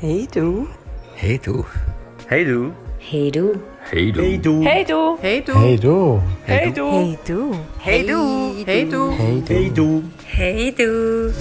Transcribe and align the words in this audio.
Hey 0.00 0.26
du. 0.32 0.66
Hey 1.14 1.36
du. 1.36 1.62
Hey 2.26 2.42
du. 2.42 2.72
Hey 2.98 3.30
du. 3.30 3.52
Hey 3.90 4.10
du. 4.10 4.24
Hey 4.24 4.38
du. 4.40 4.64
Hey 4.64 4.82
du. 4.82 5.18
Hey 5.20 5.44
du. 5.44 5.52
Hey 5.52 5.76
du. 5.76 6.22
Hey 6.46 6.70
du. 6.70 6.94
Hey 6.96 7.22
du. 7.22 7.52
Hey 7.84 8.04
du. 8.06 8.54
Hey 8.64 8.86
du. 8.86 9.10
Hey 9.46 9.70
du. 9.70 10.02
Hey 10.24 10.72
du. 10.72 11.34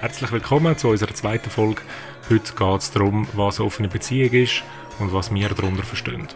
Herzlich 0.00 0.32
willkommen 0.32 0.76
zu 0.76 0.88
unserer 0.88 1.14
zweiten 1.14 1.48
Folge. 1.48 1.82
Heute 2.28 2.54
geht 2.54 2.80
es 2.80 2.90
darum, 2.90 3.28
was 3.34 3.60
offene 3.60 3.86
Beziehung 3.86 4.32
ist 4.32 4.64
und 4.98 5.14
was 5.14 5.32
wir 5.32 5.48
darunter 5.50 5.84
verstehen. 5.84 6.26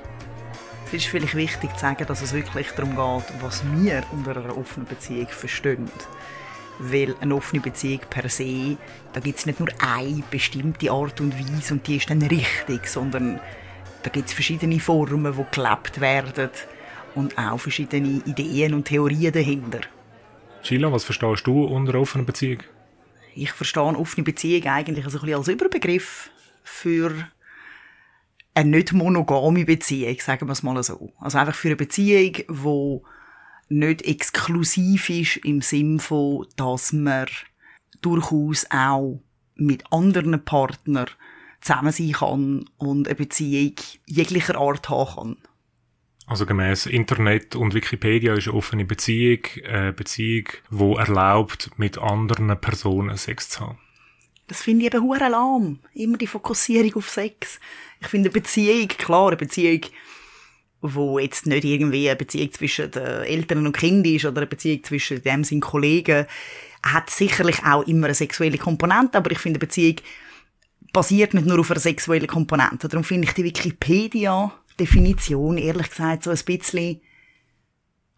Es 0.87 0.93
ist 0.93 1.07
vielleicht 1.07 1.35
wichtig 1.35 1.75
zu 1.75 1.81
sagen, 1.81 2.07
dass 2.07 2.23
es 2.23 2.33
wirklich 2.33 2.69
darum 2.77 2.91
geht, 2.91 3.43
was 3.43 3.65
wir 3.75 4.05
unter 4.13 4.37
einer 4.37 4.57
offenen 4.57 4.87
Beziehung 4.87 5.27
verstehen. 5.27 5.91
Weil 6.83 7.15
eine 7.21 7.35
offene 7.35 7.61
Beziehung 7.61 8.01
per 8.09 8.29
se, 8.29 8.79
da 9.13 9.21
gibt 9.21 9.39
es 9.39 9.47
nicht 9.47 9.61
nur 9.61 9.69
eine 9.79 10.23
bestimmte 10.31 10.91
Art 10.91 11.21
und 11.21 11.39
Weise 11.39 11.75
und 11.75 11.87
die 11.87 11.97
ist 11.97 12.09
dann 12.09 12.23
richtig, 12.23 12.87
sondern 12.87 13.39
da 14.03 14.09
gibt 14.09 14.29
es 14.29 14.33
verschiedene 14.33 14.81
Formen, 14.81 15.35
die 15.37 15.57
gelebt 15.57 16.01
werden 16.01 16.49
und 17.15 17.37
auch 17.37 17.59
verschiedene 17.59 18.23
Ideen 18.25 18.73
und 18.73 18.87
Theorien 18.87 19.33
dahinter. 19.33 19.81
Sheila, 20.63 20.91
was 20.91 21.05
verstehst 21.05 21.47
du 21.47 21.65
unter 21.65 21.99
offener 21.99 22.25
Beziehung? 22.25 22.63
Ich 23.35 23.53
verstehe 23.53 23.85
eine 23.85 23.99
offene 23.99 24.25
Beziehung 24.25 24.67
eigentlich 24.67 25.05
so 25.05 25.19
ein 25.19 25.25
bisschen 25.25 25.39
als 25.39 25.49
Überbegriff 25.49 26.31
für 26.63 27.13
eine 28.55 28.71
nicht 28.71 28.93
monogame 28.93 29.65
Beziehung, 29.65 30.19
sagen 30.21 30.49
wir 30.49 30.53
es 30.53 30.63
mal 30.63 30.83
so. 30.83 31.13
Also 31.19 31.39
einfach 31.39 31.55
für 31.55 31.69
eine 31.69 31.77
Beziehung, 31.77 32.33
die 32.33 33.01
nicht 33.71 34.03
exklusiv 34.03 35.09
ist 35.09 35.37
im 35.39 35.63
Sinn 35.63 36.01
von, 36.01 36.47
dass 36.57 36.93
man 36.93 37.27
durchaus 38.03 38.67
auch 38.71 39.23
mit 39.55 39.91
anderen 39.93 40.45
Partnern 40.45 41.07
zusammen 41.61 41.93
sein 41.93 42.13
kann 42.13 42.65
und 42.79 43.07
eine 43.07 43.15
Beziehung 43.15 43.75
jeglicher 44.07 44.57
Art 44.57 44.89
haben 44.89 45.15
kann. 45.15 45.37
Also 46.27 46.47
gemäß 46.47 46.87
Internet 46.87 47.57
und 47.57 47.75
Wikipedia 47.75 48.35
ist 48.35 48.49
eine 48.49 48.57
offene 48.57 48.85
Beziehung 48.85 49.41
eine 49.69 49.93
Beziehung, 49.93 50.49
die 50.71 50.95
erlaubt, 50.95 51.71
mit 51.77 51.99
anderen 51.99 52.59
Personen 52.61 53.17
Sex 53.17 53.51
zu 53.51 53.61
haben. 53.61 53.79
Das 54.47 54.63
finde 54.63 54.87
ich 54.87 54.95
eben 54.95 55.05
hure 55.05 55.29
lahm. 55.29 55.79
Immer 55.95 56.19
die 56.19 56.27
Fokussierung 56.27 56.95
auf 56.97 57.09
Sex. 57.09 57.61
Ich 58.01 58.09
finde 58.09 58.29
eine 58.31 58.33
Beziehung, 58.33 58.89
klar, 58.89 59.29
eine 59.29 59.37
Beziehung, 59.37 59.83
wo 60.83 61.19
jetzt 61.19 61.47
nicht 61.47 61.65
irgendwie 61.65 62.09
eine 62.09 62.17
Beziehung 62.17 62.53
zwischen 62.53 62.91
den 62.91 63.03
Eltern 63.03 63.67
und 63.67 63.77
Kind 63.77 64.07
ist 64.07 64.25
oder 64.25 64.39
eine 64.39 64.47
Beziehung 64.47 64.83
zwischen 64.85 65.23
dem 65.23 65.45
seinen 65.45 65.61
Kollegen, 65.61 66.27
hat 66.83 67.11
sicherlich 67.11 67.63
auch 67.65 67.83
immer 67.83 68.07
eine 68.07 68.15
sexuelle 68.15 68.57
Komponente, 68.59 69.19
aber 69.19 69.31
ich 69.31 69.39
finde 69.39 69.59
eine 69.59 69.67
Beziehung 69.67 69.97
basiert 70.93 71.35
nicht 71.35 71.47
nur 71.47 71.61
auf 71.61 71.71
einer 71.71 71.79
sexuellen 71.81 72.27
Komponente. 72.27 72.89
Darum 72.89 73.05
finde 73.05 73.29
ich 73.29 73.35
die 73.35 73.45
Wikipedia-Definition, 73.45 75.59
ehrlich 75.59 75.91
gesagt, 75.91 76.25
so 76.25 76.31
ein 76.31 76.39
bisschen 76.45 77.03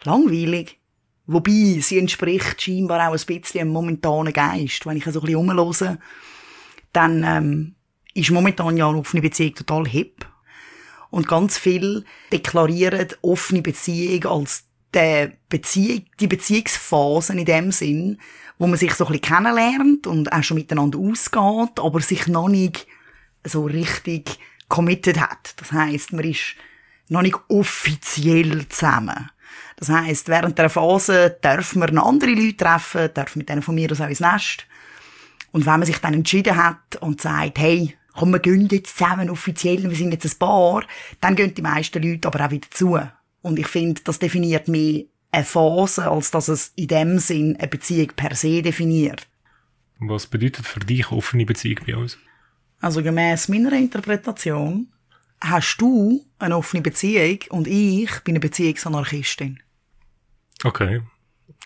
langweilig. 0.04 0.78
Wobei, 1.26 1.80
sie 1.80 1.98
entspricht 1.98 2.62
scheinbar 2.62 3.08
auch 3.08 3.12
ein 3.12 3.20
bisschen 3.26 3.60
einem 3.60 3.72
momentanen 3.72 4.32
Geist. 4.32 4.86
Wenn 4.86 4.96
ich 4.96 5.04
so 5.04 5.10
ein 5.10 5.20
bisschen 5.20 5.36
rumhöre, 5.36 5.98
dann 6.92 7.24
ähm, 7.24 7.74
ist 8.14 8.30
momentan 8.30 8.76
ja 8.76 8.88
eine 8.88 8.98
offene 8.98 9.22
Beziehung 9.22 9.54
total 9.54 9.86
hip. 9.86 10.26
Und 11.12 11.28
ganz 11.28 11.58
viel 11.58 12.06
deklarieren 12.32 13.06
offene 13.20 13.60
Beziehung 13.60 14.24
als 14.24 14.64
die, 14.94 15.30
Beziehung, 15.50 16.06
die 16.18 16.26
Beziehungsphasen 16.26 17.38
in 17.38 17.44
dem 17.44 17.70
Sinn, 17.70 18.18
wo 18.58 18.66
man 18.66 18.78
sich 18.78 18.94
so 18.94 19.04
ein 19.04 19.12
bisschen 19.12 19.36
kennenlernt 19.36 20.06
und 20.06 20.32
auch 20.32 20.42
schon 20.42 20.56
miteinander 20.56 20.98
ausgeht, 20.98 21.78
aber 21.78 22.00
sich 22.00 22.28
noch 22.28 22.48
nicht 22.48 22.86
so 23.44 23.66
richtig 23.66 24.38
committed 24.68 25.20
hat. 25.20 25.54
Das 25.58 25.70
heißt, 25.70 26.14
man 26.14 26.24
ist 26.24 26.56
noch 27.08 27.20
nicht 27.20 27.36
offiziell 27.48 28.66
zusammen. 28.68 29.30
Das 29.76 29.90
heißt, 29.90 30.28
während 30.28 30.58
der 30.58 30.70
Phase 30.70 31.36
darf 31.42 31.74
man 31.74 31.98
andere 31.98 32.30
Leute 32.30 32.56
treffen, 32.56 33.10
darf 33.12 33.36
mit 33.36 33.50
denen 33.50 33.60
von 33.60 33.74
mir 33.74 33.92
aus 33.92 34.00
auch 34.00 34.08
ins 34.08 34.20
Nest. 34.20 34.66
Und 35.50 35.66
wenn 35.66 35.78
man 35.78 35.84
sich 35.84 35.98
dann 35.98 36.14
entschieden 36.14 36.56
hat 36.56 36.96
und 37.00 37.20
sagt, 37.20 37.58
hey, 37.58 37.98
komm, 38.14 38.32
wir 38.32 38.38
gehen 38.38 38.68
jetzt 38.70 38.96
zusammen 38.96 39.30
offiziell, 39.30 39.82
wir 39.82 39.96
sind 39.96 40.12
jetzt 40.12 40.26
ein 40.26 40.38
Paar, 40.38 40.84
dann 41.20 41.36
gehen 41.36 41.54
die 41.54 41.62
meisten 41.62 42.02
Leute 42.02 42.28
aber 42.28 42.46
auch 42.46 42.50
wieder 42.50 42.70
zu. 42.70 42.98
Und 43.42 43.58
ich 43.58 43.66
finde, 43.66 44.00
das 44.04 44.18
definiert 44.18 44.68
mehr 44.68 45.04
eine 45.30 45.44
Phase, 45.44 46.10
als 46.10 46.30
dass 46.30 46.48
es 46.48 46.72
in 46.76 46.88
dem 46.88 47.18
Sinn 47.18 47.56
eine 47.56 47.68
Beziehung 47.68 48.08
per 48.14 48.34
se 48.34 48.62
definiert. 48.62 49.26
Was 49.98 50.26
bedeutet 50.26 50.66
für 50.66 50.80
dich 50.80 51.10
offene 51.10 51.46
Beziehung 51.46 51.80
bei 51.86 51.96
uns? 51.96 52.18
Also 52.80 53.02
gemäß 53.02 53.48
meiner 53.48 53.72
Interpretation 53.72 54.88
hast 55.40 55.78
du 55.78 56.24
eine 56.38 56.56
offene 56.56 56.82
Beziehung 56.82 57.38
und 57.50 57.66
ich 57.66 58.10
bin 58.20 58.34
eine 58.34 58.40
Beziehungsanarchistin. 58.40 59.60
Okay. 60.64 61.02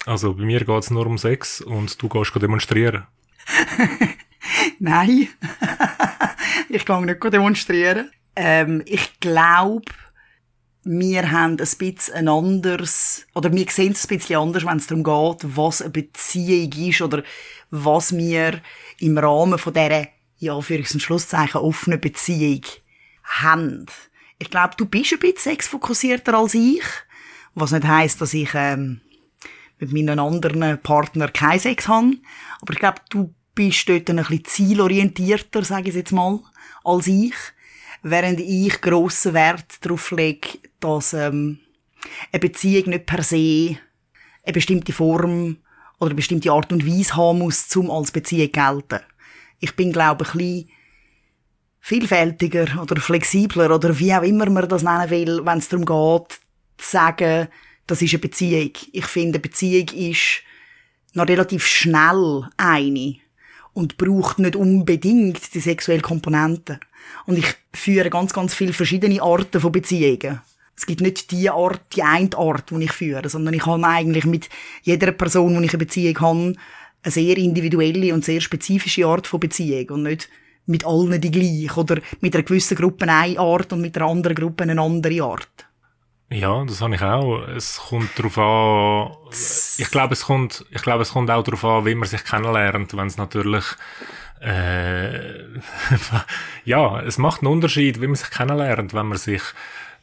Also 0.05 0.35
bei 0.35 0.45
mir 0.45 0.61
geht 0.61 0.69
es 0.69 0.91
nur 0.91 1.07
um 1.07 1.19
Sex 1.19 1.61
und 1.61 2.01
du 2.01 2.09
gehst 2.09 2.35
demonstrieren. 2.41 3.07
Nein, 4.79 5.29
ich 6.69 6.85
gehe 6.85 7.07
nicht 7.07 7.23
demonstrieren. 7.25 8.11
Ähm, 8.35 8.83
ich 8.87 9.21
glaube, 9.21 9.85
wir 10.85 11.33
haben 11.33 11.53
ein 11.53 11.57
bisschen 11.57 12.15
ein 12.15 12.29
anderes, 12.29 13.27
oder 13.35 13.53
wir 13.53 13.67
sehen 13.69 13.93
es 13.93 14.05
ein 14.05 14.19
bisschen 14.19 14.37
anders, 14.37 14.65
wenn 14.65 14.77
es 14.77 14.87
darum 14.87 15.03
geht, 15.03 15.57
was 15.57 15.83
eine 15.83 15.91
Beziehung 15.91 16.73
ist 16.73 17.03
oder 17.03 17.25
was 17.71 18.17
wir 18.17 18.61
im 19.01 19.19
Rahmen 19.19 19.59
von 19.59 19.73
dieser, 19.73 20.07
ja, 20.39 20.61
für 20.61 20.77
ein 20.77 20.85
Schlusszeichen, 20.85 21.61
offenen 21.61 22.01
Beziehung 22.01 22.63
haben. 23.25 23.87
Ich 24.39 24.51
glaube, 24.51 24.75
du 24.77 24.87
bist 24.87 25.13
ein 25.13 25.19
bisschen 25.19 25.55
sexfokussierter 25.55 26.35
als 26.35 26.55
ich, 26.55 26.85
was 27.55 27.73
nicht 27.73 27.87
heisst, 27.87 28.21
dass 28.21 28.35
ich 28.35 28.51
ähm, 28.55 29.01
mit 29.81 29.93
meinen 29.93 30.21
anderen 30.21 30.81
Partnern 30.83 31.33
keinen 31.33 31.59
Sex 31.59 31.89
habe, 31.89 32.13
aber 32.61 32.73
ich 32.75 32.79
glaube, 32.79 33.01
du 33.11 33.35
bist 33.57 33.89
dort 33.89 34.09
ein 34.09 34.17
bisschen 34.17 34.45
zielorientierter, 34.45 35.65
sage 35.65 35.89
ich 35.89 35.97
jetzt 35.97 36.13
mal, 36.13 36.41
als 36.87 37.07
ich, 37.09 37.35
während 38.03 38.41
ich 38.41 38.81
grossen 38.81 39.35
Wert 39.35 39.85
darauf 39.85 40.11
lege, 40.13 40.59
dass 40.81 41.13
ähm, 41.13 41.59
eine 42.33 42.41
Beziehung 42.41 42.91
nicht 42.91 43.07
per 43.07 43.23
se 43.23 43.77
eine 44.45 44.53
bestimmte 44.53 44.93
Form 44.93 45.57
oder 45.99 46.11
eine 46.11 46.15
bestimmte 46.15 46.53
Art 46.53 46.73
und 46.73 46.87
Weise 46.87 47.17
haben 47.17 47.41
muss, 47.41 47.75
um 47.75 47.91
als 47.91 48.13
Beziehung 48.13 48.53
zu 48.53 48.61
gelten. 48.61 49.05
Ich 49.59 49.75
bin, 49.75 49.93
glaube 49.93 50.25
ich, 50.25 50.35
ein 50.35 50.39
bisschen 50.39 50.71
vielfältiger 51.81 52.81
oder 52.81 53.01
flexibler 53.01 53.75
oder 53.75 53.99
wie 53.99 54.15
auch 54.15 54.23
immer 54.23 54.49
man 54.51 54.69
das 54.69 54.83
nennen 54.83 55.11
will, 55.11 55.45
wenn 55.45 55.59
es 55.59 55.69
darum 55.69 55.85
geht, 55.85 56.39
zu 56.79 56.91
sagen, 56.91 57.49
das 57.87 58.03
ist 58.03 58.13
eine 58.13 58.21
Beziehung. 58.21 58.73
Ich 58.93 59.07
finde, 59.07 59.39
eine 59.39 59.43
Beziehung 59.43 59.89
ist 59.89 60.43
noch 61.15 61.29
relativ 61.29 61.67
schnell 61.67 62.49
eine 62.57 63.17
und 63.77 63.99
braucht 63.99 64.39
nicht 64.39 64.57
unbedingt 64.57 65.53
die 65.53 65.61
sexuelle 65.61 66.01
Komponente. 66.01 66.81
Und 67.27 67.37
ich 67.37 67.47
führe 67.75 68.09
ganz, 68.09 68.33
ganz 68.33 68.55
viele 68.55 68.73
verschiedene 68.73 69.21
Arten 69.21 69.61
von 69.61 69.71
Beziehungen. 69.71 70.41
Es 70.75 70.87
gibt 70.87 71.03
nicht 71.03 71.31
die 71.31 71.51
Art, 71.51 71.83
die 71.95 72.03
eine 72.03 72.31
Art, 72.39 72.71
die 72.71 72.85
ich 72.85 72.93
führe, 72.93 73.29
sondern 73.29 73.53
ich 73.53 73.67
habe 73.67 73.87
eigentlich 73.87 74.25
mit 74.25 74.49
jeder 74.83 75.13
Person, 75.13 75.59
die 75.59 75.67
ich 75.67 75.73
eine 75.73 75.79
Beziehung 75.79 76.19
habe, 76.21 76.53
eine 77.03 77.13
sehr 77.13 77.37
individuelle 77.37 78.15
und 78.15 78.25
sehr 78.25 78.41
spezifische 78.41 79.07
Art 79.07 79.27
von 79.27 79.41
Beziehung 79.41 79.91
und 79.91 80.05
nicht 80.05 80.31
mit 80.65 80.87
allen 80.87 81.21
die 81.21 81.31
gleiche 81.31 81.79
oder 81.79 82.01
mit 82.23 82.35
einer 82.35 82.45
gewissen 82.45 82.79
Gruppe 82.79 83.07
eine 83.07 83.39
Art 83.39 83.75
und 83.75 83.83
mit 83.83 83.97
einer 83.97 84.07
anderen 84.07 84.37
Gruppe 84.37 84.63
eine 84.65 84.81
andere 84.81 85.23
Art. 85.23 85.67
Ja, 86.31 86.65
das 86.65 86.81
habe 86.81 86.97
ich 86.97 87.03
auch. 87.03 87.47
Es 87.47 87.79
kommt 87.79 88.19
darauf 88.19 88.39
an, 88.39 89.17
ich 89.79 89.91
glaube, 89.91 90.15
es 90.15 90.25
kommt, 90.25 90.65
ich 90.71 90.83
glaube, 90.83 91.03
es 91.03 91.13
kommt 91.13 91.31
auch 91.31 91.45
darauf 91.45 91.65
an, 91.65 91.87
wie 91.87 91.95
man 91.95 92.09
sich 92.09 92.25
kennenlernt, 92.25 92.97
wenn 92.97 93.07
es 93.07 93.17
natürlich, 93.17 93.65
äh, 94.41 95.45
ja, 96.65 97.01
es 97.03 97.19
macht 97.19 97.43
einen 97.43 97.53
Unterschied, 97.53 98.01
wie 98.01 98.09
man 98.09 98.17
sich 98.17 98.31
kennenlernt, 98.31 98.93
wenn 98.93 99.07
man 99.07 99.19
sich 99.19 99.43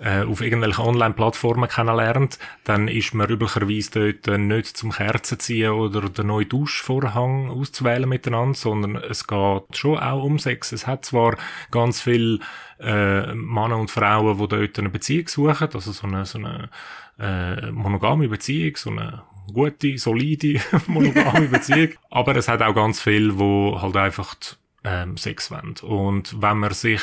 äh, 0.04 0.24
auf 0.24 0.42
irgendwelchen 0.42 0.84
Online-Plattformen 0.84 1.70
kennenlernt, 1.70 2.38
dann 2.66 2.90
ist 2.90 3.14
man 3.14 3.30
üblicherweise 3.30 4.14
dort 4.14 4.40
nicht 4.40 4.76
zum 4.76 4.92
Kerzen 4.92 5.40
ziehen 5.40 5.72
oder 5.72 6.10
den 6.10 6.28
neuen 6.28 6.50
Duschvorhang 6.50 7.50
auszuwählen 7.50 8.10
miteinander, 8.10 8.54
sondern 8.54 8.98
es 8.98 9.26
geht 9.26 9.64
schon 9.78 9.98
auch 9.98 10.24
um 10.24 10.40
Sex. 10.40 10.74
Es 10.74 10.88
hat 10.88 11.06
zwar 11.06 11.38
ganz 11.72 12.02
viel 12.02 12.42
äh, 12.82 13.34
Männer 13.34 13.78
und 13.78 13.92
Frauen, 13.92 14.38
die 14.38 14.48
dort 14.48 14.78
eine 14.78 14.90
Beziehung 14.90 15.30
suchen, 15.30 15.70
also 15.74 15.92
so 15.94 16.06
eine, 16.06 16.26
so 16.26 16.38
eine 16.38 16.70
äh, 17.18 17.72
monogame 17.72 18.28
Beziehung, 18.28 18.76
so 18.76 18.90
eine 18.90 19.24
gute, 19.54 19.98
solide, 19.98 20.60
monogame 20.88 21.48
Beziehung. 21.48 21.92
Aber 22.10 22.36
es 22.36 22.50
hat 22.50 22.62
auch 22.62 22.76
ganz 22.76 23.02
viel, 23.02 23.40
wo 23.40 23.82
halt 23.82 23.96
einfach 23.96 24.36
ähm, 24.84 25.16
Sex 25.16 25.50
wollen. 25.50 25.76
Und 25.82 26.42
wenn 26.42 26.58
man 26.58 26.74
sich 26.74 27.02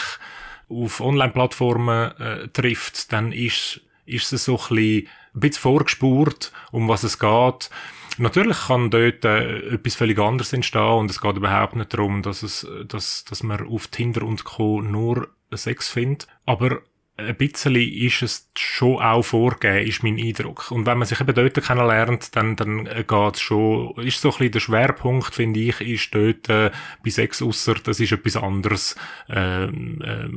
auf 0.71 1.01
Online-Plattformen 1.01 2.13
äh, 2.19 2.49
trifft, 2.49 3.13
dann 3.13 3.33
ist, 3.33 3.81
ist 4.07 4.33
es 4.33 4.45
so 4.45 4.57
ein 4.57 4.77
bisschen, 4.77 5.09
ein 5.35 5.41
bisschen 5.41 5.63
vorgespurt, 5.63 6.53
um 6.73 6.89
was 6.89 7.03
es 7.03 7.19
geht. 7.19 7.71
Natürlich 8.19 8.67
kann 8.67 8.91
dort 8.91 9.25
äh, 9.25 9.75
etwas 9.75 9.95
völlig 9.95 10.19
anderes 10.19 10.53
entstehen 10.53 10.99
und 10.99 11.11
es 11.11 11.21
geht 11.21 11.37
überhaupt 11.37 11.77
nicht 11.77 11.93
darum, 11.93 12.23
dass 12.23 12.43
es, 12.43 12.67
dass, 12.87 13.25
dass 13.25 13.43
man 13.43 13.67
auf 13.67 13.89
Tinder 13.89 14.23
und 14.23 14.45
Co. 14.45 14.81
nur 14.83 15.29
Sex 15.53 15.89
findet. 15.89 16.27
Aber 16.47 16.83
ein 17.27 17.37
bisschen 17.37 17.77
ist 17.77 18.23
es 18.23 18.51
schon 18.57 19.01
auch 19.01 19.23
vorgegeben, 19.23 19.87
ist 19.87 20.03
mein 20.03 20.19
Eindruck. 20.19 20.71
Und 20.71 20.87
wenn 20.87 20.99
man 20.99 21.07
sich 21.07 21.21
eben 21.21 21.35
dort 21.35 21.63
kennenlernt, 21.63 22.35
dann, 22.37 22.57
dann 22.57 22.85
geht's 22.85 23.41
schon, 23.41 23.95
ist 23.99 24.21
so 24.21 24.29
ein 24.29 24.33
bisschen 24.33 24.53
der 24.53 24.61
Schwerpunkt, 24.61 25.35
finde 25.35 25.61
ich, 25.61 25.81
ist 25.81 26.15
dort 26.15 26.49
äh, 26.49 26.71
bei 27.05 27.11
Sex 27.11 27.43
ausser, 27.43 27.75
das 27.75 28.01
ist 28.01 28.13
etwas 28.13 28.37
anderes 28.37 28.97
äh, 29.29 29.65
äh, 29.65 29.69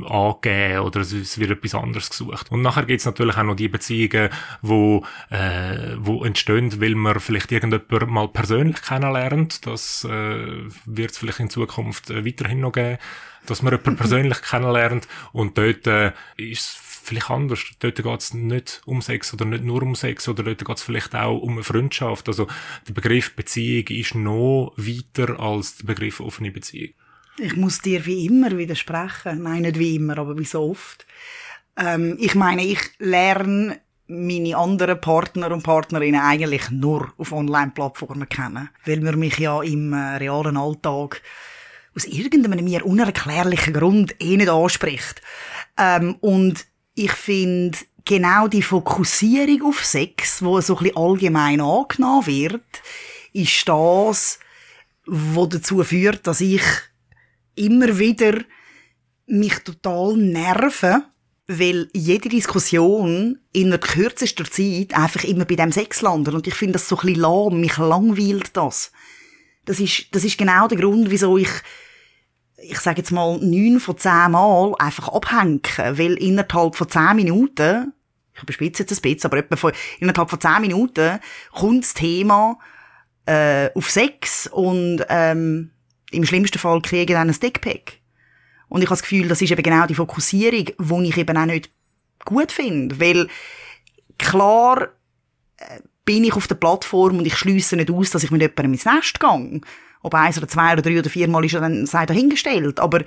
angegeben 0.06 0.80
oder 0.80 1.02
es, 1.02 1.14
es 1.14 1.40
wird 1.40 1.52
etwas 1.52 1.76
anderes 1.76 2.10
gesucht. 2.10 2.52
Und 2.52 2.62
nachher 2.62 2.86
gibt's 2.86 3.06
natürlich 3.06 3.38
auch 3.38 3.44
noch 3.44 3.56
die 3.56 3.68
Beziehungen, 3.70 4.30
wo, 4.62 5.06
äh, 5.30 5.96
wo 5.98 6.24
entstehen, 6.24 6.82
weil 6.82 6.96
man 6.96 7.20
vielleicht 7.20 7.52
irgendjemand 7.52 8.12
mal 8.12 8.28
persönlich 8.28 8.82
kennenlernt. 8.82 9.66
Das 9.66 10.06
äh, 10.06 10.64
wird 10.86 11.12
es 11.12 11.18
vielleicht 11.18 11.40
in 11.40 11.50
Zukunft 11.50 12.10
äh, 12.10 12.26
weiterhin 12.26 12.62
noch 12.62 12.72
geben 12.72 12.98
dass 13.46 13.62
man 13.62 13.74
jemanden 13.74 13.96
persönlich 13.98 14.42
kennenlernt 14.42 15.08
und 15.32 15.58
dort 15.58 15.88
äh, 15.88 16.12
ist 16.38 16.78
vielleicht 17.04 17.30
anders. 17.30 17.60
Dort 17.80 17.96
geht 17.96 18.20
es 18.20 18.34
nicht 18.34 18.82
um 18.86 19.02
Sex 19.02 19.34
oder 19.34 19.46
nicht 19.46 19.64
nur 19.64 19.82
um 19.84 19.96
Sex 19.96 20.28
oder 20.28 20.44
dort 20.44 20.64
geht 20.64 20.78
es 20.78 20.84
vielleicht 20.84 21.16
auch 21.16 21.38
um 21.40 21.54
eine 21.54 21.64
Freundschaft. 21.64 22.28
Also 22.28 22.48
der 22.88 22.94
Begriff 22.94 23.36
Beziehung 23.36 23.88
ist 23.88 24.16
noch 24.16 24.74
weiter 24.78 25.40
als 25.40 25.78
der 25.78 25.86
Begriff 25.86 26.20
offene 26.20 26.52
Beziehung. 26.52 26.94
Ich 27.40 27.56
muss 27.56 27.80
dir 27.80 28.06
wie 28.06 28.26
immer 28.26 28.58
widersprechen. 28.58 29.44
Nein, 29.44 29.64
nicht 29.64 29.80
wie 29.80 29.96
immer, 29.96 30.18
aber 30.18 30.38
wie 30.38 30.46
so 30.46 30.70
oft. 30.70 31.06
Ähm, 31.78 32.16
ich 32.20 32.36
meine, 32.36 32.64
ich 32.64 32.80
lerne 33.00 33.80
meine 34.08 34.58
anderen 34.58 35.02
Partner 35.02 35.52
und 35.52 35.64
Partnerinnen 35.64 36.22
eigentlich 36.22 36.70
nur 36.70 37.14
auf 37.18 37.32
Online-Plattformen 37.32 38.30
kennen, 38.30 38.70
weil 38.86 39.02
wir 39.02 39.16
mich 39.16 39.38
ja 39.40 39.62
im 39.64 39.94
äh, 39.94 40.18
realen 40.18 40.58
Alltag 40.58 41.22
aus 41.96 42.06
irgendeinem 42.06 42.64
mir 42.64 42.86
unerklärlichen 42.86 43.74
Grund 43.74 44.16
eh 44.20 44.38
nicht 44.38 44.50
anspricht. 44.50 45.22
Ähm, 45.78 46.16
und 46.22 46.66
ich 46.96 47.12
finde, 47.12 47.78
genau 48.06 48.48
die 48.48 48.62
Fokussierung 48.62 49.70
auf 49.70 49.84
Sex, 49.84 50.42
wo 50.42 50.60
so 50.62 50.78
ein 50.78 50.84
bisschen 50.84 50.98
allgemein 50.98 51.62
angenommen 51.62 52.28
wird, 52.28 52.64
ist 53.34 53.68
das, 53.68 54.40
was 55.06 55.50
dazu 55.50 55.84
führt, 55.84 56.28
dass 56.28 56.42
ich 56.42 56.64
immer 57.56 57.98
wieder 58.00 58.40
mich 59.26 59.60
total 59.60 60.18
nerve, 60.18 61.04
weil 61.48 61.90
jede 61.94 62.30
Diskussion 62.30 63.40
in 63.52 63.70
der 63.70 63.80
kürzesten 63.80 64.46
Zeit 64.46 64.98
einfach 64.98 65.24
immer 65.24 65.46
bei 65.46 65.56
dem 65.56 65.72
Sex 65.72 66.02
landet. 66.02 66.34
Und 66.34 66.48
ich 66.48 66.56
finde 66.56 66.74
das 66.74 66.88
so 66.88 66.98
ein 66.98 67.06
bisschen 67.06 67.22
lahm, 67.22 67.60
mich 67.60 67.78
langweilt 67.78 68.56
das. 68.56 68.92
Das 69.66 69.80
ist, 69.80 70.14
das 70.14 70.24
ist 70.24 70.38
genau 70.38 70.68
der 70.68 70.78
Grund, 70.78 71.10
wieso 71.10 71.38
ich 71.38 71.50
ich 72.66 72.80
sage 72.80 73.00
jetzt 73.00 73.12
mal, 73.12 73.38
neun 73.40 73.80
von 73.80 73.98
zehn 73.98 74.32
Mal 74.32 74.74
einfach 74.80 75.10
abhängen, 75.10 75.62
weil 75.78 76.14
innerhalb 76.14 76.76
von 76.76 76.90
zehn 76.90 77.16
Minuten, 77.16 77.94
ich 78.36 78.44
überspitze 78.44 78.84
jetzt 78.84 78.94
ein 78.94 79.02
bisschen, 79.02 79.30
aber 79.30 79.38
etwa 79.38 79.56
von, 79.56 79.74
innerhalb 80.00 80.30
von 80.30 80.40
zehn 80.40 80.62
Minuten 80.62 81.20
kommt 81.52 81.84
das 81.84 81.94
Thema 81.94 82.58
äh, 83.26 83.70
auf 83.76 83.90
Sex 83.90 84.48
und 84.48 85.06
ähm, 85.10 85.72
im 86.12 86.26
schlimmsten 86.26 86.60
Fall 86.60 86.82
kriege 86.82 87.14
ich 87.14 87.18
dann 87.18 87.30
ein 87.30 87.40
Dickpack. 87.40 88.00
Und 88.70 88.82
ich 88.82 88.88
habe 88.88 88.98
das 88.98 89.04
Gefühl, 89.04 89.28
das 89.28 89.42
ist 89.42 89.52
eben 89.52 89.64
genau 89.64 89.86
die 89.86 89.96
Fokussierung, 89.96 90.66
die 90.66 91.10
ich 91.10 91.18
eben 91.18 91.38
auch 91.38 91.46
nicht 91.46 91.70
gut 92.26 92.52
finde, 92.52 93.00
weil 93.00 93.28
klar 94.18 94.90
äh, 95.58 95.80
bin 96.06 96.24
ich 96.24 96.34
auf 96.34 96.48
der 96.48 96.56
Plattform 96.56 97.18
und 97.18 97.26
ich 97.26 97.38
schließe 97.38 97.76
nicht 97.76 97.92
aus, 97.92 98.10
dass 98.12 98.24
ich 98.24 98.32
mit 98.32 98.42
jemandem 98.42 98.74
ins 98.74 98.86
Nest 98.86 99.20
gehe. 99.20 99.62
Ob 100.02 100.14
eins 100.16 100.38
oder 100.38 100.48
zwei 100.48 100.74
oder 100.74 100.82
drei 100.82 101.00
oder 101.00 101.10
vier 101.10 101.28
Mal 101.30 101.46
ist 101.46 101.54
er 101.54 101.62
dann, 101.62 101.86
sei 101.86 102.06
dahingestellt. 102.06 102.80
Aber 102.80 103.02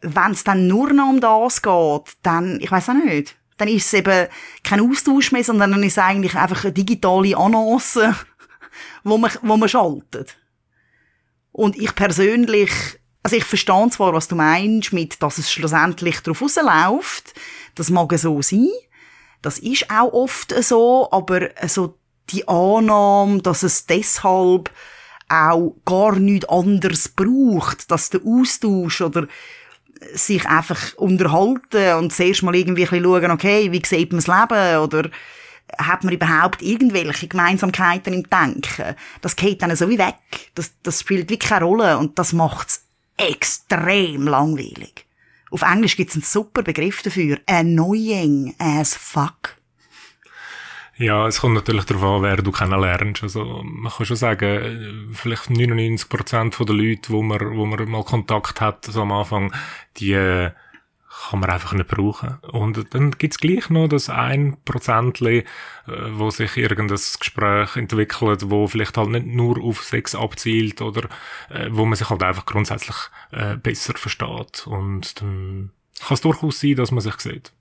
wenn 0.00 0.32
es 0.32 0.44
dann 0.44 0.66
nur 0.66 0.92
noch 0.92 1.08
um 1.08 1.20
das 1.20 1.62
geht, 1.62 2.16
dann, 2.22 2.58
ich 2.60 2.70
weiß 2.70 2.88
auch 2.88 2.94
nicht, 2.94 3.36
dann 3.58 3.68
ist 3.68 3.86
es 3.86 3.94
eben 3.94 4.26
kein 4.64 4.80
Austausch 4.80 5.30
mehr, 5.30 5.44
sondern 5.44 5.70
dann 5.70 5.82
ist 5.84 5.92
es 5.92 5.98
eigentlich 5.98 6.34
einfach 6.34 6.64
eine 6.64 6.72
digitale 6.72 7.36
Annonce, 7.36 8.12
wo 9.04 9.18
man, 9.18 9.30
wo 9.42 9.56
man 9.56 9.68
schaltet. 9.68 10.36
Und 11.52 11.76
ich 11.76 11.94
persönlich, 11.94 12.72
also 13.22 13.36
ich 13.36 13.44
verstehe 13.44 13.90
zwar, 13.90 14.12
was 14.12 14.26
du 14.26 14.34
meinst, 14.34 14.92
mit, 14.92 15.22
dass 15.22 15.38
es 15.38 15.52
schlussendlich 15.52 16.20
darauf 16.20 16.42
rausläuft. 16.42 17.34
Das 17.76 17.90
mag 17.90 18.12
so 18.18 18.42
sein. 18.42 18.68
Das 19.42 19.58
ist 19.58 19.90
auch 19.90 20.12
oft 20.12 20.54
so, 20.64 21.08
aber 21.10 21.50
so 21.66 21.98
die 22.32 22.46
Annahme, 22.48 23.42
dass 23.42 23.62
es 23.62 23.86
deshalb 23.86 24.70
auch 25.28 25.74
gar 25.84 26.16
nichts 26.16 26.48
anderes 26.48 27.08
braucht, 27.08 27.90
dass 27.90 28.10
der 28.10 28.20
Austausch 28.24 29.00
oder 29.00 29.26
sich 30.14 30.46
einfach 30.46 30.94
unterhalten 30.96 31.94
und 31.98 32.12
zuerst 32.12 32.42
mal 32.42 32.54
irgendwie 32.54 32.86
ein 32.86 33.02
schauen, 33.04 33.30
okay, 33.30 33.70
wie 33.72 33.82
sieht 33.84 34.12
man 34.12 34.22
das 34.22 34.26
Leben 34.26 34.78
oder 34.78 35.10
hat 35.78 36.04
man 36.04 36.12
überhaupt 36.12 36.60
irgendwelche 36.60 37.28
Gemeinsamkeiten 37.28 38.12
im 38.12 38.28
Denken? 38.28 38.96
Das 39.20 39.36
geht 39.36 39.62
dann 39.62 39.74
so 39.76 39.88
wie 39.88 39.98
weg. 39.98 40.16
Das, 40.54 40.72
das 40.82 41.00
spielt 41.00 41.30
wirklich 41.30 41.48
keine 41.48 41.64
Rolle 41.64 41.98
und 41.98 42.18
das 42.18 42.32
macht's 42.32 42.84
extrem 43.16 44.26
langweilig. 44.26 45.06
Auf 45.50 45.62
Englisch 45.62 45.96
gibt's 45.96 46.14
einen 46.14 46.24
super 46.24 46.62
Begriff 46.62 47.02
dafür. 47.02 47.38
Annoying 47.46 48.54
as 48.58 48.94
fuck. 48.94 49.56
Ja, 51.02 51.26
es 51.26 51.40
kommt 51.40 51.54
natürlich 51.54 51.84
darauf 51.84 52.04
an, 52.04 52.22
wer 52.22 52.36
du 52.36 52.52
kennenlernst. 52.52 53.24
Also, 53.24 53.64
man 53.64 53.92
kann 53.92 54.06
schon 54.06 54.16
sagen, 54.16 55.10
vielleicht 55.12 55.50
99% 55.50 56.64
der 56.64 56.76
Leute, 56.76 57.10
wo 57.10 57.22
man, 57.22 57.56
wo 57.56 57.66
man 57.66 57.90
mal 57.90 58.04
Kontakt 58.04 58.60
hat, 58.60 58.84
so 58.84 59.02
am 59.02 59.10
Anfang, 59.10 59.52
die 59.96 60.12
äh, 60.12 60.52
kann 61.28 61.40
man 61.40 61.50
einfach 61.50 61.72
nicht 61.72 61.88
brauchen. 61.88 62.38
Und 62.52 62.94
dann 62.94 63.10
gibt's 63.10 63.38
gleich 63.38 63.68
noch 63.68 63.88
das 63.88 64.10
ein 64.10 64.58
äh, 64.64 65.42
wo 66.12 66.30
sich 66.30 66.56
irgendein 66.56 67.00
Gespräch 67.18 67.74
entwickelt, 67.74 68.48
wo 68.48 68.68
vielleicht 68.68 68.96
halt 68.96 69.10
nicht 69.10 69.26
nur 69.26 69.60
auf 69.60 69.82
Sex 69.82 70.14
abzielt 70.14 70.82
oder 70.82 71.08
äh, 71.50 71.68
wo 71.72 71.84
man 71.84 71.96
sich 71.96 72.10
halt 72.10 72.22
einfach 72.22 72.46
grundsätzlich 72.46 72.96
äh, 73.32 73.56
besser 73.56 73.94
versteht. 73.96 74.68
Und 74.68 75.20
dann 75.20 75.72
kann 75.98 76.14
es 76.14 76.20
durchaus 76.20 76.60
sein, 76.60 76.76
dass 76.76 76.92
man 76.92 77.00
sich 77.00 77.18
sieht. 77.18 77.52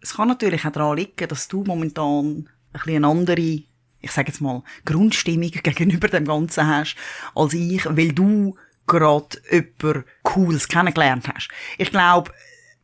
Es 0.00 0.14
kann 0.16 0.26
natürlich 0.26 0.66
auch 0.66 0.72
daran 0.72 0.96
liegen, 0.96 1.28
dass 1.28 1.46
du 1.46 1.62
momentan 1.62 2.48
bisschen 2.72 3.04
eine 3.04 3.06
andere, 3.06 3.40
ich 3.40 4.10
sage 4.10 4.28
jetzt 4.28 4.40
mal, 4.40 4.62
Grundstimmung 4.84 5.50
gegenüber 5.62 6.08
dem 6.08 6.24
Ganzen 6.24 6.66
hast, 6.66 6.96
als 7.34 7.54
ich, 7.54 7.84
weil 7.86 8.12
du 8.12 8.56
gerade 8.86 9.38
jemand 9.50 10.04
Cooles 10.22 10.68
kennengelernt 10.68 11.28
hast. 11.32 11.48
Ich 11.78 11.90
glaube, 11.90 12.32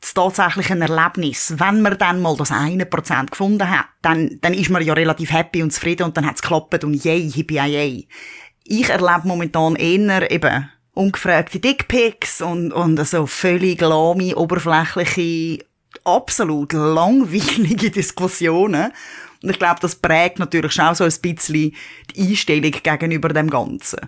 das 0.01 0.15
tatsächliche 0.15 0.79
Erlebnis, 0.79 1.55
wenn 1.57 1.83
man 1.83 1.99
dann 1.99 2.23
mal 2.23 2.37
das 2.37 2.53
eine 2.53 2.87
Prozent 2.87 3.33
gefunden 3.33 3.69
hat, 3.69 3.87
dann, 4.01 4.39
dann 4.41 4.55
ist 4.55 4.71
man 4.71 4.85
ja 4.85 4.93
relativ 4.93 5.33
happy 5.33 5.63
und 5.63 5.73
zufrieden 5.73 6.05
und 6.05 6.17
dann 6.17 6.27
hat's 6.27 6.43
geklappt 6.43 6.85
und 6.85 6.95
yay, 7.05 7.29
hippie, 7.31 7.57
yay. 7.57 8.09
Ich 8.65 8.89
erlebe 8.91 9.27
momentan 9.27 9.77
eher 9.77 10.31
eben 10.31 10.71
ungefragte 10.93 11.61
Dickpics 11.61 12.41
und, 12.41 12.73
und 12.73 13.05
so 13.07 13.27
völlig 13.27 13.81
lahme, 13.81 14.37
oberflächliche, 14.37 15.65
absolut 16.05 16.73
langweilige 16.73 17.91
Diskussionen. 17.93 18.93
Und 19.43 19.51
ich 19.51 19.59
glaube, 19.59 19.81
das 19.81 19.95
prägt 19.95 20.39
natürlich 20.39 20.73
schon 20.73 20.95
so 20.95 21.05
ein 21.05 21.13
bisschen 21.23 21.75
die 22.15 22.31
Einstellung 22.31 22.73
gegenüber 22.73 23.29
dem 23.29 23.51
Ganzen. 23.51 24.01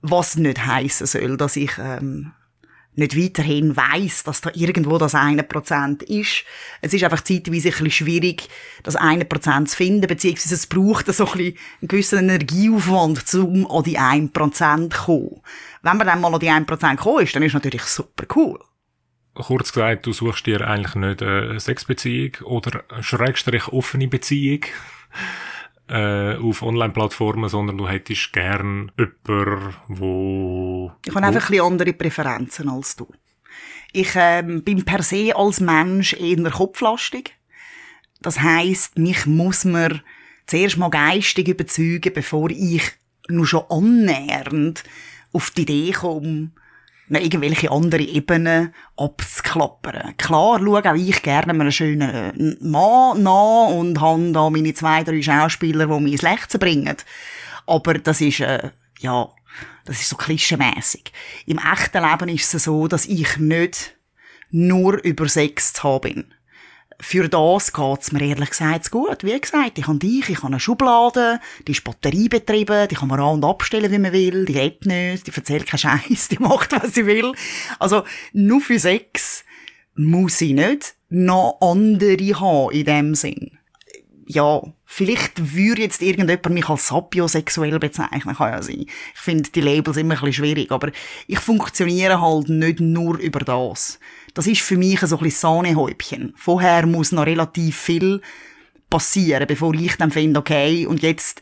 Was 0.00 0.36
nicht 0.36 0.66
heißen 0.66 1.06
soll, 1.06 1.36
dass 1.36 1.56
ich 1.56 1.70
ähm, 1.78 2.32
nicht 2.94 3.16
weiterhin 3.16 3.76
weiß, 3.76 4.24
dass 4.24 4.40
da 4.40 4.50
irgendwo 4.54 4.98
das 4.98 5.14
eine 5.14 5.44
Prozent 5.44 6.02
ist. 6.02 6.44
Es 6.80 6.92
ist 6.92 7.04
einfach 7.04 7.22
zeitweise 7.22 7.68
ein 7.68 7.72
bisschen 7.72 7.90
schwierig, 7.90 8.48
das 8.82 8.96
eine 8.96 9.24
Prozent 9.24 9.70
zu 9.70 9.76
finden, 9.76 10.06
beziehungsweise 10.06 10.56
es 10.56 10.66
braucht 10.66 11.06
so 11.06 11.24
ein 11.24 11.32
bisschen 11.32 11.56
einen 11.80 11.88
gewissen 11.88 12.18
Energieaufwand, 12.18 13.34
um 13.34 13.70
an 13.70 13.84
die 13.84 13.98
ein 13.98 14.30
Prozent 14.30 14.92
zu 14.92 15.04
kommen. 15.04 15.40
Wenn 15.82 15.96
man 15.96 16.06
dann 16.06 16.20
mal 16.20 16.34
an 16.34 16.40
die 16.40 16.50
ein 16.50 16.66
Prozent 16.66 16.98
gekommen 16.98 17.24
ist, 17.24 17.34
dann 17.34 17.42
ist 17.42 17.50
es 17.50 17.54
natürlich 17.54 17.82
super 17.82 18.26
cool 18.34 18.58
kurz 19.34 19.72
gesagt, 19.72 20.06
du 20.06 20.12
suchst 20.12 20.46
dir 20.46 20.66
eigentlich 20.66 20.94
nicht 20.94 21.22
eine 21.22 21.58
Sexbeziehung 21.58 22.36
oder 22.44 22.84
Schrägstrich 23.00 23.68
offene 23.68 24.08
Beziehung 24.08 24.64
äh, 25.88 26.36
auf 26.36 26.62
Online-Plattformen, 26.62 27.48
sondern 27.48 27.78
du 27.78 27.88
hättest 27.88 28.32
gern 28.32 28.92
jemanden, 28.98 29.74
wo... 29.88 30.92
Ich 31.04 31.14
habe 31.14 31.26
einfach 31.26 31.44
ein 31.44 31.50
bisschen 31.50 31.64
andere 31.64 31.92
Präferenzen 31.92 32.68
als 32.68 32.96
du. 32.96 33.08
Ich 33.92 34.12
ähm, 34.14 34.62
bin 34.62 34.84
per 34.84 35.02
se 35.02 35.36
als 35.36 35.60
Mensch 35.60 36.14
eher 36.14 36.50
kopflastig. 36.50 37.34
Das 38.20 38.40
heisst, 38.40 38.98
mich 38.98 39.26
muss 39.26 39.64
man 39.64 40.00
zuerst 40.46 40.78
mal 40.78 40.88
geistig 40.88 41.48
überzeugen, 41.48 42.12
bevor 42.14 42.50
ich 42.50 42.82
nur 43.28 43.46
schon 43.46 43.64
annähernd 43.68 44.84
auf 45.32 45.50
die 45.50 45.62
Idee 45.62 45.92
komme, 45.92 46.52
irgendwelche 47.20 47.70
andere 47.70 48.02
Ebenen 48.02 48.74
abzuklappern. 48.96 50.16
Klar 50.16 50.58
schaue 50.58 50.90
auch 50.90 50.94
ich 50.94 51.22
gerne 51.22 51.52
einen 51.52 51.72
schönen 51.72 52.56
Mann 52.60 53.22
nach 53.22 53.68
und 53.68 54.00
habe 54.00 54.32
da 54.32 54.48
meine 54.50 54.74
zwei, 54.74 55.02
drei 55.02 55.20
Schauspieler, 55.22 55.86
die 55.86 56.00
mich 56.00 56.12
ins 56.12 56.22
Lächeln 56.22 56.60
bringen. 56.60 56.96
Aber 57.66 57.94
das 57.94 58.20
ist, 58.20 58.40
äh, 58.40 58.70
ja, 59.00 59.28
das 59.84 60.00
ist 60.00 60.08
so 60.08 60.16
klischeemässig. 60.16 61.12
Im 61.46 61.58
echten 61.58 62.02
Leben 62.02 62.28
ist 62.28 62.54
es 62.54 62.64
so, 62.64 62.88
dass 62.88 63.06
ich 63.06 63.36
nicht 63.38 63.96
nur 64.50 65.02
über 65.02 65.28
Sex 65.28 65.72
zu 65.72 65.82
haben 65.82 66.00
bin. 66.00 66.34
Für 67.04 67.28
das 67.28 67.72
geht's 67.72 68.12
mir 68.12 68.22
ehrlich 68.22 68.50
gesagt 68.50 68.92
gut. 68.92 69.24
Wie 69.24 69.38
gesagt, 69.38 69.76
ich 69.76 69.88
habe 69.88 69.98
dich, 69.98 70.28
ich 70.28 70.36
habe 70.36 70.46
eine 70.46 70.60
Schublade, 70.60 71.40
die 71.66 71.72
ist 71.72 71.82
batteriebetrieben, 71.82 72.86
die 72.86 72.94
kann 72.94 73.08
man 73.08 73.18
an- 73.18 73.34
und 73.34 73.44
abstellen, 73.44 73.90
wie 73.90 73.98
man 73.98 74.12
will, 74.12 74.44
die 74.44 74.56
redet 74.56 74.86
nicht, 74.86 75.26
die 75.26 75.32
erzählt 75.34 75.66
keinen 75.66 75.78
Scheiß, 75.78 76.28
die 76.30 76.38
macht, 76.38 76.70
was 76.72 76.94
sie 76.94 77.04
will. 77.04 77.32
Also, 77.80 78.04
nur 78.32 78.60
für 78.60 78.78
Sex 78.78 79.44
muss 79.96 80.40
ich 80.40 80.52
nicht 80.52 80.94
noch 81.08 81.58
andere 81.60 82.40
haben, 82.40 82.70
in 82.70 82.84
dem 82.84 83.14
Sinn. 83.16 83.58
Ja, 84.26 84.62
vielleicht 84.86 85.56
würde 85.56 85.82
jetzt 85.82 86.02
irgendjemand 86.02 86.50
mich 86.50 86.68
als 86.68 86.86
sapiosexuell 86.86 87.80
bezeichnen, 87.80 88.36
kann 88.36 88.52
ja 88.52 88.62
sein. 88.62 88.86
Ich 88.86 89.20
finde 89.20 89.50
die 89.50 89.60
Labels 89.60 89.96
immer 89.96 90.14
ein 90.14 90.20
bisschen 90.20 90.44
schwierig, 90.44 90.70
aber 90.70 90.92
ich 91.26 91.40
funktioniere 91.40 92.20
halt 92.20 92.48
nicht 92.48 92.78
nur 92.78 93.18
über 93.18 93.40
das. 93.40 93.98
Das 94.34 94.46
ist 94.46 94.62
für 94.62 94.76
mich 94.76 95.00
so 95.00 95.16
ein 95.16 95.22
bisschen 95.22 95.40
Sahnehäubchen. 95.40 96.34
Vorher 96.36 96.86
muss 96.86 97.12
noch 97.12 97.26
relativ 97.26 97.76
viel 97.76 98.20
passieren, 98.88 99.46
bevor 99.46 99.74
ich 99.74 99.96
dann 99.96 100.10
finde, 100.10 100.40
okay, 100.40 100.86
und 100.86 101.02
jetzt 101.02 101.40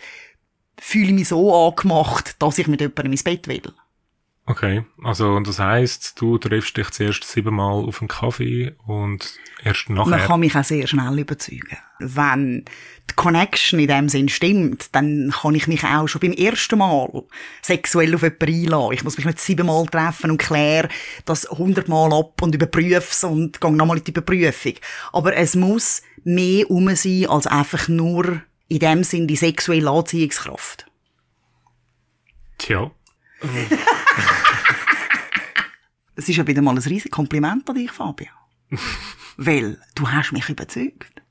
fühle 0.79 1.07
ich 1.07 1.13
mich 1.13 1.29
so 1.29 1.55
angemacht, 1.55 2.37
dass 2.39 2.59
ich 2.59 2.67
mit 2.67 2.81
jemandem 2.81 3.13
ins 3.13 3.23
Bett 3.23 3.47
will. 3.49 3.63
Okay, 4.51 4.85
also 5.05 5.39
das 5.39 5.61
heisst, 5.61 6.21
du 6.21 6.37
triffst 6.37 6.77
dich 6.77 6.91
zuerst 6.91 7.23
siebenmal 7.23 7.85
auf 7.85 8.01
einen 8.01 8.09
Kaffee 8.09 8.75
und 8.85 9.39
erst 9.63 9.89
Man 9.89 10.11
nachher... 10.11 10.27
kann 10.27 10.41
mich 10.41 10.57
auch 10.57 10.65
sehr 10.65 10.89
schnell 10.89 11.21
überzeugen. 11.21 11.79
Wenn 12.01 12.65
die 13.09 13.15
Connection 13.15 13.79
in 13.79 13.87
dem 13.87 14.09
Sinn 14.09 14.29
stimmt, 14.29 14.93
dann 14.93 15.33
kann 15.41 15.55
ich 15.55 15.69
mich 15.69 15.85
auch 15.85 16.09
schon 16.09 16.23
beim 16.23 16.33
ersten 16.33 16.79
Mal 16.81 17.23
sexuell 17.63 18.13
auf 18.13 18.23
jemanden 18.23 18.45
einladen. 18.45 18.93
Ich 18.93 19.05
muss 19.05 19.19
mich 19.19 19.27
nicht 19.27 19.39
siebenmal 19.39 19.87
treffen 19.87 20.33
und 20.33 20.39
kläre 20.39 20.89
das 21.27 21.49
hundertmal 21.49 22.13
ab 22.13 22.43
und 22.43 22.53
überprüfe 22.53 23.29
und 23.29 23.61
gehe 23.61 23.71
nochmal 23.71 23.99
in 23.99 24.05
die 24.05 24.11
Überprüfung. 24.11 24.75
Aber 25.13 25.37
es 25.37 25.55
muss 25.55 26.03
mehr 26.25 26.69
um 26.69 26.93
sein 26.97 27.27
als 27.29 27.47
einfach 27.47 27.87
nur 27.87 28.43
in 28.67 28.81
dem 28.81 29.05
Sinn 29.05 29.29
die 29.29 29.37
sexuelle 29.37 29.89
Anziehungskraft. 29.89 30.87
Tja, 32.59 32.91
Das 36.17 36.29
ist 36.29 36.37
ja 36.37 36.47
wieder 36.47 36.61
mal 36.61 36.73
ein 36.73 36.79
riesiges 36.79 37.11
Kompliment 37.11 37.67
an 37.67 37.77
dich, 37.77 37.91
Fabio. 37.91 38.29
Weil 39.39 39.79
du 39.95 40.07
hast 40.07 40.33
mich 40.33 40.51
überzeugt. 40.51 41.23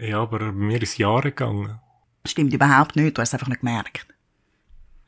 ja, 0.00 0.20
aber 0.20 0.52
mir 0.52 0.80
ist 0.80 0.96
Jahre 0.96 1.32
gegangen. 1.32 1.80
Stimmt 2.24 2.54
überhaupt 2.54 2.94
nicht, 2.94 3.18
du 3.18 3.22
hast 3.22 3.30
es 3.30 3.34
einfach 3.34 3.48
nicht 3.48 3.62
gemerkt. 3.62 4.06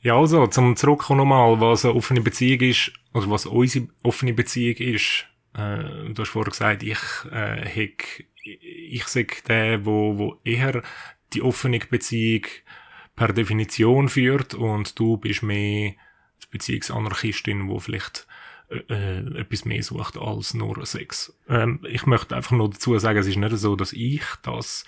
Ja, 0.00 0.16
also, 0.16 0.48
zum 0.48 0.74
Zurückkommen 0.74 1.18
nochmal, 1.18 1.60
was 1.60 1.84
eine 1.84 1.94
offene 1.94 2.20
Beziehung 2.20 2.60
ist, 2.60 2.92
oder 3.14 3.30
was 3.30 3.46
unsere 3.46 3.86
offene 4.02 4.32
Beziehung 4.32 4.76
ist. 4.78 5.26
Äh, 5.54 6.12
du 6.12 6.14
hast 6.18 6.30
vorher 6.30 6.50
gesagt, 6.50 6.82
ich, 6.82 6.98
äh, 7.30 7.64
heck, 7.64 8.26
ich 8.42 9.06
sag 9.06 9.44
der, 9.44 9.86
wo, 9.86 10.18
wo 10.18 10.40
eher 10.42 10.82
die 11.32 11.42
offene 11.42 11.78
Beziehung 11.78 12.46
per 13.18 13.32
Definition 13.32 14.08
führt 14.08 14.54
und 14.54 14.98
du 14.98 15.16
bist 15.16 15.42
mehr 15.42 15.90
die 15.90 16.46
Beziehungsanarchistin, 16.52 17.68
wo 17.68 17.80
vielleicht 17.80 18.26
äh, 18.70 18.78
äh, 18.88 19.40
etwas 19.40 19.64
mehr 19.64 19.82
sucht 19.82 20.16
als 20.16 20.54
nur 20.54 20.86
Sex. 20.86 21.36
Ähm, 21.48 21.80
ich 21.88 22.06
möchte 22.06 22.36
einfach 22.36 22.52
nur 22.52 22.70
dazu 22.70 22.96
sagen, 22.98 23.18
es 23.18 23.26
ist 23.26 23.36
nicht 23.36 23.56
so, 23.56 23.74
dass 23.76 23.92
ich 23.92 24.22
das 24.42 24.84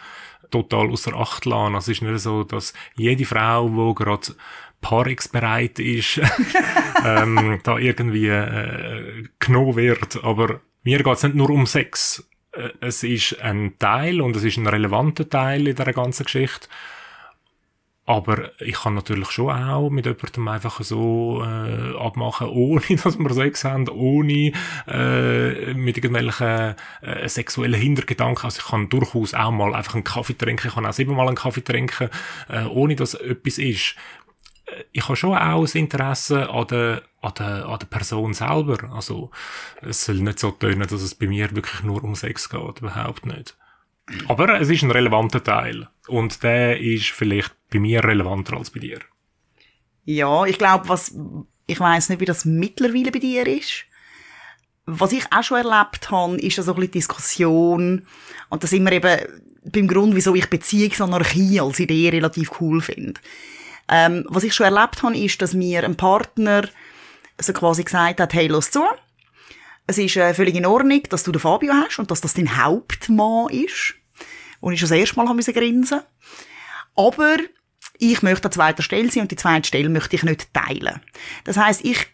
total 0.51 0.91
außer 0.91 1.15
Acht 1.15 1.45
lasse. 1.45 1.77
Es 1.77 1.89
ist 1.89 2.03
nicht 2.03 2.21
so, 2.21 2.45
dass 2.45 2.73
jede 2.95 3.25
Frau, 3.25 3.69
die 3.69 3.95
gerade 4.03 4.35
paarungsbereit 4.81 5.79
ist, 5.79 6.21
ähm, 7.05 7.61
da 7.65 7.79
irgendwie 7.79 8.29
äh, 8.29 9.25
genommen 9.39 9.77
wird. 9.77 10.23
Aber 10.23 10.61
mir 10.85 11.03
geht 11.03 11.17
es 11.17 11.23
nicht 11.25 11.35
nur 11.35 11.51
um 11.51 11.67
Sex. 11.67 12.29
Äh, 12.53 12.71
Es 12.81 13.03
ist 13.03 13.41
ein 13.41 13.75
Teil 13.79 14.21
und 14.21 14.37
es 14.37 14.45
ist 14.45 14.57
ein 14.57 14.67
relevanter 14.67 15.29
Teil 15.29 15.67
in 15.67 15.75
dieser 15.75 15.93
ganzen 15.93 16.25
Geschichte. 16.25 16.69
Aber 18.07 18.51
ich 18.61 18.75
kann 18.75 18.95
natürlich 18.95 19.31
schon 19.31 19.51
auch 19.53 19.89
mit 19.89 20.05
jemandem 20.05 20.49
einfach 20.49 20.81
so 20.83 21.45
äh, 21.45 21.97
abmachen, 21.97 22.49
ohne 22.51 22.83
dass 23.03 23.19
wir 23.19 23.33
Sex 23.33 23.63
haben, 23.65 23.89
ohne 23.89 24.53
äh, 24.89 25.75
mit 25.75 25.97
irgendwelchen 25.97 26.75
äh, 27.03 27.29
sexuellen 27.29 27.81
Hintergedanken. 27.81 28.45
Also 28.47 28.61
ich 28.61 28.67
kann 28.69 28.89
durchaus 28.89 29.35
auch 29.35 29.53
mal 29.53 29.75
einfach 29.75 29.95
einen 29.95 30.05
Kaffee 30.05 30.37
trinken, 30.37 30.69
ich 30.69 30.75
kann 30.75 30.87
auch 30.87 30.93
siebenmal 30.93 31.29
einen 31.29 31.37
Kaffee 31.37 31.63
trinken, 31.63 32.09
äh, 32.49 32.65
ohne 32.65 32.97
dass 32.97 33.15
etwas 33.15 33.59
ist. 33.59 33.95
Äh, 34.67 34.85
Ich 34.93 35.05
habe 35.05 35.17
schon 35.17 35.37
auch 35.37 35.61
das 35.63 35.75
Interesse 35.77 36.51
an 36.51 36.67
der, 36.69 37.03
an 37.23 37.33
der, 37.39 37.67
an 37.69 37.79
der 37.79 37.87
Person 37.87 38.35
selber. 38.35 38.91
Also 38.93 39.31
es 39.83 40.05
soll 40.05 40.17
nicht 40.17 40.39
so 40.41 40.51
tönen, 40.51 40.89
dass 40.89 41.03
es 41.03 41.15
bei 41.15 41.27
mir 41.29 41.55
wirklich 41.55 41.83
nur 41.85 42.03
um 42.03 42.15
Sex 42.17 42.49
geht, 42.49 42.81
überhaupt 42.81 43.27
nicht. 43.27 43.57
Aber 44.29 44.61
es 44.61 44.69
ist 44.69 44.83
ein 44.83 44.91
relevanter 44.91 45.43
Teil. 45.43 45.89
Und 46.09 46.43
der 46.43 46.81
ist 46.81 47.11
vielleicht 47.11 47.55
bei 47.71 47.79
mir 47.79 48.03
relevanter 48.05 48.57
als 48.57 48.71
bei 48.71 48.81
dir. 48.81 49.01
Ja, 50.05 50.45
ich 50.45 50.59
glaube, 50.59 50.89
was, 50.89 51.15
ich 51.67 51.79
weiß 51.79 52.09
nicht, 52.09 52.21
wie 52.21 52.25
das 52.25 52.45
mittlerweile 52.45 53.13
bei 53.13 53.19
dir 53.19 53.47
ist. 53.47 53.85
Was 54.87 55.13
ich 55.13 55.25
auch 55.31 55.45
schon 55.45 55.59
erlebt 55.59 56.11
habe, 56.11 56.37
ist 56.41 56.57
so 56.57 56.73
ein 56.73 56.77
bisschen 56.77 56.93
Diskussion. 56.93 58.07
Und 58.49 58.63
das 58.63 58.71
sind 58.71 58.85
wir 58.85 58.93
eben 58.93 59.21
beim 59.65 59.87
Grund, 59.87 60.15
wieso 60.15 60.35
ich 60.35 60.49
Beziehungsanarchie 60.49 61.61
als 61.61 61.79
Idee 61.79 62.09
relativ 62.09 62.61
cool 62.61 62.81
finde. 62.81 63.21
Ähm, 63.89 64.25
was 64.29 64.45
ich 64.45 64.55
schon 64.55 64.67
erlebt 64.67 65.03
habe, 65.03 65.17
ist, 65.17 65.43
dass 65.43 65.55
mir 65.55 65.85
ein 65.85 65.97
Partner 65.97 66.69
so 67.39 67.53
quasi 67.53 67.85
gesagt 67.85 68.21
hat, 68.21 68.35
hey, 68.35 68.47
los 68.47 68.71
zu. 68.71 68.85
Es 69.87 69.99
ist 69.99 70.17
äh, 70.17 70.35
völlig 70.35 70.55
in 70.55 70.67
Ordnung, 70.67 71.03
dass 71.09 71.25
du 71.25 71.33
den 71.33 71.41
Fabio 71.41 71.73
hast 71.73 71.99
und 71.99 72.11
dass 72.11 72.21
das 72.21 72.35
dein 72.35 72.63
Hauptmann 72.63 73.49
ist. 73.51 73.95
Und 74.61 74.73
ich 74.73 74.81
schon 74.81 74.89
das 74.89 74.99
erste 74.99 75.17
Mal 75.17 75.35
müssen 75.35 75.55
grinsen. 75.55 76.01
Aber 76.97 77.37
ich 77.99 78.23
möchte 78.23 78.47
an 78.47 78.53
zweiter 78.53 78.83
Stelle 78.83 79.11
sein 79.11 79.23
und 79.23 79.31
die 79.31 79.37
zweite 79.37 79.69
Stelle 79.69 79.89
möchte 79.89 80.17
ich 80.17 80.23
nicht 80.23 80.53
teilen. 80.53 81.01
Das 81.45 81.57
heißt, 81.57 81.85
ich 81.85 82.07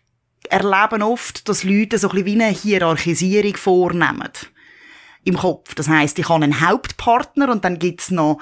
erlebe 0.49 1.05
oft, 1.05 1.49
dass 1.49 1.65
Leute 1.65 1.99
so 1.99 2.09
ein 2.09 2.15
bisschen 2.15 2.39
wie 2.39 2.43
eine 2.43 2.55
Hierarchisierung 2.55 3.57
vornehmen. 3.57 4.31
Im 5.25 5.37
Kopf. 5.37 5.75
Das 5.75 5.89
heißt, 5.89 6.19
ich 6.19 6.29
habe 6.29 6.45
einen 6.45 6.61
Hauptpartner 6.61 7.51
und 7.51 7.65
dann 7.65 7.79
gibt's 7.79 8.11
noch 8.11 8.41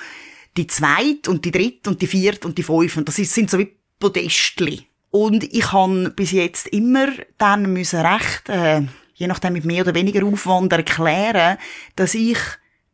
die 0.56 0.66
zweite 0.66 1.30
und 1.30 1.44
die 1.44 1.50
dritte 1.50 1.90
und 1.90 2.02
die 2.02 2.06
vierte 2.06 2.46
und 2.46 2.58
die 2.58 2.62
fünfte. 2.62 3.02
Das 3.02 3.16
sind 3.16 3.50
so 3.50 3.58
wie 3.58 3.74
Podestli. 3.98 4.86
Und 5.10 5.44
ich 5.44 5.72
habe 5.72 6.10
bis 6.10 6.32
jetzt 6.32 6.68
immer 6.68 7.06
dann 7.38 7.72
müssen 7.72 8.00
recht, 8.00 8.48
äh, 8.48 8.82
je 9.14 9.26
nachdem 9.26 9.54
mit 9.54 9.64
mehr 9.64 9.82
oder 9.82 9.94
weniger 9.94 10.26
Aufwand 10.26 10.72
erklären, 10.72 11.56
dass 11.96 12.14
ich 12.14 12.38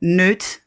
nicht 0.01 0.61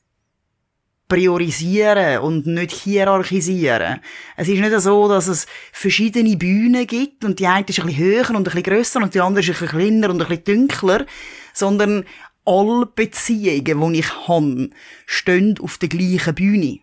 priorisieren 1.07 2.19
und 2.19 2.47
nicht 2.47 2.71
hierarchisieren. 2.71 3.99
Es 4.35 4.47
ist 4.47 4.59
nicht 4.59 4.79
so, 4.79 5.07
dass 5.07 5.27
es 5.27 5.45
verschiedene 5.71 6.37
Bühnen 6.37 6.87
gibt 6.87 7.23
und 7.23 7.39
die 7.39 7.47
eine 7.47 7.65
ist 7.67 7.79
ein 7.79 7.85
bisschen 7.85 7.97
höher 7.97 8.29
und 8.29 8.37
ein 8.37 8.43
bisschen 8.43 8.63
grösser 8.63 9.01
und 9.01 9.13
die 9.13 9.19
andere 9.19 9.43
ist 9.43 9.49
ein 9.49 9.53
bisschen 9.53 9.79
kleiner 9.79 10.09
und 10.09 10.21
ein 10.21 10.27
bisschen 10.27 10.67
dunkler, 10.67 11.05
sondern 11.53 12.05
alle 12.45 12.85
Beziehungen, 12.85 13.93
die 13.93 13.99
ich 13.99 14.27
habe, 14.27 14.69
stehen 15.05 15.59
auf 15.61 15.77
der 15.77 15.89
gleichen 15.89 16.35
Bühne. 16.35 16.79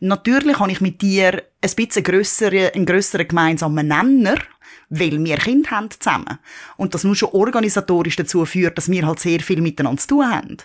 Natürlich 0.00 0.58
habe 0.58 0.72
ich 0.72 0.80
mit 0.80 1.02
dir 1.02 1.42
ein 1.60 1.70
bisschen 1.76 2.02
grösseren, 2.02 2.70
einen 2.74 2.86
grösseren 2.86 3.28
gemeinsamen 3.28 3.88
Nenner, 3.88 4.36
weil 4.90 5.22
wir 5.24 5.36
Kinder 5.38 5.70
haben 5.70 5.90
zusammen. 5.90 6.38
Und 6.76 6.94
das 6.94 7.04
nur 7.04 7.16
schon 7.16 7.30
organisatorisch 7.30 8.16
dazu 8.16 8.44
führt, 8.44 8.76
dass 8.76 8.90
wir 8.90 9.06
halt 9.06 9.20
sehr 9.20 9.40
viel 9.40 9.60
miteinander 9.60 10.00
zu 10.00 10.08
tun 10.08 10.30
haben. 10.30 10.56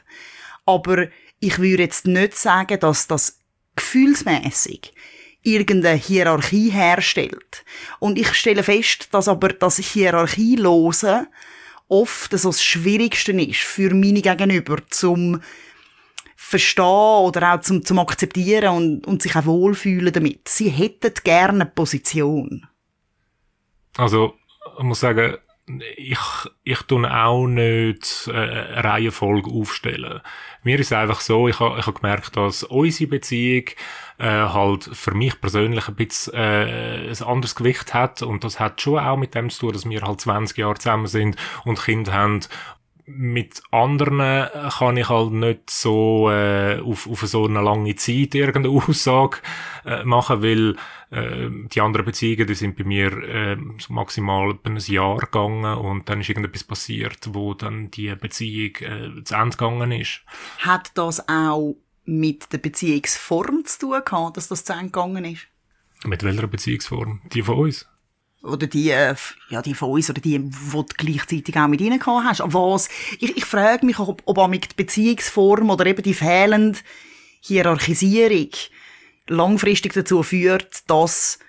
Aber 0.65 1.07
ich 1.39 1.59
würde 1.59 1.83
jetzt 1.83 2.05
nicht 2.05 2.35
sagen, 2.37 2.79
dass 2.79 3.07
das 3.07 3.39
gefühlsmäßig 3.75 4.93
irgendeine 5.41 5.97
Hierarchie 5.97 6.69
herstellt. 6.69 7.63
Und 7.99 8.17
ich 8.17 8.33
stelle 8.33 8.63
fest, 8.63 9.09
dass 9.11 9.27
aber 9.27 9.49
das 9.49 9.77
Hierarchielose 9.77 11.27
oft 11.87 12.37
so 12.37 12.49
das 12.49 12.63
Schwierigste 12.63 13.31
ist 13.31 13.61
für 13.61 13.93
meine 13.93 14.21
Gegenüber 14.21 14.77
zum 14.89 15.41
verstehen 16.35 16.83
oder 16.83 17.53
auch 17.53 17.61
zum, 17.61 17.85
zum 17.85 17.99
akzeptieren 17.99 18.75
und, 18.75 19.07
und 19.07 19.21
sich 19.21 19.35
auch 19.35 19.45
wohlfühlen 19.45 20.11
damit. 20.11 20.47
Sie 20.47 20.69
hätten 20.69 21.13
gerne 21.23 21.61
eine 21.61 21.65
Position. 21.67 22.65
Also, 23.97 24.33
ich 24.77 24.83
muss 24.83 25.01
sagen, 25.01 25.37
ich, 25.95 26.17
ich 26.63 26.81
tue 26.83 27.11
auch 27.11 27.45
nicht 27.45 28.27
äh, 28.27 28.31
eine 28.31 28.83
Reihenfolge 28.83 29.51
aufstellen. 29.51 30.21
Mir 30.63 30.79
ist 30.79 30.91
einfach 30.91 31.21
so, 31.21 31.47
ich 31.47 31.59
habe 31.59 31.79
ich 31.79 31.87
ha 31.87 31.91
gemerkt, 31.91 32.35
dass 32.35 32.63
unsere 32.63 33.09
Beziehung 33.09 33.65
äh, 34.17 34.25
halt 34.25 34.89
für 34.91 35.13
mich 35.13 35.39
persönlich 35.39 35.87
ein 35.87 35.95
bisschen 35.95 36.33
äh, 36.33 37.09
ein 37.09 37.23
anderes 37.23 37.55
Gewicht 37.55 37.93
hat. 37.93 38.21
Und 38.21 38.43
das 38.43 38.59
hat 38.59 38.81
schon 38.81 38.99
auch 38.99 39.17
mit 39.17 39.35
dem 39.35 39.49
zu 39.49 39.61
tun, 39.61 39.73
dass 39.73 39.89
wir 39.89 40.01
halt 40.01 40.19
20 40.19 40.57
Jahre 40.57 40.75
zusammen 40.75 41.07
sind 41.07 41.37
und 41.63 41.81
Kinder 41.81 42.11
haben. 42.13 42.41
Mit 43.05 43.63
anderen 43.71 44.47
kann 44.77 44.97
ich 44.97 45.09
halt 45.09 45.31
nicht 45.31 45.69
so 45.69 46.29
äh, 46.29 46.79
auf, 46.79 47.09
auf 47.09 47.21
so 47.21 47.45
eine 47.45 47.61
lange 47.61 47.95
Zeit 47.95 48.35
irgendeine 48.35 48.69
Aussage 48.69 49.37
äh, 49.85 50.03
machen, 50.03 50.43
weil 50.43 50.75
äh, 51.11 51.49
die 51.73 51.81
anderen 51.81 52.05
Beziehungen, 52.05 52.47
die 52.47 52.55
sind 52.55 52.77
bei 52.77 52.83
mir 52.83 53.11
äh, 53.23 53.57
maximal 53.89 54.57
ein 54.63 54.77
Jahr 54.77 55.17
gegangen 55.17 55.77
und 55.77 56.07
dann 56.07 56.21
ist 56.21 56.29
irgendetwas 56.29 56.63
passiert, 56.63 57.29
wo 57.33 57.53
dann 57.53 57.89
die 57.91 58.13
Beziehung 58.15 58.75
äh, 58.81 59.23
zu 59.23 59.35
Ende 59.35 59.57
gegangen 59.57 59.91
ist. 59.91 60.21
Hat 60.59 60.91
das 60.95 61.27
auch 61.27 61.75
mit 62.05 62.51
der 62.53 62.59
Beziehungsform 62.59 63.65
zu 63.65 63.79
tun 63.79 64.01
gehabt, 64.05 64.37
dass 64.37 64.47
das 64.47 64.63
zu 64.63 64.73
Ende 64.73 64.85
gegangen 64.85 65.25
ist? 65.25 65.47
Mit 66.03 66.23
welcher 66.23 66.47
Beziehungsform? 66.47 67.21
Die 67.33 67.41
von 67.41 67.57
uns? 67.57 67.87
Oder 68.41 68.67
die, 68.67 68.89
äh, 68.89 69.15
ja, 69.49 69.61
die 69.61 69.73
von 69.73 69.89
uns, 69.91 70.09
oder 70.09 70.21
die, 70.21 70.39
die 70.39 70.71
du 70.71 70.85
gleichzeitig 70.97 71.57
auch 71.57 71.67
mit 71.67 71.81
ihnen 71.81 71.99
gehabt 71.99 72.25
hast. 72.25 72.41
Was, 72.45 72.87
ich, 73.19 73.35
ich 73.35 73.45
frage 73.45 73.85
mich, 73.85 73.99
ob, 73.99 74.21
ob 74.25 74.37
auch 74.37 74.47
mit 74.47 74.71
die 74.71 74.75
Beziehungsform 74.75 75.69
oder 75.69 75.85
eben 75.85 76.01
die 76.01 76.13
fehlende 76.13 76.79
Hierarchisierung 77.41 78.49
langfristig 79.29 79.93
dazu 79.93 80.23
führt, 80.23 80.89
dass 80.89 81.39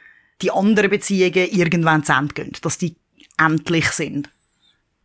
die 0.43 0.51
anderen 0.51 0.91
Beziehungen 0.91 1.49
irgendwann 1.51 2.05
zu 2.05 2.13
Ende 2.13 2.35
gehen, 2.35 2.53
dass 2.63 2.79
die 2.79 2.97
endlich 3.39 3.91
sind. 3.91 4.31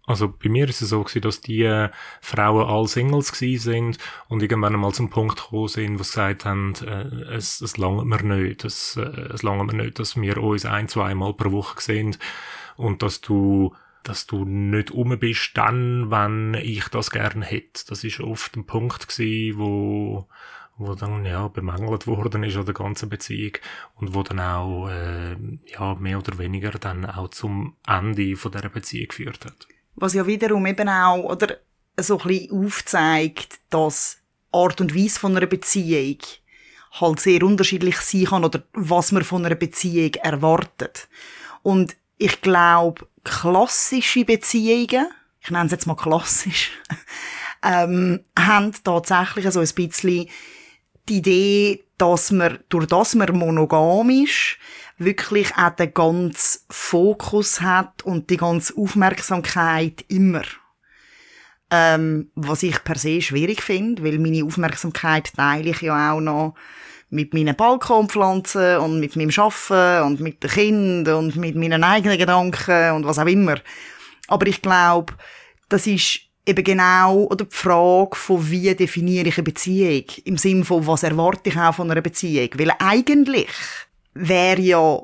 Also 0.08 0.28
bei 0.28 0.50
mir 0.50 0.70
ist 0.70 0.82
es 0.82 0.90
so 0.90 1.04
gewesen, 1.04 1.22
dass 1.22 1.42
die 1.42 1.64
äh, 1.64 1.90
Frauen 2.22 2.68
all 2.70 2.88
Singles 2.88 3.32
gewesen 3.32 3.64
sind 3.64 3.98
und 4.28 4.44
irgendwann 4.44 4.76
einmal 4.76 4.94
zum 4.94 5.10
Punkt 5.10 5.38
gekommen 5.38 5.68
sind, 5.68 5.98
wo 5.98 6.04
sie 6.04 6.12
gesagt 6.12 6.46
haben, 6.46 6.76
äh, 6.86 7.34
es, 7.34 7.60
es 7.62 7.78
langt 7.78 8.06
mir 8.06 8.22
nicht, 8.22 8.64
es, 8.66 8.98
äh, 8.98 9.02
es 9.34 9.42
langt 9.42 9.72
mir 9.72 9.84
nicht, 9.84 9.98
dass 9.98 10.16
wir 10.16 10.38
uns 10.38 10.66
ein, 10.66 10.88
zweimal 10.88 11.34
pro 11.34 11.52
Woche 11.52 11.82
sehen 11.82 12.18
und 12.76 13.02
dass 13.02 13.22
du 13.22 13.74
dass 14.04 14.28
du 14.28 14.46
nicht 14.46 14.92
um 14.92 15.18
bist 15.18 15.52
dann, 15.56 16.12
wenn 16.12 16.54
ich 16.54 16.90
das 16.90 17.10
gerne 17.10 17.44
hätte. 17.44 17.86
Das 17.88 18.04
ist 18.04 18.20
oft 18.20 18.56
ein 18.56 18.68
Punkt 18.68 19.08
gewesen, 19.08 19.58
wo 19.58 20.28
wo 20.78 20.94
dann 20.96 21.26
ja 21.26 21.48
bemängelt 21.48 22.06
worden 22.08 22.44
ist 22.44 22.58
an 22.58 22.66
der 22.66 22.74
ganzen 22.74 23.10
Beziehung 23.10 23.54
und 23.96 24.14
wo 24.14 24.24
dann 24.24 24.40
auch 24.40 24.90
äh, 24.90 25.36
ja 25.68 25.96
mehr 25.96 26.18
oder 26.18 26.38
weniger 26.38 26.72
dann 26.72 27.06
auch 27.06 27.30
zum 27.30 27.76
Ende 27.88 28.36
von 28.36 28.52
der 28.52 28.70
Beziehung 28.70 29.08
geführt 29.08 29.46
hat. 29.46 29.68
Was 29.96 30.14
ja 30.14 30.28
wiederum 30.28 30.66
eben 30.66 30.90
auch, 30.90 31.24
oder, 31.24 31.58
so 31.98 32.20
ein 32.20 32.28
bisschen 32.28 32.66
aufzeigt, 32.66 33.60
dass 33.70 34.18
Art 34.52 34.82
und 34.82 34.96
Weise 34.96 35.20
von 35.20 35.36
einer 35.36 35.46
Beziehung 35.46 36.18
halt 36.92 37.20
sehr 37.20 37.44
unterschiedlich 37.44 37.98
sein 37.98 38.26
kann 38.26 38.46
oder 38.46 38.64
was 38.74 39.12
man 39.12 39.24
von 39.24 39.46
einer 39.46 39.56
Beziehung 39.56 40.14
erwartet. 40.16 41.08
Und 41.62 41.96
ich 42.18 42.42
glaube, 42.42 43.08
klassische 43.24 44.24
Beziehungen, 44.24 45.08
ich 45.42 45.52
nenne 45.52 45.66
es 45.66 45.72
jetzt 45.72 45.88
mal 45.88 45.96
klassisch, 45.96 46.72
ähm, 47.64 48.22
haben 48.38 48.72
tatsächlich 48.84 49.50
so 49.52 49.60
ein 49.60 49.70
bisschen 49.76 50.30
die 51.10 51.18
Idee, 51.18 51.84
dass 51.98 52.32
man, 52.32 52.60
durch 52.70 52.88
das 52.88 53.16
man 53.16 53.36
monogam 53.38 54.10
ist, 54.10 54.58
wirklich 54.98 55.56
auch 55.56 55.72
den 55.72 55.94
ganzen 55.94 56.62
Fokus 56.70 57.62
hat 57.62 58.04
und 58.04 58.30
die 58.30 58.38
ganze 58.38 58.76
Aufmerksamkeit 58.78 60.06
immer. 60.08 60.44
Ähm, 61.72 62.32
was 62.36 62.64
ich 62.64 62.84
per 62.84 62.98
se 62.98 63.22
schwierig 63.22 63.62
finde, 63.62 64.04
weil 64.04 64.20
meine 64.20 64.46
Aufmerksamkeit 64.46 65.34
teile 65.36 65.72
ich 65.72 65.82
ja 65.82 66.14
auch 66.14 66.22
noch 66.22 66.56
mit 67.10 67.34
meinen 67.34 67.56
Balkonpflanzen 67.56 68.78
und 68.78 69.00
mit 69.00 69.16
meinem 69.16 69.32
Schaffen 69.32 70.02
und 70.04 70.20
mit 70.20 70.44
den 70.44 70.50
Kindern 70.50 71.26
und 71.26 71.36
mit 71.36 71.56
meinen 71.56 71.84
eigenen 71.84 72.18
Gedanken 72.18 72.92
und 72.92 73.06
was 73.06 73.20
auch 73.20 73.26
immer. 73.26 73.60
Aber 74.28 74.48
ich 74.48 74.62
glaube, 74.62 75.14
das 75.70 75.88
ist 75.88 76.22
eben 76.46 76.64
genau 76.64 77.24
oder 77.24 77.46
die 77.46 77.56
Frage 77.56 78.16
von 78.16 78.50
wie 78.50 78.74
definiere 78.76 79.30
ich 79.30 79.38
eine 79.38 79.44
Beziehung 79.44 80.06
im 80.26 80.38
Sinne 80.38 80.66
von 80.66 80.86
was 80.86 81.04
erwarte 81.04 81.50
ich 81.50 81.58
auch 81.58 81.76
von 81.76 81.90
einer 81.90 82.02
Beziehung, 82.02 82.50
weil 82.56 82.72
eigentlich 82.80 83.48
wäre 84.16 84.62
ja 84.62 85.00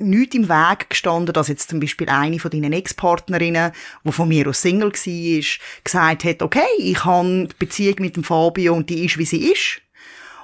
nichts 0.00 0.34
im 0.34 0.48
Weg 0.48 0.90
gestanden, 0.90 1.32
dass 1.32 1.48
jetzt 1.48 1.70
zum 1.70 1.78
Beispiel 1.78 2.08
eine 2.08 2.40
von 2.40 2.50
deinen 2.50 2.72
Ex-Partnerinnen, 2.72 3.72
die 4.04 4.12
von 4.12 4.28
mir 4.28 4.48
aus 4.48 4.60
Single 4.60 4.92
war, 4.92 5.60
gesagt 5.84 6.24
hat, 6.24 6.42
okay, 6.42 6.66
ich 6.78 7.04
habe 7.04 7.46
die 7.46 7.54
Beziehung 7.58 7.96
mit 8.00 8.16
dem 8.16 8.24
Fabio 8.24 8.74
und 8.74 8.90
die 8.90 9.04
ist, 9.04 9.18
wie 9.18 9.24
sie 9.24 9.52
ist. 9.52 9.80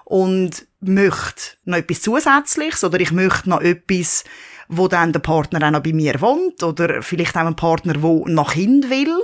Und 0.05 0.67
möchte 0.81 1.57
noch 1.65 1.79
etwas 1.79 2.03
Zusätzliches 2.03 2.85
oder 2.85 3.01
ich 3.01 3.11
möchte 3.11 3.51
noch 3.51 3.61
etwas, 3.61 4.25
wo 4.69 4.87
dann 4.89 5.13
der 5.13 5.21
Partner 5.21 5.67
auch 5.67 5.71
noch 5.71 5.83
bei 5.83 5.93
mir 5.93 6.21
wohnt 6.21 6.63
oder 6.63 7.03
vielleicht 7.03 7.37
auch 7.37 7.47
ein 7.47 7.57
Partner, 7.57 7.95
der 7.95 8.23
nach 8.27 8.53
Kind 8.53 8.89
will. 8.89 9.19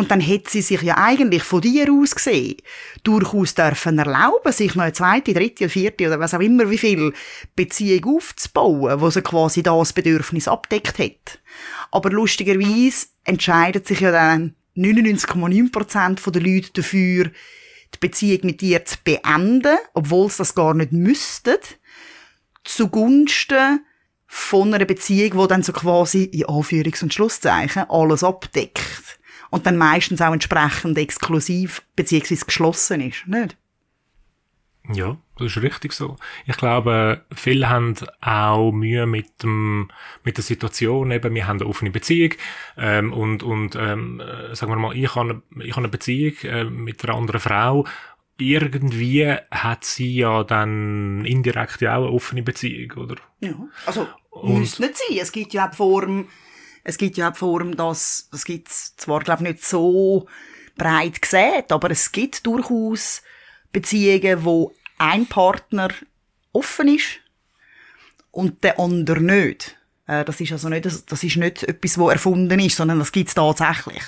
Und 0.00 0.10
dann 0.10 0.20
hätte 0.20 0.50
sie 0.50 0.62
sich 0.62 0.80
ja 0.80 0.96
eigentlich 0.96 1.42
von 1.42 1.60
dir 1.60 1.92
aus 1.92 2.14
gesehen 2.14 2.56
durchaus 3.02 3.54
dürfen 3.54 3.98
erlauben, 3.98 4.50
sich 4.50 4.74
noch 4.74 4.84
eine 4.84 4.94
zweite, 4.94 5.34
dritte 5.34 5.68
vierte 5.68 6.06
oder 6.06 6.18
was 6.18 6.32
auch 6.32 6.40
immer 6.40 6.70
wie 6.70 6.78
viel 6.78 7.12
Beziehung 7.54 8.16
aufzubauen, 8.16 8.98
wo 8.98 9.10
sie 9.10 9.20
quasi 9.20 9.62
das 9.62 9.92
Bedürfnis 9.92 10.48
abdeckt 10.48 10.98
hat. 10.98 11.38
Aber 11.90 12.08
lustigerweise 12.08 13.08
entscheidet 13.24 13.86
sich 13.86 14.00
ja 14.00 14.10
dann 14.10 14.54
99,9% 14.74 16.30
der 16.30 16.42
Leute 16.42 16.70
dafür, 16.72 17.24
die 17.94 17.98
Beziehung 18.00 18.40
mit 18.44 18.62
dir 18.62 18.82
zu 18.86 18.96
beenden, 19.04 19.76
obwohl 19.92 20.30
sie 20.30 20.38
das 20.38 20.54
gar 20.54 20.72
nicht 20.72 20.92
müssten, 20.92 21.58
zugunsten 22.64 23.84
von 24.26 24.72
einer 24.72 24.86
Beziehung, 24.86 25.42
die 25.42 25.48
dann 25.48 25.62
so 25.62 25.74
quasi 25.74 26.22
in 26.22 26.44
Anführungs- 26.44 27.02
und 27.02 27.12
Schlusszeichen 27.12 27.84
alles 27.90 28.24
abdeckt 28.24 29.09
und 29.50 29.66
dann 29.66 29.76
meistens 29.76 30.20
auch 30.20 30.32
entsprechend 30.32 30.96
exklusiv 30.96 31.82
beziehungsweise 31.96 32.44
geschlossen 32.44 33.00
ist, 33.00 33.26
nicht? 33.26 33.56
Ja, 34.92 35.18
das 35.38 35.56
ist 35.56 35.62
richtig 35.62 35.92
so. 35.92 36.16
Ich 36.46 36.56
glaube, 36.56 37.24
viele 37.34 37.68
haben 37.68 37.94
auch 38.20 38.72
Mühe 38.72 39.06
mit 39.06 39.42
dem, 39.42 39.90
mit 40.24 40.36
der 40.36 40.44
Situation. 40.44 41.10
Eben, 41.10 41.34
wir 41.34 41.46
haben 41.46 41.60
eine 41.60 41.68
offene 41.68 41.90
Beziehung 41.90 42.34
ähm, 42.76 43.12
und 43.12 43.42
und 43.42 43.76
ähm, 43.76 44.20
äh, 44.20 44.54
sagen 44.56 44.72
wir 44.72 44.76
mal, 44.76 44.96
ich 44.96 45.14
habe 45.14 45.42
eine, 45.52 45.64
ich 45.64 45.72
habe 45.72 45.82
eine 45.82 45.88
Beziehung 45.88 46.34
äh, 46.42 46.64
mit 46.64 47.04
einer 47.04 47.14
anderen 47.14 47.40
Frau. 47.40 47.86
Irgendwie 48.38 49.36
hat 49.50 49.84
sie 49.84 50.16
ja 50.16 50.44
dann 50.44 51.26
indirekt 51.26 51.82
ja 51.82 51.96
auch 51.96 52.06
eine 52.06 52.12
offene 52.12 52.42
Beziehung, 52.42 52.92
oder? 52.92 53.16
Ja, 53.40 53.54
also 53.84 54.08
muss 54.42 54.78
nicht 54.78 54.96
sein. 54.96 55.18
Es 55.20 55.30
gibt 55.30 55.52
ja 55.52 55.68
auch 55.68 55.74
Form 55.74 56.26
es 56.84 56.98
gibt 56.98 57.16
ja 57.16 57.28
auch 57.28 57.32
die 57.32 57.38
Form, 57.38 57.76
dass, 57.76 58.28
das 58.30 58.44
gibt's 58.44 58.96
zwar, 58.96 59.20
glaube 59.20 59.44
ich, 59.44 59.52
nicht 59.52 59.64
so 59.64 60.26
breit 60.76 61.20
gesehen, 61.20 61.64
aber 61.68 61.90
es 61.90 62.10
gibt 62.12 62.46
durchaus 62.46 63.22
Beziehungen, 63.72 64.44
wo 64.44 64.74
ein 64.98 65.26
Partner 65.26 65.90
offen 66.52 66.88
ist 66.88 67.20
und 68.30 68.64
der 68.64 68.78
andere 68.78 69.20
nicht. 69.20 69.76
Äh, 70.06 70.24
das 70.24 70.40
ist 70.40 70.52
also 70.52 70.68
nicht, 70.68 70.84
das 70.84 71.22
ist 71.22 71.36
nicht 71.36 71.62
etwas, 71.62 71.98
wo 71.98 72.10
erfunden 72.10 72.58
ist, 72.60 72.76
sondern 72.76 72.98
das 72.98 73.12
gibt's 73.12 73.34
tatsächlich. 73.34 74.02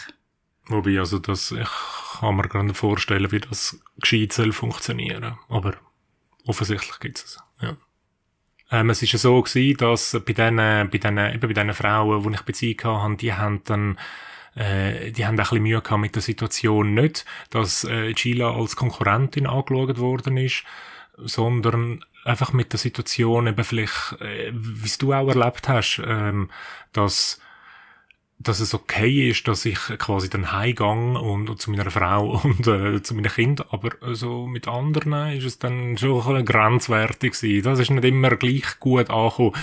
Wobei, 0.66 0.98
also 0.98 1.18
das, 1.18 1.50
ich 1.52 1.68
kann 2.20 2.36
mir 2.36 2.48
gerade 2.48 2.74
vorstellen, 2.74 3.30
wie 3.32 3.40
das 3.40 3.78
gescheit 4.00 4.32
soll 4.32 4.52
funktionieren. 4.52 5.38
Aber 5.48 5.74
offensichtlich 6.46 6.98
gibt's 7.00 7.24
es. 7.24 7.38
Ähm, 8.72 8.90
es 8.90 9.02
ist 9.02 9.12
ja 9.12 9.18
so 9.18 9.40
gewesen, 9.40 9.76
dass 9.76 10.12
bei 10.12 10.32
diesen, 10.32 10.56
bei 10.56 10.86
diesen, 10.86 11.18
eben 11.18 11.40
bei 11.40 11.52
diesen 11.52 11.74
Frauen, 11.74 12.22
die 12.22 12.34
ich 12.34 12.42
Beziehung 12.42 13.02
hatte, 13.02 13.16
die 13.16 13.32
haben 13.34 13.62
dann 13.64 13.98
äh, 14.54 15.12
die 15.12 15.24
haben 15.26 15.34
ein 15.34 15.36
bisschen 15.36 15.62
Mühe 15.62 15.80
gehabt 15.80 16.00
mit 16.00 16.14
der 16.14 16.22
Situation. 16.22 16.94
Nicht, 16.94 17.24
dass 17.50 17.84
äh, 17.84 18.12
Gila 18.12 18.54
als 18.54 18.76
Konkurrentin 18.76 19.46
angeschaut 19.46 19.98
worden 19.98 20.36
ist, 20.36 20.64
sondern 21.16 22.04
einfach 22.24 22.52
mit 22.52 22.72
der 22.72 22.78
Situation 22.78 23.46
eben 23.46 23.64
vielleicht, 23.64 24.20
äh, 24.20 24.52
wie 24.52 24.90
du 24.98 25.12
auch 25.12 25.28
erlebt 25.28 25.68
hast, 25.68 26.00
ähm, 26.04 26.50
dass 26.92 27.40
dass 28.42 28.60
es 28.60 28.74
okay 28.74 29.30
ist, 29.30 29.46
dass 29.48 29.64
ich 29.64 29.78
quasi 29.98 30.28
dann 30.28 30.52
heimgang 30.52 31.16
und, 31.16 31.48
und 31.48 31.60
zu 31.60 31.70
meiner 31.70 31.90
Frau 31.90 32.40
und 32.44 32.66
äh, 32.66 33.02
zu 33.02 33.14
meinen 33.14 33.30
Kindern, 33.30 33.66
aber 33.70 33.90
so 34.00 34.06
also 34.06 34.46
mit 34.46 34.68
anderen 34.68 35.32
ist 35.36 35.44
es 35.44 35.58
dann 35.58 35.96
schon 35.96 36.36
ein 36.36 36.44
grenzwertig 36.44 37.32
gewesen. 37.32 37.64
Das 37.64 37.78
ist 37.78 37.90
nicht 37.90 38.04
immer 38.04 38.36
gleich 38.36 38.78
gut 38.80 39.10
angekommen. 39.10 39.54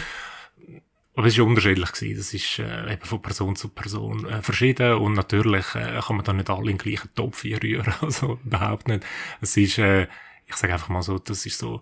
Aber 1.15 1.27
es 1.27 1.33
ist 1.33 1.39
unterschiedlich 1.39 1.91
gewesen. 1.91 2.17
Das 2.17 2.33
ist 2.33 2.59
äh, 2.59 2.93
eben 2.93 3.03
von 3.03 3.21
Person 3.21 3.55
zu 3.55 3.69
Person 3.69 4.25
äh, 4.25 4.41
verschieden 4.41 4.93
und 4.93 5.13
natürlich 5.13 5.75
äh, 5.75 5.99
kann 5.99 6.15
man 6.15 6.23
da 6.23 6.31
nicht 6.31 6.49
alle 6.49 6.71
in 6.71 6.77
den 6.77 6.77
gleichen 6.77 7.13
Topf 7.13 7.43
rühren, 7.43 7.93
also 8.01 8.39
überhaupt 8.45 8.87
nicht. 8.87 9.05
Es 9.41 9.57
ist, 9.57 9.77
äh, 9.79 10.07
ich 10.47 10.55
sage 10.55 10.73
einfach 10.73 10.89
mal 10.89 11.01
so, 11.01 11.19
das 11.19 11.45
ist 11.45 11.57
so 11.57 11.81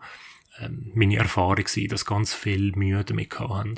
äh, 0.60 0.70
meine 0.94 1.18
Erfahrung 1.18 1.56
gewesen, 1.56 1.90
dass 1.90 2.06
ganz 2.06 2.34
viel 2.34 2.72
Mühe 2.76 3.04
damit 3.04 3.40
haben. 3.40 3.76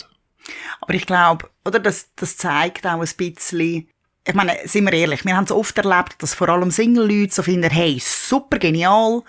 Aber 0.81 0.93
ich 0.93 1.05
glaube, 1.05 1.49
oder, 1.65 1.79
das, 1.79 2.09
das 2.15 2.37
zeigt 2.37 2.85
auch 2.85 3.01
ein 3.01 3.09
bisschen, 3.17 3.87
ich 4.25 4.33
meine, 4.33 4.57
sind 4.65 4.85
wir 4.85 4.93
ehrlich, 4.93 5.25
wir 5.25 5.35
haben 5.35 5.45
es 5.45 5.51
oft 5.51 5.77
erlebt, 5.77 6.15
dass 6.19 6.33
vor 6.33 6.49
allem 6.49 6.71
Single-Leute 6.71 7.33
so 7.33 7.43
finden, 7.43 7.69
hey, 7.69 7.99
super 8.03 8.59
genial, 8.59 9.23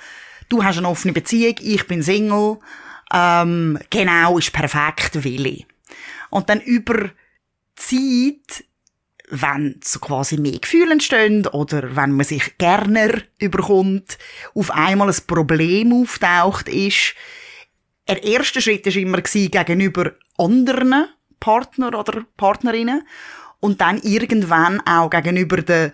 du 0.49 0.65
hast 0.65 0.79
eine 0.79 0.89
offene 0.89 1.13
Beziehung, 1.13 1.57
ich 1.61 1.87
bin 1.87 2.03
Single, 2.03 2.59
ähm, 3.13 3.79
genau, 3.91 4.39
ist 4.39 4.53
perfekt, 4.53 5.25
Willi. 5.25 5.67
Und 6.31 6.49
dann 6.49 6.61
über 6.61 7.11
Zeit 7.77 8.65
wenn 9.31 9.81
so 9.83 10.01
quasi 10.01 10.37
mehr 10.37 10.59
Gefühle 10.59 10.93
entstehen 10.93 11.47
oder 11.47 11.97
wenn 11.97 12.13
man 12.13 12.27
sich 12.27 12.59
gerne 12.59 13.23
überkommt, 13.39 14.19
auf 14.55 14.71
einmal 14.71 15.09
ein 15.09 15.27
Problem 15.27 15.93
auftaucht 15.93 16.69
ist, 16.69 17.15
der 18.11 18.25
erste 18.25 18.61
Schritt 18.61 18.87
war 18.87 18.97
immer 18.97 19.21
gegenüber 19.23 20.13
anderen 20.37 21.07
Partner 21.39 21.97
oder 21.97 22.25
Partnerinnen 22.37 23.07
und 23.61 23.81
dann 23.81 23.99
irgendwann 24.03 24.81
auch 24.87 25.11
gegenüber 25.11 25.63
der 25.63 25.93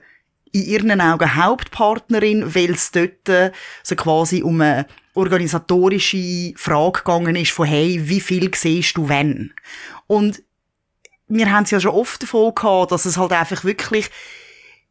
in 0.52 0.64
ihren 0.64 1.00
Augen 1.02 1.36
Hauptpartnerin, 1.36 2.54
weil 2.54 2.70
es 2.70 2.90
dort 2.90 3.52
so 3.82 3.94
quasi 3.94 4.42
um 4.42 4.62
eine 4.62 4.86
organisatorische 5.12 6.54
Frage 6.56 7.00
gegangen 7.00 7.36
ist 7.36 7.50
von 7.50 7.66
hey, 7.66 8.00
wie 8.04 8.20
viel 8.20 8.50
siehst 8.54 8.96
du 8.96 9.08
wenn? 9.08 9.52
Und 10.06 10.42
wir 11.28 11.50
haben 11.50 11.64
es 11.64 11.72
ja 11.72 11.80
schon 11.80 11.90
oft 11.90 12.22
davon 12.22 12.54
gehabt, 12.54 12.92
dass 12.92 13.04
es 13.04 13.18
halt 13.18 13.32
einfach 13.32 13.64
wirklich 13.64 14.08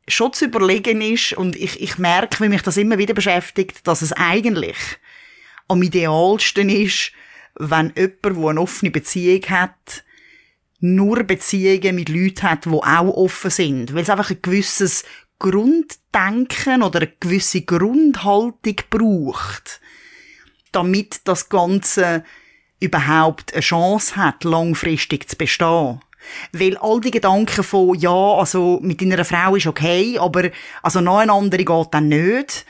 schon 0.08 0.34
zu 0.34 0.46
überlegen 0.46 1.02
ist 1.02 1.34
und 1.34 1.56
ich, 1.56 1.82
ich 1.82 1.98
merke, 1.98 2.44
wie 2.44 2.50
mich 2.50 2.62
das 2.62 2.78
immer 2.78 3.00
wieder 3.00 3.16
beschäftigt, 3.16 3.88
dass 3.88 4.04
es 4.04 4.12
eigentlich 4.14 4.78
am 5.68 5.82
idealsten 5.82 6.70
ist, 6.70 7.12
wenn 7.56 7.94
jemand, 7.96 8.24
der 8.24 8.50
eine 8.50 8.62
offene 8.62 8.92
Beziehung 8.92 9.44
hat, 9.50 10.04
nur 10.80 11.24
Beziehungen 11.24 11.96
mit 11.96 12.10
Leuten 12.10 12.44
hat, 12.44 12.66
die 12.66 12.70
auch 12.70 13.16
offen 13.16 13.50
sind. 13.50 13.94
Weil 13.94 14.04
es 14.04 14.10
einfach 14.10 14.30
ein 14.30 14.42
gewisses 14.42 15.04
Grunddenken 15.40 16.84
oder 16.84 17.02
eine 17.02 17.12
gewisse 17.20 17.62
Grundhaltung 17.62 18.76
braucht, 18.90 19.82
damit 20.72 21.22
das 21.26 21.50
Ganze 21.50 22.24
überhaupt 22.80 23.54
eine 23.54 23.62
Chance 23.62 24.16
hat, 24.16 24.44
langfristig 24.44 25.30
zu 25.30 25.38
bestehen. 25.38 26.02
Weil 26.52 26.78
all 26.78 27.02
die 27.02 27.12
Gedanken 27.12 27.64
von, 27.64 27.96
ja, 27.96 28.10
also 28.10 28.80
mit 28.82 29.02
deiner 29.02 29.24
Frau 29.26 29.56
ist 29.56 29.68
okay, 29.68 30.18
aber 30.18 30.50
also 30.82 31.00
andere 31.00 31.64
geht 31.64 31.88
dann 31.92 32.08
nicht. 32.08 32.66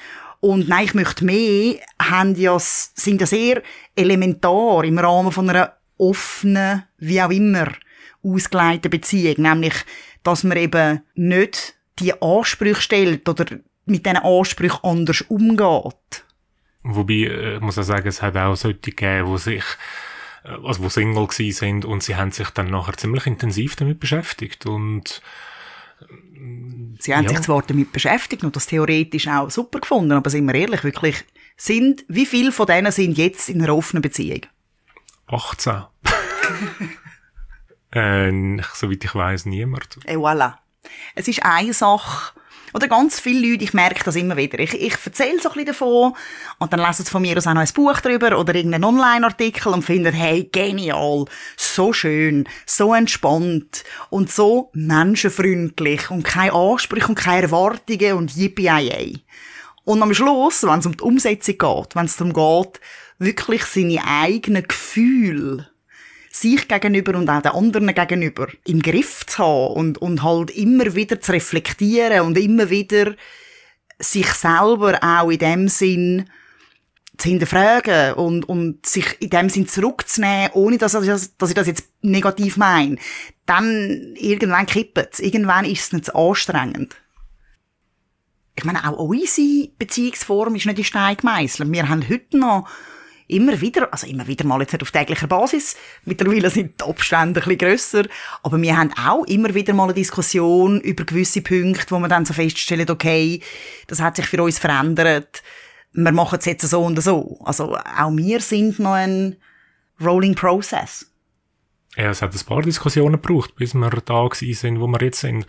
Und 0.46 0.70
nein, 0.70 0.86
ich 0.86 0.94
möchte 0.94 1.26
mehr, 1.26 1.78
haben 2.00 2.36
ja, 2.36 2.56
sind 2.60 3.20
ja 3.20 3.26
sehr 3.26 3.64
elementar 3.96 4.84
im 4.84 5.00
Rahmen 5.00 5.32
von 5.32 5.50
einer 5.50 5.74
offenen, 5.98 6.84
wie 7.00 7.20
auch 7.20 7.32
immer, 7.32 7.72
ausgeleiteten 8.22 8.92
Beziehung. 8.92 9.38
Nämlich, 9.40 9.74
dass 10.22 10.44
man 10.44 10.58
eben 10.58 11.02
nicht 11.16 11.74
die 11.98 12.22
Ansprüche 12.22 12.80
stellt 12.80 13.28
oder 13.28 13.58
mit 13.88 14.06
diesen 14.06 14.20
Ansprüchen 14.20 14.84
anders 14.84 15.22
umgeht. 15.22 16.26
Wobei, 16.84 17.14
äh, 17.14 17.56
ich 17.56 17.62
muss 17.62 17.80
auch 17.80 17.84
sagen, 17.84 18.08
es 18.08 18.22
hat 18.22 18.38
auch 18.38 18.56
solche 18.56 18.78
gegeben, 18.78 19.32
die 19.32 19.40
sich 19.40 19.64
äh, 20.44 20.50
also 20.64 20.84
wo 20.84 20.90
Single 20.90 21.28
sind 21.32 21.86
und 21.86 22.04
sie 22.04 22.18
haben 22.18 22.32
sich 22.32 22.52
dann 22.52 22.70
nachher 22.70 22.96
ziemlich 22.98 23.26
intensiv 23.26 23.78
damit 23.78 24.00
beschäftigt 24.00 24.68
und 24.68 25.24
Sie 27.00 27.16
haben 27.16 27.24
ja. 27.24 27.30
sich 27.30 27.42
zwar 27.42 27.62
damit 27.64 27.92
beschäftigt 27.92 28.44
und 28.44 28.56
das 28.56 28.68
theoretisch 28.68 29.28
auch 29.28 29.50
super 29.50 29.80
gefunden, 29.80 30.12
aber 30.12 30.30
sind 30.30 30.46
wir 30.46 30.56
ehrlich, 30.56 30.84
wirklich, 30.84 31.24
sind, 31.58 32.06
wie 32.08 32.26
viele 32.26 32.52
von 32.52 32.66
denen 32.66 32.92
sind 32.92 33.18
jetzt 33.18 33.50
in 33.50 33.62
einer 33.62 33.76
offenen 33.76 34.02
Beziehung? 34.02 34.42
18. 35.28 35.84
äh, 37.92 38.62
soweit 38.74 39.04
ich 39.04 39.16
weiß 39.16 39.46
niemand. 39.46 39.98
Et 40.06 40.18
voilà. 40.18 40.58
Es 41.16 41.28
ist 41.28 41.44
eine 41.44 41.74
Sache, 41.74 42.34
oder 42.76 42.90
ganz 42.90 43.22
viele 43.22 43.48
Leute, 43.48 43.64
ich 43.64 43.74
merke 43.74 44.04
das 44.04 44.18
immer 44.18 44.36
wieder. 44.36 44.60
Ich, 44.60 44.74
ich 44.74 44.98
erzähle 45.06 45.40
so 45.42 45.48
ein 45.48 45.54
bisschen 45.54 45.68
davon 45.68 46.14
und 46.60 46.74
dann 46.74 46.82
lesen 46.82 47.06
sie 47.06 47.10
von 47.12 47.22
mir 47.22 47.38
aus 47.38 47.48
auch 47.48 47.54
noch 47.54 47.62
ein 47.62 47.74
Buch 47.74 48.02
drüber 48.02 48.38
oder 48.38 48.54
irgendeinen 48.54 48.84
Online-Artikel 48.84 49.72
und 49.72 49.82
finden, 49.82 50.14
hey, 50.14 50.50
genial, 50.52 51.24
so 51.56 51.94
schön, 51.94 52.50
so 52.66 52.94
entspannt 52.94 53.86
und 54.10 54.30
so 54.30 54.72
menschenfreundlich 54.74 56.12
und 56.12 56.24
keine 56.24 56.52
Ansprüche 56.52 57.08
und 57.08 57.16
keine 57.16 57.44
Erwartungen 57.44 58.14
und 58.18 58.36
yippie 58.36 59.24
Und 59.86 60.04
am 60.04 60.14
Schluss, 60.14 60.64
wenn 60.64 60.80
es 60.80 60.86
um 60.86 60.98
die 60.98 61.04
Umsetzung 61.04 61.58
geht, 61.58 61.96
wenn 61.96 62.06
es 62.06 62.18
darum 62.18 62.34
geht, 62.34 62.82
wirklich 63.20 63.64
seine 63.64 64.06
eigenen 64.06 64.68
Gefühle 64.68 65.70
sich 66.36 66.68
gegenüber 66.68 67.18
und 67.18 67.30
auch 67.30 67.42
den 67.42 67.52
anderen 67.52 67.94
gegenüber 67.94 68.48
im 68.66 68.82
Griff 68.82 69.26
zu 69.26 69.44
haben 69.44 69.74
und, 69.74 69.98
und 70.00 70.24
halt 70.24 70.52
immer 70.52 70.94
wieder 70.96 71.22
zu 71.22 71.32
reflektieren 71.32 72.22
und 72.22 72.38
immer 72.38 72.70
wieder 72.70 73.16
sich 74.00 74.28
selber 74.28 75.00
auch 75.02 75.30
in 75.30 75.40
dem 75.40 75.68
Sinn 75.70 76.30
zu 77.18 77.30
hinterfragen 77.30 78.14
und, 78.16 78.50
und 78.50 78.86
sich 78.86 79.06
in 79.22 79.30
dem 79.30 79.50
Sinn 79.50 79.70
zurückzunehmen, 79.70 80.50
ohne 80.54 80.78
dass 80.78 80.94
ich 80.96 81.08
das, 81.08 81.38
dass 81.38 81.50
ich 81.50 81.56
das 81.56 81.68
jetzt 81.68 81.88
negativ 82.02 82.58
meine, 82.58 82.98
dann 83.46 84.14
irgendwann 84.16 84.66
kippt 84.66 85.14
es. 85.14 85.20
Irgendwann 85.22 85.64
ist 85.64 85.84
es 85.84 85.94
nicht 85.94 86.06
so 86.06 86.14
anstrengend. 86.14 86.98
Ich 88.58 88.66
meine, 88.66 88.88
auch 88.90 88.98
unsere 88.98 89.70
Beziehungsform 89.78 90.56
ist 90.56 90.66
nicht 90.66 90.78
in 90.78 90.84
Stein 90.84 91.16
gemeißelt. 91.16 91.72
Wir 91.72 91.88
haben 91.88 92.10
heute 92.10 92.38
noch 92.38 92.68
immer 93.28 93.60
wieder, 93.62 93.92
also 93.92 94.08
immer 94.08 94.28
wieder 94.28 94.46
mal 94.46 94.62
jetzt 94.62 94.74
nicht 94.74 94.82
auf 94.82 94.92
täglicher 94.92 95.28
Basis, 95.28 95.76
mittlerweile 96.06 96.50
sind 96.50 96.80
die 96.80 96.86
Abstände 96.86 97.42
ein 97.42 97.44
bisschen 97.44 97.58
grösser, 97.58 98.04
aber 98.44 98.62
wir 98.62 98.78
haben 98.78 98.92
auch 98.94 99.26
immer 99.26 99.54
wieder 99.54 99.74
mal 99.74 99.86
eine 99.86 99.94
Diskussion 99.94 100.80
über 100.82 101.06
gewisse 101.06 101.42
Punkte, 101.42 101.90
wo 101.90 102.00
wir 102.00 102.08
dann 102.08 102.26
so 102.26 102.34
feststellen, 102.34 102.90
okay, 102.90 103.42
das 103.88 104.02
hat 104.02 104.16
sich 104.16 104.28
für 104.28 104.42
uns 104.44 104.60
verändert, 104.60 105.42
wir 105.96 106.12
machen 106.12 106.40
es 106.40 106.46
jetzt 106.46 106.68
so 106.68 106.84
und 106.84 107.02
so. 107.02 107.40
Also 107.46 107.76
auch 107.76 108.12
wir 108.12 108.42
sind 108.42 108.80
noch 108.80 108.94
ein 108.94 109.38
Rolling 110.02 110.36
Process. 110.36 111.10
Ja, 111.96 112.10
es 112.10 112.22
hat 112.22 112.36
ein 112.36 112.46
paar 112.46 112.62
Diskussionen 112.62 113.22
gebraucht, 113.22 113.56
bis 113.56 113.74
wir 113.74 113.90
da 113.90 114.28
sind, 114.34 114.82
wo 114.82 114.88
wir 114.88 115.02
jetzt 115.02 115.22
sind. 115.22 115.48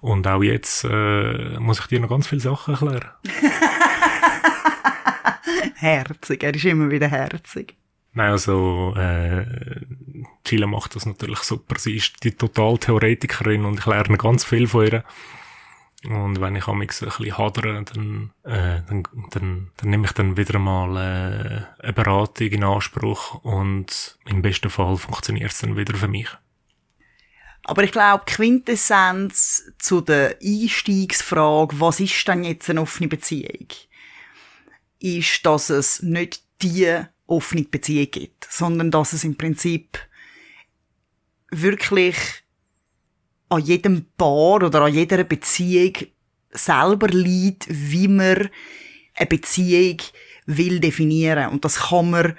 Und 0.00 0.28
auch 0.28 0.42
jetzt 0.42 0.84
äh, 0.84 1.58
muss 1.58 1.80
ich 1.80 1.86
dir 1.86 1.98
noch 1.98 2.08
ganz 2.08 2.28
viele 2.28 2.40
Sachen 2.40 2.74
erklären. 2.74 3.10
herzig. 5.76 6.42
Er 6.42 6.54
ist 6.54 6.64
immer 6.64 6.90
wieder 6.90 7.08
herzig. 7.08 7.76
Nein, 8.12 8.30
also, 8.32 8.94
äh, 8.96 9.46
Chile 10.44 10.66
macht 10.66 10.96
das 10.96 11.06
natürlich 11.06 11.40
super. 11.40 11.78
Sie 11.78 11.96
ist 11.96 12.24
die 12.24 12.32
Total-Theoretikerin 12.32 13.64
und 13.64 13.78
ich 13.78 13.86
lerne 13.86 14.16
ganz 14.16 14.44
viel 14.44 14.66
von 14.66 14.86
ihr. 14.86 15.04
Und 16.04 16.40
wenn 16.40 16.54
ich 16.54 16.66
am 16.68 16.80
ein 16.80 16.86
bisschen 16.86 17.10
hadere, 17.36 17.84
dann, 17.84 18.32
äh, 18.44 18.82
dann, 18.88 19.02
dann, 19.30 19.70
dann 19.76 19.90
nehme 19.90 20.06
ich 20.06 20.12
dann 20.12 20.36
wieder 20.36 20.58
mal 20.58 20.96
äh, 20.96 21.82
eine 21.84 21.92
Beratung 21.92 22.46
in 22.48 22.64
Anspruch 22.64 23.42
und 23.42 24.18
im 24.26 24.42
besten 24.42 24.70
Fall 24.70 24.96
funktioniert 24.96 25.50
es 25.50 25.58
dann 25.58 25.76
wieder 25.76 25.94
für 25.94 26.08
mich. 26.08 26.28
Aber 27.64 27.82
ich 27.82 27.92
glaube, 27.92 28.24
Quintessenz 28.26 29.72
zu 29.78 30.00
der 30.00 30.38
Einstiegsfrage, 30.42 31.80
was 31.80 32.00
ist 32.00 32.26
denn 32.26 32.44
jetzt 32.44 32.70
eine 32.70 32.80
offene 32.80 33.08
Beziehung? 33.08 33.66
Ist, 35.00 35.44
dass 35.44 35.70
es 35.70 36.02
nicht 36.02 36.42
die 36.62 37.00
offene 37.26 37.64
Beziehung 37.64 38.10
gibt, 38.10 38.46
sondern 38.50 38.90
dass 38.90 39.12
es 39.12 39.24
im 39.24 39.36
Prinzip 39.36 39.98
wirklich 41.50 42.16
an 43.48 43.62
jedem 43.62 44.06
Paar 44.16 44.62
oder 44.62 44.82
an 44.82 44.92
jeder 44.92 45.24
Beziehung 45.24 45.94
selber 46.50 47.08
liegt, 47.08 47.66
wie 47.68 48.08
man 48.08 48.48
eine 49.14 49.26
Beziehung 49.26 49.98
will 50.46 50.80
definieren. 50.80 51.50
Und 51.50 51.64
das 51.64 51.76
kann 51.88 52.10
man 52.10 52.36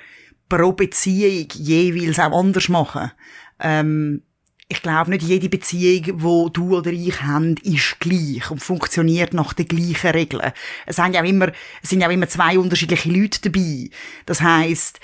pro 0.47 0.73
Beziehung 0.73 1.47
jeweils 1.53 2.19
auch 2.19 2.37
anders 2.37 2.69
machen. 2.69 3.11
Ähm, 3.59 4.23
ich 4.71 4.83
glaube, 4.83 5.09
nicht 5.09 5.23
jede 5.23 5.49
Beziehung, 5.49 6.21
wo 6.21 6.47
du 6.47 6.77
oder 6.77 6.91
ich 6.91 7.23
haben, 7.23 7.55
ist 7.63 7.99
gleich 7.99 8.51
und 8.51 8.59
funktioniert 8.59 9.33
nach 9.33 9.53
den 9.53 9.67
gleichen 9.67 10.11
Regeln. 10.11 10.51
Es 10.85 10.97
sind 10.97 11.15
ja 11.15 11.23
immer, 11.23 11.51
sind 11.81 12.01
ja 12.01 12.09
immer 12.09 12.29
zwei 12.29 12.57
unterschiedliche 12.59 13.09
Leute 13.09 13.41
dabei. 13.41 13.89
Das 14.27 14.41
heißt, 14.41 14.99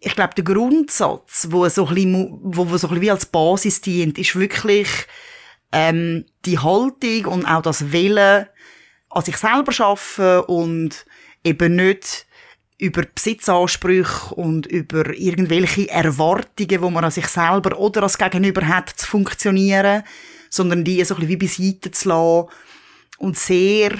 ich 0.00 0.14
glaube, 0.14 0.34
der 0.34 0.44
Grundsatz, 0.44 1.48
wo 1.50 1.68
so 1.68 1.86
ein 1.86 1.94
bisschen, 1.94 2.40
wo, 2.42 2.70
wo 2.70 2.76
so 2.78 2.88
ein 2.88 3.00
wie 3.02 3.10
als 3.10 3.26
Basis 3.26 3.82
dient, 3.82 4.18
ist 4.18 4.36
wirklich 4.36 4.88
ähm, 5.70 6.24
die 6.46 6.58
Haltung 6.58 7.26
und 7.26 7.44
auch 7.44 7.62
das 7.62 7.92
Willen 7.92 8.46
an 9.10 9.22
sich 9.22 9.36
selber 9.36 9.72
schaffen 9.72 10.40
und 10.40 11.04
eben 11.44 11.76
nicht 11.76 12.26
über 12.82 13.02
Besitzansprüche 13.02 14.34
und 14.34 14.66
über 14.66 15.16
irgendwelche 15.16 15.88
Erwartungen, 15.88 16.68
die 16.68 16.78
man 16.78 17.04
an 17.04 17.12
sich 17.12 17.28
selber 17.28 17.78
oder 17.78 18.02
als 18.02 18.18
Gegenüber 18.18 18.66
hat, 18.66 18.90
zu 18.90 19.06
funktionieren, 19.06 20.02
sondern 20.50 20.82
die 20.82 21.04
so 21.04 21.14
ein 21.14 21.20
bisschen 21.20 21.28
wie 21.28 21.36
beiseite 21.36 21.92
zu 21.92 22.08
lassen 22.08 22.48
und 23.18 23.38
sehr 23.38 23.92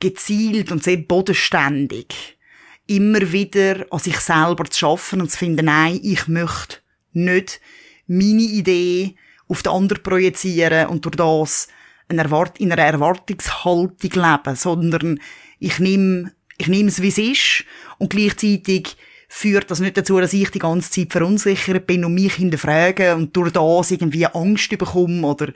gezielt 0.00 0.72
und 0.72 0.82
sehr 0.82 0.96
bodenständig 0.96 2.38
immer 2.86 3.32
wieder 3.32 3.84
an 3.90 3.98
sich 3.98 4.18
selber 4.18 4.64
zu 4.64 4.78
schaffen 4.78 5.20
und 5.20 5.30
zu 5.30 5.36
finden, 5.36 5.66
nein, 5.66 6.00
ich 6.02 6.26
möchte 6.26 6.78
nicht 7.12 7.60
meine 8.06 8.40
Idee 8.40 9.14
auf 9.46 9.62
den 9.62 9.72
anderen 9.72 10.02
projizieren 10.02 10.88
und 10.88 11.04
durch 11.04 11.16
das 11.16 11.68
in 12.08 12.18
einer 12.18 12.82
Erwartungshaltung 12.82 13.96
leben, 14.00 14.56
sondern 14.56 15.20
ich 15.58 15.78
nehme 15.78 16.32
ich 16.62 16.68
nehme 16.68 16.88
es, 16.88 17.02
wie 17.02 17.08
es 17.08 17.18
ist 17.18 17.64
und 17.98 18.10
gleichzeitig 18.10 18.96
führt 19.28 19.70
das 19.70 19.80
nicht 19.80 19.96
dazu, 19.96 20.20
dass 20.20 20.32
ich 20.32 20.50
die 20.50 20.60
ganze 20.60 20.90
Zeit 20.90 21.10
verunsichert 21.10 21.86
bin 21.86 22.04
und 22.04 22.14
mich 22.14 22.34
hinterfrage 22.34 23.16
und 23.16 23.36
durch 23.36 23.50
das 23.50 23.90
irgendwie 23.90 24.26
Angst 24.26 24.70
bekomme 24.78 25.26
oder 25.26 25.52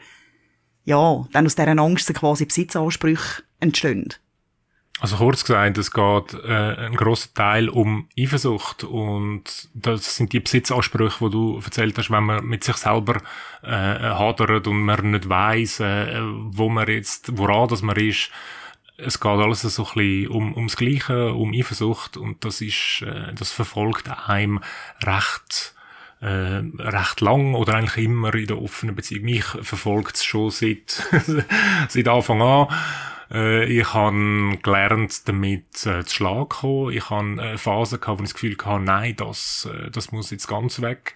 ja, 0.84 1.24
dann 1.32 1.46
aus 1.46 1.54
dieser 1.54 1.78
Angst 1.78 2.12
quasi 2.14 2.46
Besitzansprüche 2.46 3.42
entstehen. 3.60 4.14
Also 4.98 5.16
kurz 5.16 5.44
gesagt, 5.44 5.76
es 5.78 5.90
geht 5.90 6.34
äh, 6.42 6.86
ein 6.86 6.96
großer 6.96 7.34
Teil 7.34 7.68
um 7.68 8.08
Eifersucht 8.18 8.82
und 8.82 9.68
das 9.74 10.16
sind 10.16 10.32
die 10.32 10.40
Besitzansprüche, 10.40 11.20
wo 11.20 11.28
du 11.28 11.60
erzählt 11.62 11.98
hast, 11.98 12.10
wenn 12.10 12.24
man 12.24 12.46
mit 12.46 12.64
sich 12.64 12.76
selber 12.76 13.20
äh, 13.62 13.68
hadert 13.68 14.66
und 14.66 14.80
man 14.80 15.10
nicht 15.10 15.28
weiß, 15.28 15.80
äh, 15.80 16.20
wo 16.22 16.70
man 16.70 16.88
jetzt, 16.88 17.36
woran 17.36 17.68
das 17.68 17.82
man 17.82 17.96
ist. 17.96 18.30
Es 18.98 19.20
geht 19.20 19.30
alles 19.30 19.62
so 19.62 19.84
ein 19.84 19.94
bisschen 19.94 20.28
um, 20.28 20.54
ums 20.54 20.76
Gleiche, 20.76 21.34
um 21.34 21.52
Eifersucht 21.52 22.16
und 22.16 22.44
das 22.44 22.60
ist, 22.60 23.02
äh, 23.02 23.34
das 23.34 23.52
verfolgt 23.52 24.08
einem 24.28 24.60
recht 25.02 25.74
äh, 26.20 26.62
recht 26.78 27.20
lang 27.20 27.54
oder 27.54 27.74
eigentlich 27.74 28.04
immer 28.04 28.34
in 28.34 28.46
der 28.46 28.60
offenen 28.60 28.94
Beziehung. 28.94 29.24
Mich 29.24 29.44
verfolgt 29.44 30.16
es 30.16 30.24
schon 30.24 30.50
seit, 30.50 31.06
seit 31.88 32.08
Anfang 32.08 32.40
an. 32.40 32.68
Äh, 33.30 33.64
ich 33.66 33.92
habe 33.92 34.58
gelernt, 34.62 35.28
damit 35.28 35.86
äh, 35.86 36.04
zu 36.04 36.14
Schlag 36.14 36.50
kommen. 36.50 36.92
Ich 36.92 37.10
habe 37.10 37.40
äh, 37.42 37.58
Phasen 37.58 38.00
gehabt, 38.00 38.18
wo 38.18 38.22
ich 38.22 38.30
das 38.30 38.34
Gefühl 38.34 38.56
hatte, 38.64 38.84
nein, 38.84 39.14
das, 39.16 39.68
äh, 39.72 39.90
das 39.90 40.12
muss 40.12 40.30
jetzt 40.30 40.48
ganz 40.48 40.80
weg. 40.80 41.14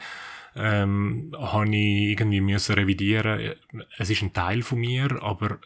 Ähm, 0.56 1.32
habe 1.38 1.68
ich 1.68 2.10
irgendwie 2.10 2.40
müssen 2.40 2.74
revidieren. 2.74 3.54
Es 3.98 4.10
ist 4.10 4.22
ein 4.22 4.32
Teil 4.32 4.62
von 4.62 4.80
mir, 4.80 5.22
aber 5.22 5.58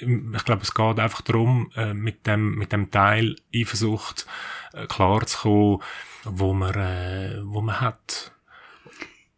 ich 0.00 0.44
glaube, 0.44 0.62
es 0.62 0.74
geht 0.74 0.98
einfach 0.98 1.22
darum, 1.22 1.70
äh, 1.76 1.94
mit 1.94 2.26
dem, 2.26 2.54
mit 2.56 2.72
dem 2.72 2.90
Teil 2.90 3.36
Eifersucht 3.54 4.26
äh, 4.72 4.86
klar 4.86 5.26
zu 5.26 5.38
kommen, 5.38 5.82
wo 6.24 6.54
man, 6.54 6.74
äh, 6.74 7.40
wo 7.44 7.60
man 7.60 7.80
hat. 7.80 8.32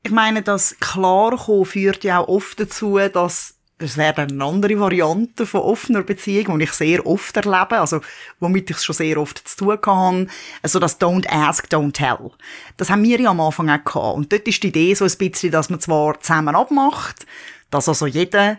Ich 0.02 0.10
meine, 0.10 0.42
das 0.42 0.76
Klarkommen 0.80 1.66
führt 1.66 2.04
ja 2.04 2.20
auch 2.20 2.28
oft 2.28 2.60
dazu, 2.60 2.98
dass 2.98 3.56
es 3.82 3.96
wäre 3.96 4.22
eine 4.22 4.44
andere 4.44 4.78
Variante 4.78 5.46
von 5.46 5.62
offener 5.62 6.02
Beziehung, 6.02 6.58
die 6.58 6.64
ich 6.64 6.72
sehr 6.72 7.06
oft 7.06 7.34
erlebe, 7.36 7.80
also 7.80 8.00
womit 8.38 8.68
ich 8.70 8.76
es 8.76 8.84
schon 8.84 8.94
sehr 8.94 9.16
oft 9.16 9.48
zu 9.48 9.56
tun 9.56 9.78
habe, 9.86 10.26
also 10.62 10.78
das 10.78 11.00
Don't 11.00 11.26
Ask, 11.28 11.66
Don't 11.68 11.92
Tell. 11.92 12.30
Das 12.76 12.90
haben 12.90 13.02
wir 13.02 13.18
ja 13.18 13.30
am 13.30 13.40
Anfang 13.40 13.70
auch 13.70 13.82
gehabt. 13.82 14.16
Und 14.16 14.32
dort 14.32 14.46
ist 14.46 14.62
die 14.62 14.68
Idee 14.68 14.92
so 14.92 15.06
ein 15.06 15.16
bisschen, 15.16 15.50
dass 15.50 15.70
man 15.70 15.80
zwar 15.80 16.20
zusammen 16.20 16.54
abmacht, 16.54 17.26
dass 17.70 17.88
also 17.88 18.06
jeder 18.06 18.58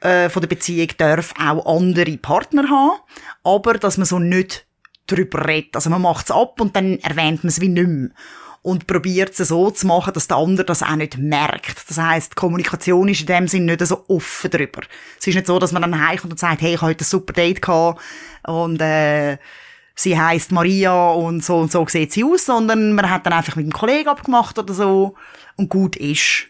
äh, 0.00 0.28
von 0.28 0.40
der 0.40 0.48
Beziehung 0.48 0.88
darf 0.96 1.34
auch 1.40 1.76
andere 1.76 2.16
Partner 2.18 2.68
haben, 2.68 3.00
aber 3.44 3.74
dass 3.74 3.96
man 3.96 4.06
so 4.06 4.18
nicht 4.18 4.66
drüber 5.06 5.46
redet. 5.46 5.74
Also 5.74 5.90
man 5.90 6.02
macht 6.02 6.26
es 6.26 6.30
ab 6.30 6.60
und 6.60 6.76
dann 6.76 6.98
erwähnt 6.98 7.42
man 7.42 7.48
es 7.48 7.60
wie 7.60 7.68
nicht 7.68 8.12
und 8.62 8.86
probiert 8.86 9.38
es 9.38 9.48
so 9.48 9.70
zu 9.70 9.86
machen, 9.86 10.12
dass 10.12 10.28
der 10.28 10.36
andere 10.36 10.66
das 10.66 10.82
auch 10.82 10.96
nicht 10.96 11.16
merkt. 11.16 11.88
Das 11.88 11.96
heißt, 11.96 12.36
Kommunikation 12.36 13.08
ist 13.08 13.20
in 13.20 13.26
dem 13.26 13.48
Sinn 13.48 13.64
nicht 13.64 13.84
so 13.86 14.04
offen 14.08 14.50
drüber. 14.50 14.82
Es 15.18 15.26
ist 15.26 15.34
nicht 15.34 15.46
so, 15.46 15.58
dass 15.58 15.72
man 15.72 15.82
dann 15.82 16.06
heimkommt 16.06 16.32
und 16.32 16.38
sagt, 16.38 16.60
hey, 16.60 16.74
ich 16.74 16.80
habe 16.80 16.90
heute 16.90 17.04
ein 17.04 17.08
super 17.08 17.32
Date 17.32 17.62
gehabt 17.62 18.00
und 18.46 18.80
äh, 18.80 19.38
sie 19.94 20.18
heißt 20.18 20.52
Maria 20.52 21.10
und 21.10 21.44
so 21.44 21.58
und 21.58 21.72
so 21.72 21.86
sieht 21.86 22.12
sie 22.12 22.24
aus, 22.24 22.46
sondern 22.46 22.92
man 22.92 23.08
hat 23.10 23.26
dann 23.26 23.32
einfach 23.32 23.56
mit 23.56 23.64
einem 23.64 23.72
Kollegen 23.72 24.08
abgemacht 24.08 24.58
oder 24.58 24.74
so 24.74 25.14
und 25.56 25.68
gut 25.68 25.96
ist. 25.96 26.48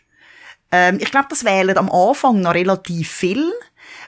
Ähm, 0.71 0.99
ich 1.01 1.11
glaube, 1.11 1.29
das 1.31 1.45
wählen 1.45 1.77
am 1.79 1.91
Anfang 1.91 2.41
noch 2.41 2.55
relativ 2.55 3.11
viel, 3.11 3.53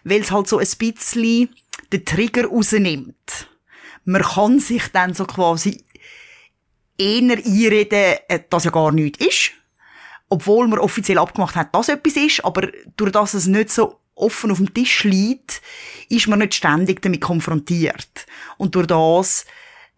weil 0.05 0.21
es 0.21 0.31
halt 0.31 0.49
so 0.49 0.59
ein 0.59 0.69
bisschen 0.79 1.55
den 1.93 2.05
Trigger 2.05 2.47
rausnimmt. 2.47 3.49
Man 4.05 4.23
kann 4.23 4.61
sich 4.61 4.89
dann 4.89 5.15
so 5.15 5.25
quasi 5.25 5.85
eher 6.99 7.23
einreden, 7.23 8.17
äh, 8.29 8.41
dass 8.49 8.65
ja 8.65 8.71
gar 8.71 8.93
nichts 8.93 9.25
ist. 9.25 9.51
Obwohl 10.29 10.69
man 10.69 10.79
offiziell 10.79 11.19
abgemacht 11.19 11.57
hat, 11.57 11.75
dass 11.75 11.89
etwas 11.89 12.17
ist, 12.17 12.45
aber 12.45 12.69
durch 12.97 13.11
das 13.11 13.35
es 13.35 13.47
nicht 13.47 13.71
so 13.71 13.99
offen 14.15 14.51
auf 14.51 14.59
dem 14.59 14.73
Tisch 14.73 15.05
liegt, 15.05 15.61
ist 16.09 16.29
man 16.29 16.39
nicht 16.39 16.55
ständig 16.55 17.03
damit 17.03 17.21
konfrontiert. 17.21 18.27
Und 18.57 18.75
durch 18.75 18.87
das 18.87 19.45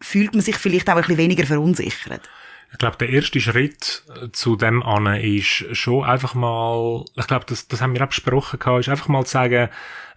fühlt 0.00 0.32
man 0.32 0.42
sich 0.42 0.56
vielleicht 0.56 0.88
auch 0.88 0.94
ein 0.94 1.02
bisschen 1.02 1.18
weniger 1.18 1.46
verunsichert. 1.46 2.28
Ich 2.72 2.78
glaube, 2.78 2.96
der 2.96 3.10
erste 3.10 3.38
Schritt 3.40 4.02
äh, 4.08 4.30
zu 4.32 4.56
dem 4.56 4.82
an 4.82 5.06
ist 5.06 5.66
schon 5.72 6.04
einfach 6.04 6.34
mal, 6.34 7.04
ich 7.16 7.26
glaube, 7.26 7.44
das, 7.46 7.68
das 7.68 7.82
haben 7.82 7.94
wir 7.94 8.02
auch 8.02 8.08
besprochen 8.08 8.58
ist 8.78 8.88
einfach 8.88 9.08
mal 9.08 9.24
zu 9.24 9.32
sagen, 9.32 9.68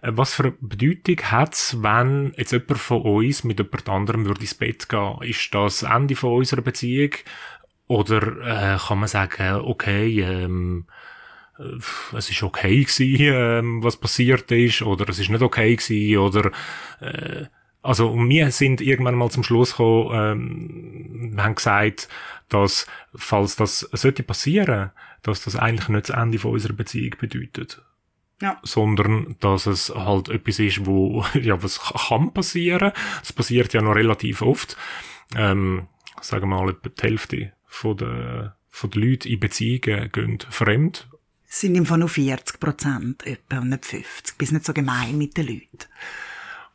äh, 0.02 0.12
was 0.14 0.34
für 0.34 0.44
eine 0.44 0.54
Bedeutung 0.60 1.18
hat's, 1.30 1.76
wenn 1.82 2.32
jetzt 2.36 2.52
jemand 2.52 2.78
von 2.78 3.02
uns 3.02 3.44
mit 3.44 3.58
jemand 3.58 3.88
anderem 3.88 4.24
würde 4.24 4.40
ins 4.40 4.54
Bett 4.54 4.88
gehen? 4.88 5.18
Ist 5.22 5.54
das 5.54 5.82
Ende 5.82 6.16
von 6.16 6.32
unserer 6.32 6.62
Beziehung? 6.62 7.12
Oder 7.88 8.74
äh, 8.74 8.78
kann 8.78 8.98
man 8.98 9.08
sagen, 9.08 9.60
okay, 9.60 10.20
ähm, 10.22 10.86
äh, 11.58 12.16
es 12.16 12.30
ist 12.30 12.42
okay 12.42 12.84
gewesen, 12.84 13.16
ähm, 13.20 13.82
was 13.82 13.96
passiert 13.96 14.50
ist, 14.50 14.82
oder 14.82 15.08
es 15.08 15.18
ist 15.18 15.28
nicht 15.28 15.42
okay 15.42 15.76
gewesen, 15.76 16.18
oder 16.18 16.50
äh, 17.00 17.46
also 17.86 18.10
und 18.10 18.28
wir 18.28 18.50
sind 18.50 18.80
irgendwann 18.80 19.14
mal 19.14 19.30
zum 19.30 19.42
Schluss 19.42 19.72
gekommen, 19.72 20.10
ähm, 20.12 21.32
wir 21.36 21.44
haben 21.44 21.54
gesagt, 21.54 22.08
dass, 22.48 22.86
falls 23.14 23.56
das 23.56 23.80
sollte 23.92 24.22
passieren, 24.22 24.90
dass 25.22 25.42
das 25.42 25.56
eigentlich 25.56 25.88
nicht 25.88 26.08
das 26.08 26.16
Ende 26.16 26.38
von 26.38 26.52
unserer 26.52 26.72
Beziehung 26.72 27.14
bedeutet. 27.18 27.82
Ja. 28.40 28.60
Sondern, 28.62 29.36
dass 29.40 29.66
es 29.66 29.92
halt 29.94 30.28
etwas 30.28 30.58
ist, 30.58 30.84
wo, 30.84 31.24
ja, 31.34 31.62
was 31.62 31.80
kann 31.80 32.32
passieren. 32.32 32.92
Es 33.22 33.32
passiert 33.32 33.72
ja 33.72 33.80
noch 33.80 33.94
relativ 33.94 34.42
oft. 34.42 34.76
Ähm, 35.34 35.88
sagen 36.20 36.48
wir 36.48 36.56
mal, 36.56 36.70
etwa 36.70 36.88
die 36.88 37.02
Hälfte 37.02 37.52
von 37.66 37.96
der, 37.96 38.56
von 38.68 38.90
den 38.90 39.02
Leuten 39.02 39.28
in 39.28 39.40
Beziehungen 39.40 40.12
gehen 40.12 40.38
fremd. 40.50 41.08
Es 41.48 41.60
sind 41.60 41.74
im 41.76 41.86
Fall 41.86 41.98
nur 41.98 42.08
40 42.08 42.60
Prozent, 42.60 43.26
etwa, 43.26 43.58
und 43.60 43.70
nicht 43.70 43.86
50. 43.86 44.36
Bist 44.36 44.52
nicht 44.52 44.66
so 44.66 44.72
gemein 44.72 45.16
mit 45.16 45.36
den 45.36 45.46
Leuten. 45.46 45.86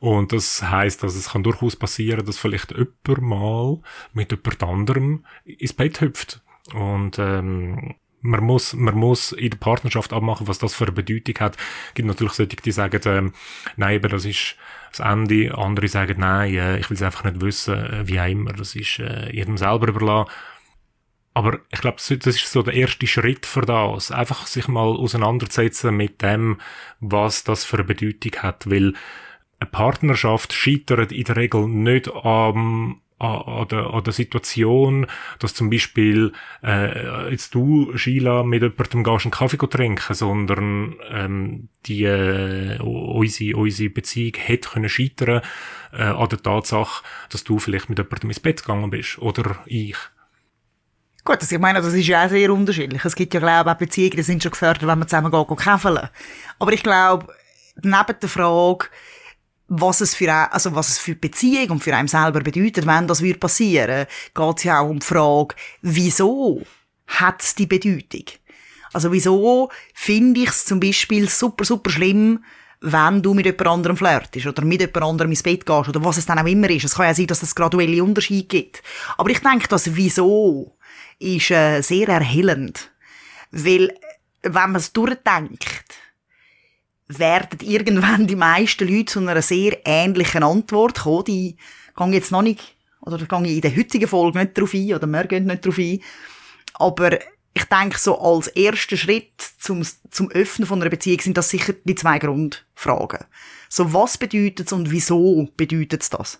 Und 0.01 0.33
das 0.33 0.63
heißt, 0.63 1.03
dass 1.03 1.13
es 1.13 1.29
kann 1.29 1.43
durchaus 1.43 1.75
passieren, 1.75 2.25
dass 2.25 2.39
vielleicht 2.39 2.71
jemand 2.71 3.21
mal 3.21 3.79
mit 4.13 4.31
jemand 4.31 4.63
anderem 4.63 5.25
ins 5.45 5.73
Bett 5.73 6.01
hüpft. 6.01 6.41
Und 6.73 7.19
ähm, 7.19 7.93
man 8.21 8.43
muss, 8.43 8.73
man 8.73 8.95
muss 8.95 9.31
in 9.31 9.51
der 9.51 9.59
Partnerschaft 9.59 10.11
abmachen, 10.11 10.47
was 10.47 10.57
das 10.57 10.73
für 10.73 10.85
eine 10.85 10.93
Bedeutung 10.93 11.35
hat. 11.39 11.55
Es 11.89 11.93
gibt 11.93 12.07
natürlich 12.07 12.33
solche, 12.33 12.55
die 12.55 12.71
sagen, 12.71 12.99
ähm, 13.05 13.33
nein, 13.77 13.97
eben, 13.97 14.09
das 14.09 14.25
ist 14.25 14.55
das 14.89 15.01
Ende. 15.01 15.55
Andere 15.55 15.87
sagen, 15.87 16.19
nein, 16.19 16.55
äh, 16.55 16.79
ich 16.79 16.89
will 16.89 16.95
es 16.95 17.03
einfach 17.03 17.23
nicht 17.23 17.39
wissen, 17.39 17.75
äh, 17.75 18.07
wie 18.07 18.19
auch 18.19 18.27
immer. 18.27 18.53
Das 18.53 18.75
ist 18.75 18.97
äh, 18.97 19.31
jedem 19.31 19.57
selber 19.59 19.89
überlassen. 19.89 20.31
Aber 21.35 21.59
ich 21.71 21.79
glaube, 21.79 21.97
das 21.97 22.09
ist 22.09 22.51
so 22.51 22.63
der 22.63 22.73
erste 22.73 23.05
Schritt 23.05 23.45
für 23.45 23.61
das. 23.61 24.09
Einfach 24.09 24.47
sich 24.47 24.67
mal 24.67 24.95
auseinanderzusetzen 24.97 25.95
mit 25.95 26.23
dem, 26.23 26.59
was 26.99 27.43
das 27.43 27.65
für 27.65 27.77
eine 27.77 27.85
Bedeutung 27.85 28.41
hat. 28.41 28.67
Weil 28.67 28.95
eine 29.61 29.69
Partnerschaft 29.69 30.53
scheitert 30.53 31.11
in 31.11 31.23
der 31.23 31.35
Regel 31.37 31.67
nicht 31.67 32.13
am 32.13 33.01
an 33.21 33.67
der, 33.67 33.93
an 33.93 34.03
der 34.03 34.13
Situation, 34.13 35.05
dass 35.37 35.53
zum 35.53 35.69
Beispiel 35.69 36.33
äh, 36.63 37.29
jetzt 37.29 37.53
du, 37.53 37.95
Sheila, 37.95 38.41
mit 38.41 38.63
jemandem 38.63 39.03
gehst 39.03 39.25
einen 39.25 39.31
Kaffee 39.31 39.57
trinken, 39.57 40.13
sondern 40.15 40.95
ähm, 41.11 41.69
die 41.85 42.05
äh, 42.05 42.79
unsere, 42.79 43.57
unsere 43.57 43.91
Beziehung 43.91 44.33
hätte 44.37 44.69
können 44.69 44.89
scheitern 44.89 45.43
äh, 45.93 46.01
an 46.01 46.29
der 46.29 46.41
Tatsache, 46.41 47.03
dass 47.29 47.43
du 47.43 47.59
vielleicht 47.59 47.89
mit 47.89 47.99
jemandem 47.99 48.31
ins 48.31 48.39
Bett 48.39 48.63
gegangen 48.63 48.89
bist 48.89 49.19
oder 49.19 49.59
ich. 49.67 49.97
Gut, 51.23 51.41
also 51.41 51.55
ich 51.55 51.61
meine, 51.61 51.79
das 51.79 51.93
ist 51.93 52.07
ja 52.07 52.25
auch 52.25 52.29
sehr 52.29 52.51
unterschiedlich. 52.51 53.05
Es 53.05 53.15
gibt 53.15 53.35
ja, 53.35 53.39
glaube 53.39 53.69
ich, 53.69 53.75
auch 53.75 53.77
Beziehungen, 53.77 54.15
die 54.15 54.23
sind 54.23 54.41
schon 54.41 54.51
gefördert, 54.51 54.87
wenn 54.87 54.97
man 54.97 55.07
zusammen 55.07 55.31
geht, 55.31 55.57
käfeln. 55.57 56.09
Aber 56.57 56.73
ich 56.73 56.81
glaube, 56.81 57.27
neben 57.83 58.19
der 58.19 58.29
Frage, 58.29 58.87
was 59.73 60.01
es 60.01 60.15
für, 60.15 60.51
also 60.51 60.75
was 60.75 60.89
es 60.89 60.97
für 60.97 61.15
Beziehung 61.15 61.69
und 61.69 61.83
für 61.83 61.95
einen 61.95 62.09
selber 62.09 62.41
bedeutet, 62.41 62.85
wenn 62.85 63.07
das 63.07 63.21
würde 63.21 63.39
passieren, 63.39 64.05
geht 64.33 64.57
es 64.57 64.63
ja 64.65 64.81
auch 64.81 64.89
um 64.89 64.99
die 64.99 65.05
Frage, 65.05 65.55
wieso 65.81 66.61
hat 67.07 67.41
es 67.41 67.55
die 67.55 67.67
Bedeutung? 67.67 68.25
Also 68.91 69.13
wieso 69.13 69.69
finde 69.93 70.41
ich 70.41 70.49
es 70.49 70.65
zum 70.65 70.81
Beispiel 70.81 71.29
super, 71.29 71.63
super 71.63 71.89
schlimm, 71.89 72.43
wenn 72.81 73.21
du 73.21 73.33
mit 73.33 73.45
jemand 73.45 73.67
anderem 73.67 73.95
flirtest 73.95 74.45
oder 74.45 74.65
mit 74.65 74.81
jemand 74.81 75.03
anderem 75.03 75.31
ins 75.31 75.43
Bett 75.43 75.65
gehst 75.65 75.87
oder 75.87 76.03
was 76.03 76.17
es 76.17 76.25
dann 76.25 76.39
auch 76.39 76.45
immer 76.45 76.69
ist. 76.69 76.83
Es 76.83 76.95
kann 76.95 77.05
ja 77.05 77.13
sein, 77.13 77.27
dass 77.27 77.41
es 77.41 77.55
graduelle 77.55 78.03
Unterschiede 78.03 78.47
gibt. 78.47 78.83
Aber 79.17 79.29
ich 79.29 79.39
denke, 79.39 79.69
das 79.69 79.95
Wieso 79.95 80.75
ist 81.17 81.49
äh, 81.51 81.81
sehr 81.81 82.09
erhellend. 82.09 82.91
Weil, 83.51 83.93
wenn 84.41 84.51
man 84.51 84.75
es 84.75 84.91
durchdenkt, 84.91 85.90
werden 87.19 87.59
irgendwann 87.61 88.27
die 88.27 88.35
meisten 88.35 88.87
Leute 88.87 89.05
zu 89.05 89.19
einer 89.19 89.41
sehr 89.41 89.79
ähnlichen 89.85 90.43
Antwort 90.43 90.99
kommen. 90.99 91.25
Die 91.25 91.57
gehen 91.95 92.13
jetzt 92.13 92.31
noch 92.31 92.41
nicht, 92.41 92.75
oder 93.01 93.17
da 93.17 93.39
gehe 93.39 93.47
ich 93.47 93.55
in 93.55 93.61
der 93.61 93.75
heutigen 93.75 94.07
Folge 94.07 94.39
nicht 94.39 94.57
drauf 94.57 94.73
ein, 94.73 94.93
oder 94.93 95.07
wir 95.07 95.25
gehen 95.25 95.45
nicht 95.45 95.65
drauf 95.65 95.77
ein. 95.77 96.01
Aber 96.75 97.19
ich 97.53 97.65
denke, 97.65 97.99
so 97.99 98.19
als 98.19 98.47
erster 98.47 98.97
Schritt 98.97 99.33
zum, 99.59 99.85
zum 100.09 100.31
Öffnen 100.31 100.67
von 100.67 100.81
einer 100.81 100.89
Beziehung 100.89 101.19
sind 101.19 101.37
das 101.37 101.49
sicher 101.49 101.73
die 101.83 101.95
zwei 101.95 102.17
Grundfragen. 102.17 103.25
So, 103.67 103.93
was 103.93 104.17
bedeutet 104.17 104.67
es 104.67 104.73
und 104.73 104.91
wieso 104.91 105.47
bedeutet 105.57 106.01
es 106.01 106.09
das? 106.09 106.39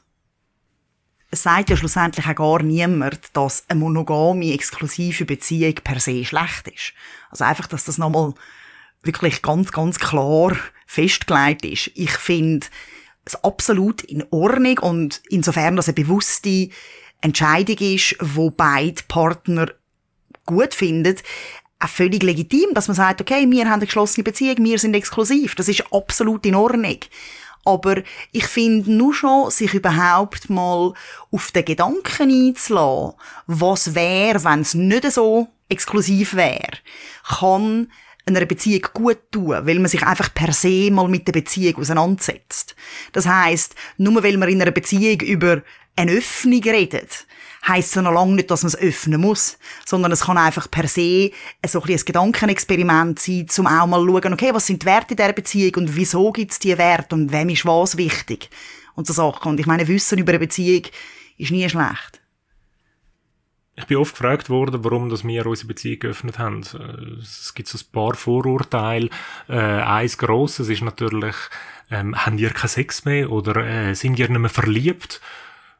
Es 1.33 1.43
sagt 1.43 1.69
ja 1.69 1.77
schlussendlich 1.77 2.27
auch 2.27 2.35
gar 2.35 2.63
niemand, 2.63 3.19
dass 3.33 3.63
eine 3.69 3.79
monogame, 3.79 4.53
exklusive 4.53 5.25
Beziehung 5.25 5.75
per 5.75 5.99
se 5.99 6.25
schlecht 6.25 6.67
ist. 6.67 6.93
Also 7.29 7.45
einfach, 7.45 7.67
dass 7.67 7.85
das 7.85 7.97
nochmal 7.97 8.33
wirklich 9.03 9.41
ganz, 9.41 9.71
ganz 9.71 9.99
klar 9.99 10.55
festgelegt 10.85 11.65
ist. 11.65 11.91
Ich 11.95 12.11
finde 12.11 12.67
es 13.25 13.35
absolut 13.43 14.01
in 14.03 14.23
Ordnung 14.31 14.79
und 14.79 15.21
insofern, 15.29 15.75
dass 15.75 15.87
eine 15.87 15.95
bewusste 15.95 16.69
Entscheidung 17.21 17.77
ist, 17.77 18.15
wo 18.19 18.49
beide 18.49 19.01
Partner 19.07 19.71
gut 20.45 20.73
finden, 20.73 21.15
auch 21.79 21.87
völlig 21.87 22.23
legitim, 22.23 22.73
dass 22.73 22.87
man 22.87 22.95
sagt, 22.95 23.21
okay, 23.21 23.49
wir 23.49 23.65
haben 23.65 23.73
eine 23.73 23.85
geschlossene 23.85 24.23
Beziehung, 24.23 24.57
wir 24.59 24.77
sind 24.77 24.93
exklusiv. 24.93 25.55
Das 25.55 25.67
ist 25.67 25.83
absolut 25.91 26.45
in 26.45 26.55
Ordnung. 26.55 26.99
Aber 27.63 28.01
ich 28.31 28.45
finde 28.45 28.91
nur 28.91 29.13
schon, 29.13 29.51
sich 29.51 29.73
überhaupt 29.73 30.49
mal 30.49 30.93
auf 31.31 31.51
den 31.51 31.65
Gedanken 31.65 32.31
einzulassen, 32.31 33.13
was 33.45 33.93
wäre, 33.93 34.43
wenn 34.43 34.61
es 34.61 34.73
nicht 34.73 35.11
so 35.11 35.47
exklusiv 35.69 36.35
wäre, 36.35 36.77
kann 37.23 37.91
einer 38.25 38.45
Beziehung 38.45 38.87
gut 38.93 39.19
tun, 39.31 39.57
weil 39.65 39.79
man 39.79 39.87
sich 39.87 40.03
einfach 40.03 40.33
per 40.33 40.53
se 40.53 40.91
mal 40.91 41.07
mit 41.07 41.27
der 41.27 41.33
Beziehung 41.33 41.77
auseinandersetzt. 41.77 42.75
Das 43.11 43.25
heißt, 43.27 43.75
nur 43.97 44.23
weil 44.23 44.37
man 44.37 44.49
in 44.49 44.61
einer 44.61 44.71
Beziehung 44.71 45.19
über 45.21 45.61
eine 45.95 46.11
Öffnung 46.13 46.63
redet, 46.63 47.25
heisst 47.67 47.95
es 47.95 48.01
noch 48.01 48.11
lange 48.11 48.33
nicht, 48.33 48.49
dass 48.49 48.63
man 48.63 48.69
es 48.69 48.77
öffnen 48.79 49.21
muss, 49.21 49.57
sondern 49.85 50.11
es 50.11 50.21
kann 50.21 50.37
einfach 50.37 50.69
per 50.69 50.87
se 50.87 51.31
so 51.65 51.81
ein, 51.81 51.91
ein 51.91 52.05
Gedankenexperiment 52.05 53.19
sein, 53.19 53.47
um 53.57 53.67
auch 53.67 53.87
mal 53.87 53.99
zu 53.99 54.07
schauen, 54.07 54.33
okay, 54.33 54.53
was 54.53 54.67
sind 54.67 54.81
die 54.81 54.85
Werte 54.87 55.15
dieser 55.15 55.33
Beziehung 55.33 55.75
und 55.75 55.95
wieso 55.95 56.31
gibt 56.31 56.51
es 56.51 56.59
diese 56.59 56.77
Werte 56.77 57.15
und 57.15 57.31
wem 57.31 57.49
ist 57.49 57.65
was 57.65 57.97
wichtig 57.97 58.49
und 58.95 59.07
so 59.07 59.13
Sachen. 59.13 59.51
Und 59.51 59.59
ich 59.59 59.65
meine, 59.65 59.87
Wissen 59.87 60.17
über 60.17 60.31
eine 60.31 60.39
Beziehung 60.39 60.83
ist 61.37 61.51
nie 61.51 61.69
schlecht. 61.69 62.20
Ich 63.75 63.85
bin 63.85 63.97
oft 63.97 64.13
gefragt 64.13 64.49
worden, 64.49 64.83
warum 64.83 65.09
dass 65.09 65.23
wir 65.23 65.45
unsere 65.45 65.67
Beziehung 65.67 65.99
geöffnet 65.99 66.39
haben. 66.39 66.61
Äh, 66.61 67.21
es 67.21 67.53
gibt 67.53 67.69
so 67.69 67.77
ein 67.77 67.91
paar 67.91 68.15
Vorurteile. 68.15 69.09
Äh, 69.47 69.55
eins 69.55 70.17
grosses 70.17 70.69
ist 70.69 70.81
natürlich, 70.81 71.35
ähm, 71.89 72.15
haben 72.15 72.37
ihr 72.37 72.49
keinen 72.49 72.69
Sex 72.69 73.05
mehr 73.05 73.31
oder 73.31 73.55
äh, 73.65 73.93
sind 73.95 74.19
ihr 74.19 74.29
nicht 74.29 74.39
mehr 74.39 74.49
verliebt? 74.49 75.21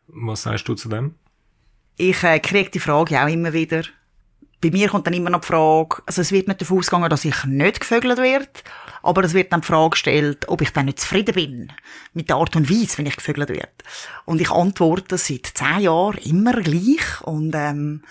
Was 0.08 0.44
sagst 0.44 0.68
du 0.68 0.76
zu 0.76 0.90
dem? 0.90 1.16
Ich 1.98 2.24
äh, 2.24 2.40
kriege 2.40 2.70
die 2.70 2.80
Frage 2.80 3.22
auch 3.22 3.28
immer 3.28 3.54
wieder. 3.54 3.84
Bei 4.62 4.70
mir 4.70 4.90
kommt 4.90 5.08
dann 5.08 5.14
immer 5.14 5.30
noch 5.30 5.42
die 5.42 5.48
Frage, 5.48 6.04
also 6.06 6.22
es 6.22 6.32
wird 6.32 6.48
nicht 6.48 6.62
davon 6.62 6.78
ausgegangen, 6.78 7.10
dass 7.10 7.26
ich 7.26 7.44
nicht 7.46 7.80
gevögelt 7.80 8.20
werde, 8.20 8.48
aber 9.04 9.24
es 9.24 9.34
wird 9.34 9.52
dann 9.52 9.62
die 9.62 9.68
Frage 9.68 9.92
gestellt, 9.92 10.48
ob 10.48 10.62
ich 10.62 10.72
dann 10.72 10.86
nicht 10.86 11.00
zufrieden 11.00 11.36
bin 11.36 11.74
mit 12.14 12.30
der 12.30 12.38
Art 12.38 12.56
und 12.56 12.70
Weise, 12.70 12.98
wenn 12.98 13.06
ich 13.06 13.16
gevögelt 13.16 13.50
werde. 13.50 13.72
Und 14.26 14.42
ich 14.42 14.52
antworte 14.52 15.18
seit 15.18 15.52
zehn 15.54 15.82
Jahren 15.82 16.18
immer 16.20 16.54
gleich 16.54 17.22
und 17.22 17.54
ähm, 17.56 18.04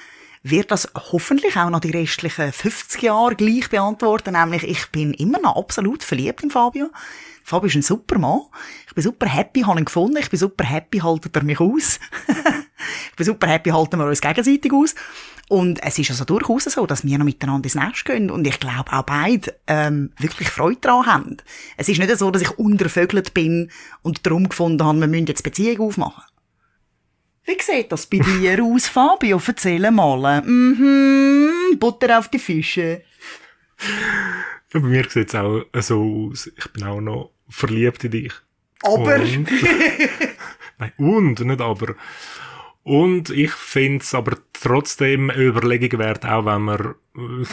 wird 0.43 0.71
das 0.71 0.89
hoffentlich 0.95 1.57
auch 1.57 1.71
noch 1.71 1.81
die 1.81 1.91
restlichen 1.91 2.53
50 2.53 3.03
Jahre 3.03 3.37
gleich 3.37 3.69
beantworten, 3.69 4.33
nämlich 4.33 4.65
ich 4.65 4.87
bin 4.87 5.13
immer 5.15 5.39
noch 5.39 5.57
absolut 5.57 6.03
verliebt 6.03 6.43
in 6.43 6.51
Fabio. 6.51 6.91
Fabio 7.43 7.69
ist 7.69 7.75
ein 7.75 7.83
super 7.83 8.19
Mann. 8.19 8.43
Ich 8.87 8.95
bin 8.95 9.03
super 9.03 9.27
happy, 9.27 9.63
habe 9.63 9.81
ihn 9.81 9.85
gefunden. 9.85 10.19
Ich 10.19 10.31
bin 10.31 10.39
super 10.39 10.65
happy, 10.65 10.99
haltet 10.99 11.35
er 11.37 11.43
mich 11.43 11.61
aus. 11.61 11.99
ich 13.11 13.17
bin 13.17 13.27
super 13.27 13.49
happy, 13.49 13.71
halten 13.71 13.99
wir 13.99 14.07
uns 14.07 14.21
gegenseitig 14.21 14.73
aus. 14.73 14.95
Und 15.51 15.83
es 15.83 15.99
ist 15.99 16.11
also 16.11 16.25
durchaus 16.25 16.63
so, 16.63 16.87
dass 16.87 17.05
wir 17.05 17.19
noch 17.19 17.25
miteinander 17.25 17.65
ins 17.67 17.75
Nest 17.75 18.05
gehen 18.05 18.31
und 18.31 18.47
ich 18.47 18.61
glaube 18.61 18.93
auch 18.93 19.03
beide 19.03 19.53
ähm, 19.67 20.13
wirklich 20.17 20.49
Freude 20.49 20.79
daran 20.81 21.07
haben. 21.07 21.37
Es 21.77 21.89
ist 21.89 21.99
nicht 21.99 22.17
so, 22.17 22.31
dass 22.31 22.43
ich 22.43 22.57
untervögelt 22.57 23.35
bin 23.35 23.69
und 24.03 24.25
darum 24.25 24.49
gefunden 24.49 24.85
habe, 24.85 25.01
wir 25.01 25.09
müssen 25.09 25.27
jetzt 25.27 25.43
Beziehung 25.43 25.89
aufmachen. 25.89 26.23
Wie 27.47 27.61
sieht 27.61 27.91
das 27.91 28.07
bei 28.07 28.19
dir 28.39 28.63
aus, 28.63 28.87
Fabio? 28.87 29.43
Erzähl 29.45 29.91
mal. 29.91 30.41
Mhm, 30.41 31.77
Butter 31.81 32.21
auf 32.21 32.29
die 32.29 32.39
Fische. 32.39 33.03
Ja, 34.73 34.79
bei 34.79 34.87
mir 34.87 35.11
sieht 35.11 35.31
es 35.31 35.35
auch 35.35 35.65
so 35.81 36.29
aus. 36.31 36.47
Ich 36.47 36.69
bin 36.71 36.85
auch 36.85 37.01
noch 37.01 37.33
verliebt 37.49 38.05
in 38.05 38.13
dich. 38.13 38.35
Aber. 38.85 39.17
Und, 39.17 39.49
nein, 40.79 40.93
und, 40.97 41.41
nicht 41.41 41.61
aber. 41.61 41.97
Und 42.83 43.29
ich 43.31 43.53
finde 43.53 44.03
es 44.03 44.15
aber 44.15 44.39
trotzdem 44.53 45.31
eine 45.31 45.43
Überlegung 45.43 45.99
wert, 45.99 46.25
auch 46.25 46.47
wenn 46.47 46.63
man, 46.63 46.95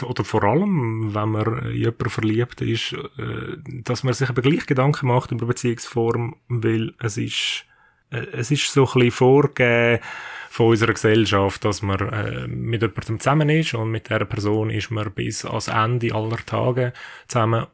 oder 0.02 0.24
vor 0.24 0.44
allem, 0.44 1.14
wenn 1.14 1.28
man 1.28 1.70
jemanden 1.72 2.10
verliebt 2.10 2.60
ist, 2.62 2.94
äh, 2.94 3.56
dass 3.84 4.04
man 4.04 4.14
sich 4.14 4.28
aber 4.28 4.42
gleich 4.42 4.66
Gedanken 4.66 5.08
macht 5.08 5.30
über 5.30 5.46
Beziehungsform, 5.46 6.36
weil 6.48 6.94
es 6.98 7.18
ist, 7.18 7.66
äh, 8.10 8.26
es 8.32 8.50
ist 8.50 8.72
so 8.72 8.86
ein 8.86 8.92
bisschen 8.94 9.10
vorgegeben 9.10 10.02
von 10.48 10.68
unserer 10.68 10.94
Gesellschaft, 10.94 11.62
dass 11.64 11.82
man 11.82 12.08
äh, 12.08 12.48
mit 12.48 12.80
jemandem 12.80 13.20
zusammen 13.20 13.50
ist 13.50 13.74
und 13.74 13.90
mit 13.90 14.08
der 14.08 14.24
Person 14.24 14.70
ist 14.70 14.90
man 14.90 15.12
bis 15.12 15.44
ans 15.44 15.68
Ende 15.68 16.14
aller 16.14 16.38
Tage 16.38 16.94
zusammen. 17.26 17.66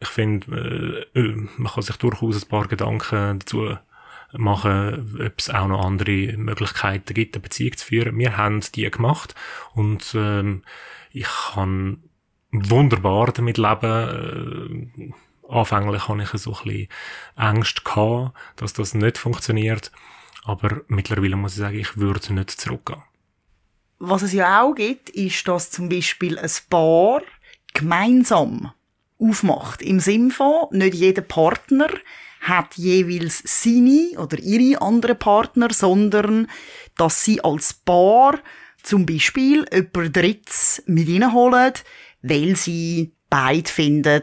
Ich 0.00 0.08
finde, 0.08 1.06
man 1.56 1.72
kann 1.72 1.82
sich 1.82 1.96
durchaus 1.96 2.42
ein 2.42 2.48
paar 2.48 2.68
Gedanken 2.68 3.38
dazu 3.38 3.76
machen, 4.36 5.16
ob 5.20 5.38
es 5.38 5.50
auch 5.50 5.66
noch 5.66 5.84
andere 5.84 6.36
Möglichkeiten 6.36 7.14
gibt, 7.14 7.34
eine 7.36 7.42
Beziehung 7.42 7.76
zu 7.76 7.86
führen. 7.86 8.18
Wir 8.18 8.36
haben 8.36 8.60
die 8.74 8.90
gemacht 8.90 9.34
und 9.74 10.14
ähm, 10.14 10.62
ich 11.12 11.28
kann 11.52 12.02
wunderbar 12.50 13.32
damit 13.32 13.58
leben. 13.58 14.90
Äh, 14.96 15.12
anfänglich 15.48 16.08
hatte 16.08 16.22
ich 16.22 16.40
so 16.40 16.52
ein 16.52 16.64
bisschen 16.64 16.88
Angst 17.36 17.84
gehabt, 17.84 18.36
dass 18.56 18.72
das 18.72 18.94
nicht 18.94 19.18
funktioniert. 19.18 19.92
Aber 20.44 20.82
mittlerweile 20.88 21.36
muss 21.36 21.52
ich 21.52 21.58
sagen, 21.58 21.78
ich 21.78 21.96
würde 21.96 22.34
nicht 22.34 22.50
zurückgehen. 22.50 23.02
Was 23.98 24.22
es 24.22 24.32
ja 24.32 24.62
auch 24.62 24.74
gibt, 24.74 25.10
ist, 25.10 25.46
dass 25.48 25.70
zum 25.70 25.88
Beispiel 25.88 26.38
ein 26.38 26.50
Paar 26.68 27.22
gemeinsam 27.72 28.72
aufmacht. 29.18 29.80
Im 29.80 30.00
Sinne 30.00 30.30
von, 30.30 30.66
nicht 30.72 30.94
jeder 30.94 31.22
Partner 31.22 31.88
hat 32.44 32.74
jeweils 32.76 33.42
seine 33.44 34.18
oder 34.18 34.38
ihre 34.38 34.80
anderen 34.80 35.18
Partner, 35.18 35.68
sondern 35.72 36.48
dass 36.96 37.24
sie 37.24 37.42
als 37.42 37.72
Paar 37.72 38.38
zum 38.82 39.06
Beispiel 39.06 39.64
jemand 39.72 40.14
Drittes 40.14 40.82
mit 40.86 41.08
reinholen, 41.08 41.72
weil 42.22 42.54
sie 42.56 43.14
beide 43.30 43.68
finden, 43.68 44.22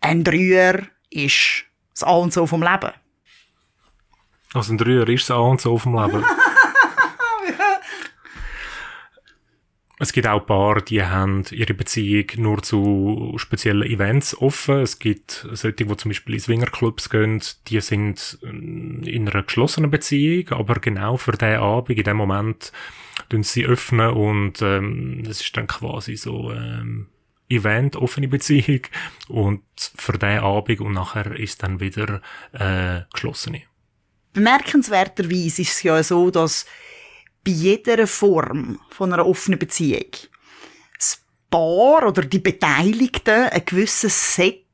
ein 0.00 0.22
Dreier 0.22 0.86
ist 1.10 1.64
das 1.92 2.04
A 2.04 2.12
und 2.12 2.32
so 2.32 2.46
vom 2.46 2.62
Leben. 2.62 2.92
Also 4.54 4.72
ein 4.72 4.78
Dreier 4.78 5.08
ist 5.08 5.28
das 5.28 5.36
A 5.36 5.40
und 5.40 5.60
so 5.60 5.76
vom 5.76 5.94
Leben. 5.94 6.24
Es 10.00 10.12
gibt 10.12 10.28
auch 10.28 10.46
Paare, 10.46 10.82
die 10.82 11.02
haben 11.02 11.44
ihre 11.50 11.74
Beziehung 11.74 12.26
nur 12.36 12.62
zu 12.62 13.34
speziellen 13.36 13.82
Events 13.82 14.36
offen. 14.36 14.80
Es 14.80 15.00
gibt 15.00 15.46
solche, 15.52 15.72
die 15.72 15.96
zum 15.96 16.10
Beispiel 16.10 16.34
in 16.34 16.40
Swingerclubs 16.40 17.10
gehen, 17.10 17.42
die 17.66 17.80
sind 17.80 18.38
in 18.42 19.28
einer 19.28 19.42
geschlossenen 19.42 19.90
Beziehung, 19.90 20.50
aber 20.50 20.74
genau 20.76 21.16
für 21.16 21.32
den 21.32 21.56
Abend, 21.56 21.98
in 21.98 22.04
dem 22.04 22.16
Moment, 22.16 22.72
tun 23.28 23.42
sie 23.42 23.66
öffnen 23.66 24.10
und 24.10 24.62
ähm, 24.62 25.22
das 25.24 25.40
ist 25.40 25.56
dann 25.56 25.66
quasi 25.66 26.16
so 26.16 26.52
ähm, 26.52 27.08
Event, 27.48 27.96
offene 27.96 28.28
Beziehung 28.28 28.82
und 29.28 29.62
für 29.76 30.16
den 30.16 30.38
Abend 30.38 30.80
und 30.80 30.92
nachher 30.92 31.36
ist 31.36 31.62
dann 31.64 31.80
wieder 31.80 32.20
äh, 32.52 33.00
geschlossene. 33.12 33.62
Bemerkenswerterweise 34.32 35.62
ist 35.62 35.72
es 35.72 35.82
ja 35.82 36.00
so, 36.02 36.30
dass 36.30 36.66
bei 37.48 37.52
jeder 37.52 38.06
Form 38.06 38.78
von 38.90 39.12
einer 39.12 39.26
offenen 39.26 39.58
Beziehung. 39.58 40.04
Das 40.98 41.18
Paar 41.50 42.06
oder 42.06 42.22
die 42.22 42.38
Beteiligten 42.38 43.48
ein 43.48 43.64
gewisses 43.64 44.34
Set 44.34 44.64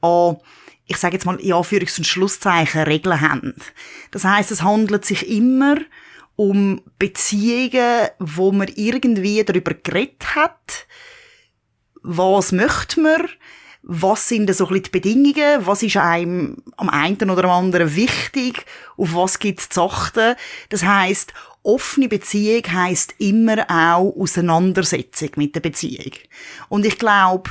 an 0.00 0.38
ich 0.90 0.96
sage 0.96 1.16
jetzt 1.16 1.26
mal 1.26 1.38
in 1.38 1.52
Anführungs- 1.52 1.98
und 1.98 2.06
Schlusszeichen 2.06 2.84
Regeln 2.84 3.20
haben. 3.20 3.54
Das 4.10 4.24
heißt, 4.24 4.50
es 4.50 4.62
handelt 4.62 5.04
sich 5.04 5.28
immer 5.28 5.76
um 6.34 6.80
Beziehungen, 6.98 8.08
wo 8.18 8.52
man 8.52 8.68
irgendwie 8.74 9.44
darüber 9.44 9.74
geredet 9.74 10.34
hat, 10.34 10.86
was 12.00 12.52
möchte 12.52 13.02
man, 13.02 13.28
was 13.82 14.28
sind 14.28 14.52
so 14.54 14.66
ein 14.68 14.82
die 14.82 14.90
Bedingungen, 14.90 15.66
was 15.66 15.82
ist 15.82 15.98
einem 15.98 16.56
am 16.78 16.88
einen 16.88 17.30
oder 17.30 17.44
am 17.44 17.64
anderen 17.64 17.94
wichtig, 17.94 18.64
auf 18.96 19.14
was 19.14 19.38
gibt 19.38 19.60
es 19.60 19.68
zu 19.68 19.82
achten. 19.82 20.36
Das 20.70 20.84
heißt, 20.84 21.34
offene 21.68 22.08
Beziehung 22.08 22.62
heißt 22.66 23.16
immer 23.18 23.58
auch 23.68 24.16
Auseinandersetzung 24.18 25.30
mit 25.36 25.54
der 25.54 25.60
Beziehung. 25.60 26.12
Und 26.68 26.86
ich 26.86 26.98
glaube, 26.98 27.50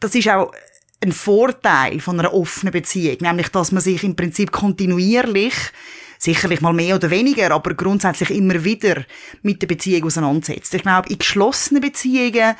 das 0.00 0.14
ist 0.14 0.28
auch 0.28 0.52
ein 1.00 1.12
Vorteil 1.12 2.00
von 2.00 2.18
einer 2.18 2.34
offenen 2.34 2.72
Beziehung, 2.72 3.18
nämlich, 3.20 3.48
dass 3.48 3.70
man 3.70 3.82
sich 3.82 4.02
im 4.02 4.16
Prinzip 4.16 4.50
kontinuierlich 4.50 5.54
sicherlich 6.18 6.60
mal 6.60 6.72
mehr 6.72 6.96
oder 6.96 7.10
weniger, 7.10 7.50
aber 7.52 7.74
grundsätzlich 7.74 8.30
immer 8.30 8.64
wieder 8.64 9.04
mit 9.42 9.60
der 9.62 9.66
Beziehung 9.66 10.04
auseinandersetzt. 10.04 10.74
Ich 10.74 10.82
glaube, 10.82 11.10
in 11.10 11.18
geschlossenen 11.18 11.82
Beziehungen 11.82 12.56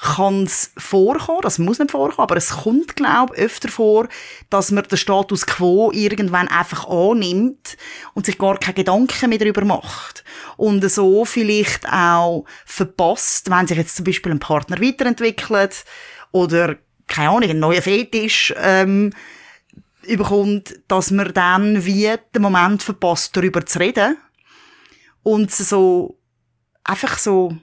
kann 0.00 0.44
es 0.44 0.72
vorkommen, 0.78 1.42
das 1.42 1.58
muss 1.58 1.78
nicht 1.78 1.90
vorkommen, 1.90 2.24
aber 2.24 2.36
es 2.36 2.50
kommt, 2.50 2.96
glaube 2.96 3.34
ich, 3.36 3.42
öfter 3.42 3.68
vor, 3.68 4.08
dass 4.48 4.70
man 4.70 4.84
den 4.84 4.96
Status 4.96 5.46
quo 5.46 5.90
irgendwann 5.92 6.48
einfach 6.48 6.88
annimmt 6.88 7.76
und 8.14 8.24
sich 8.24 8.38
gar 8.38 8.58
keine 8.58 8.74
Gedanken 8.74 9.28
mehr 9.28 9.38
darüber 9.38 9.64
macht. 9.64 10.24
Und 10.56 10.88
so 10.90 11.26
vielleicht 11.26 11.86
auch 11.86 12.46
verpasst, 12.64 13.50
wenn 13.50 13.66
sich 13.66 13.76
jetzt 13.76 13.96
zum 13.96 14.06
Beispiel 14.06 14.32
ein 14.32 14.38
Partner 14.40 14.80
weiterentwickelt 14.80 15.84
oder 16.32 16.76
keine 17.06 17.30
Ahnung, 17.30 17.50
einen 17.50 17.60
neuen 17.60 17.82
Fetisch 17.82 18.54
ähm, 18.56 19.12
überkommt, 20.02 20.80
dass 20.88 21.10
man 21.10 21.34
dann 21.34 21.84
wie 21.84 22.10
den 22.34 22.42
Moment 22.42 22.82
verpasst, 22.82 23.36
darüber 23.36 23.66
zu 23.66 23.78
reden 23.80 24.16
und 25.22 25.50
so 25.50 26.18
einfach 26.84 27.18
so 27.18 27.54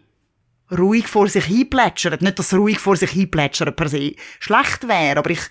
ruhig 0.72 1.08
vor 1.08 1.28
sich 1.28 1.46
hinplätschert. 1.46 2.22
Nicht, 2.22 2.40
dass 2.40 2.54
ruhig 2.54 2.80
vor 2.80 2.96
sich 2.96 3.12
hinplätschern 3.12 3.76
per 3.76 3.90
se 3.90 4.16
schlecht 4.40 4.88
wäre, 4.88 5.18
aber 5.18 5.30
ich, 5.30 5.42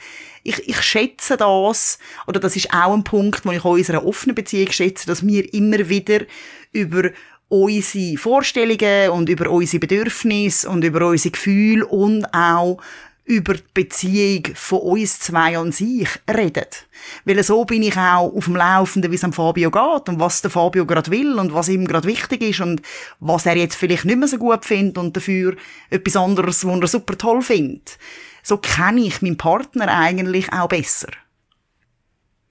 ich, 0.43 0.69
ich 0.69 0.83
schätze 0.83 1.37
das, 1.37 1.99
oder 2.27 2.41
das 2.41 2.57
ist 2.57 2.73
auch 2.73 2.95
ein 2.95 3.05
Punkt, 3.05 3.45
wo 3.45 3.53
ich 3.53 3.65
in 3.65 3.71
unserer 3.71 4.05
offenen 4.05 4.35
Beziehung 4.35 4.71
schätze, 4.71 5.07
dass 5.07 5.27
wir 5.27 5.53
immer 5.55 5.89
wieder 5.89 6.21
über 6.73 7.11
unsere 7.49 8.17
Vorstellungen 8.19 9.11
und 9.11 9.29
über 9.29 9.51
unsere 9.51 9.81
Bedürfnisse 9.81 10.69
und 10.69 10.85
über 10.85 11.09
unsere 11.09 11.33
Gefühle 11.33 11.87
und 11.87 12.27
auch 12.35 12.79
über 13.27 13.55
die 13.55 13.63
Beziehung 13.75 14.55
von 14.55 14.79
uns 14.81 15.19
zwei 15.19 15.59
an 15.59 15.73
sich 15.73 16.09
redet. 16.33 16.87
Weil 17.25 17.43
so 17.43 17.65
bin 17.65 17.83
ich 17.83 17.97
auch 17.97 18.33
auf 18.33 18.45
dem 18.45 18.55
Laufenden, 18.55 19.11
wie 19.11 19.17
es 19.17 19.25
am 19.25 19.33
Fabio 19.33 19.71
geht 19.71 20.09
und 20.09 20.21
was 20.21 20.43
der 20.43 20.51
Fabio 20.51 20.87
gerade 20.87 21.11
will 21.11 21.35
und 21.35 21.53
was 21.53 21.69
ihm 21.69 21.87
gerade 21.87 22.07
wichtig 22.07 22.41
ist 22.41 22.61
und 22.61 22.83
was 23.19 23.45
er 23.45 23.57
jetzt 23.57 23.75
vielleicht 23.75 24.05
nicht 24.05 24.19
mehr 24.19 24.29
so 24.29 24.39
gut 24.39 24.65
findet 24.65 24.97
und 24.97 25.17
dafür 25.17 25.57
etwas 25.91 26.17
anderes, 26.17 26.65
was 26.65 26.81
er 26.81 26.87
super 26.87 27.19
toll 27.19 27.43
findet. 27.43 27.99
So 28.45 28.59
kenne 28.59 29.01
ich 29.01 29.21
meinen 29.23 29.37
Partner 29.37 29.89
eigentlich 29.89 30.53
auch 30.53 30.69
besser. 30.69 31.09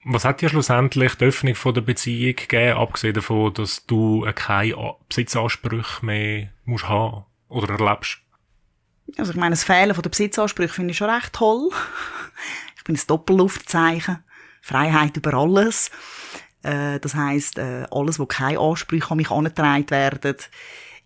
Was 0.04 0.26
hat 0.26 0.42
dir 0.42 0.50
schlussendlich 0.50 1.14
die 1.14 1.24
Öffnung 1.24 1.54
von 1.54 1.72
der 1.72 1.80
Beziehung 1.80 2.36
gegeben, 2.36 2.76
abgesehen 2.76 3.14
davon, 3.14 3.54
dass 3.54 3.86
du 3.86 4.26
keine 4.34 4.94
Besitzansprüche 5.08 6.04
mehr 6.04 6.48
musst 6.66 6.86
haben 6.86 7.24
oder 7.48 7.80
erlebst? 7.80 8.18
Also 9.18 9.32
ich 9.32 9.36
meine, 9.36 9.54
das 9.54 9.64
Fehlen 9.64 9.94
von 9.94 10.02
der 10.02 10.10
Besitzansprüche 10.10 10.72
finde 10.72 10.92
ich 10.92 10.96
schon 10.96 11.10
recht 11.10 11.32
toll. 11.32 11.70
Ich 12.76 12.84
bin 12.84 12.96
ein 12.96 13.02
Doppelluftzeichen. 13.06 14.22
Freiheit 14.60 15.16
über 15.16 15.34
alles. 15.34 15.90
Äh, 16.62 16.98
das 16.98 17.14
heißt, 17.14 17.58
äh, 17.58 17.86
alles, 17.90 18.18
wo 18.18 18.26
keine 18.26 18.58
Ansprüche 18.58 19.10
an 19.10 19.16
mich 19.18 19.30
angetragen 19.30 19.88
werden, 19.90 20.36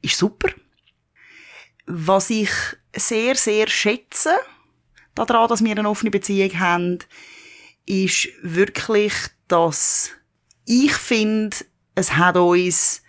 ist 0.01 0.16
super. 0.16 0.48
Was 1.86 2.30
ich 2.30 2.51
sehr, 2.96 3.34
sehr 3.34 3.68
schätze, 3.68 4.34
daran, 5.14 5.48
dass 5.48 5.62
wir 5.62 5.76
eine 5.76 5.88
offene 5.88 6.11
Beziehung 6.11 6.59
haben, 6.59 6.98
ist 7.84 8.28
wirklich, 8.42 9.12
dass 9.48 10.11
ich 10.64 10.92
finde, 10.94 11.57
es 11.94 12.16
hat 12.16 12.36
uns 12.36 13.03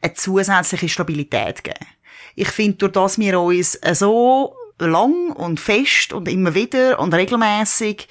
eine 0.00 0.14
zusätzliche 0.14 0.88
Stabilität 0.88 1.64
gegeben. 1.64 1.86
Ich 2.34 2.48
finde, 2.48 2.78
durch 2.78 2.92
das 2.92 3.18
wir 3.18 3.40
uns 3.40 3.78
so 3.92 4.54
lang 4.78 5.30
und 5.30 5.60
fest 5.60 6.12
und 6.12 6.28
immer 6.28 6.54
wieder 6.54 6.98
und 6.98 7.14
regelmäßig 7.14 8.08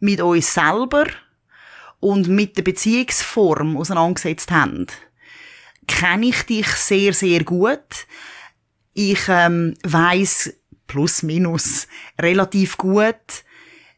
mit 0.00 0.20
uns 0.20 0.54
selber 0.54 1.06
und 2.00 2.28
mit 2.28 2.56
der 2.56 2.62
Beziehungsform 2.62 3.76
auseinandergesetzt 3.76 4.50
haben, 4.50 4.86
kenne 5.86 6.26
ich 6.26 6.42
dich 6.42 6.66
sehr, 6.66 7.12
sehr 7.12 7.42
gut. 7.44 8.06
Ich 8.92 9.20
ähm, 9.28 9.74
weiß 9.82 10.54
plus 10.86 11.22
minus 11.22 11.88
relativ 12.20 12.76
gut, 12.76 13.44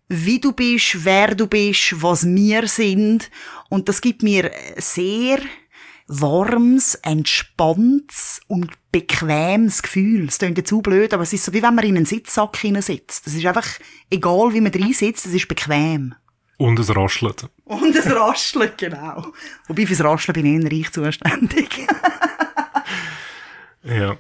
wie 0.09 0.39
du 0.39 0.53
bist, 0.53 1.05
wer 1.05 1.35
du 1.35 1.47
bist, 1.47 2.01
was 2.01 2.25
wir 2.25 2.69
sind. 2.69 3.31
Und 3.69 3.89
das 3.89 4.01
gibt 4.01 4.23
mir 4.23 4.51
sehr 4.77 5.39
warmes, 6.09 6.95
entspanntes 6.97 8.41
und 8.47 8.73
bequemes 8.93 9.83
Gefühl. 9.83 10.29
Es 10.29 10.39
klingt 10.39 10.59
jetzt 10.59 10.69
zu 10.69 10.81
blöd, 10.81 11.13
aber 11.13 11.25
es 11.25 11.33
ist 11.33 11.45
so, 11.45 11.53
wie 11.53 11.63
wenn 11.63 11.75
man 11.75 11.85
in 11.85 11.97
einen 11.97 12.07
Sitzsack 12.07 12.57
sitzt. 12.57 13.27
Es 13.27 13.35
ist 13.35 13.45
einfach, 13.45 13.67
egal 14.11 14.53
wie 14.53 14.61
man 14.61 14.73
drin 14.73 14.93
sitzt, 14.93 15.27
es 15.27 15.35
ist 15.35 15.49
bequem. 15.49 16.15
Und 16.59 16.79
es 16.79 16.95
raschelt. 16.95 17.49
Und 17.65 17.95
es 17.95 18.07
raschelt, 18.07 18.79
genau. 18.79 19.33
Wobei 19.67 19.87
fürs 19.87 20.03
Rascheln 20.03 20.35
bin 20.35 20.67
ich 20.67 20.73
reich 20.73 20.93
zuständig. 20.93 21.69
ja. 23.83 24.17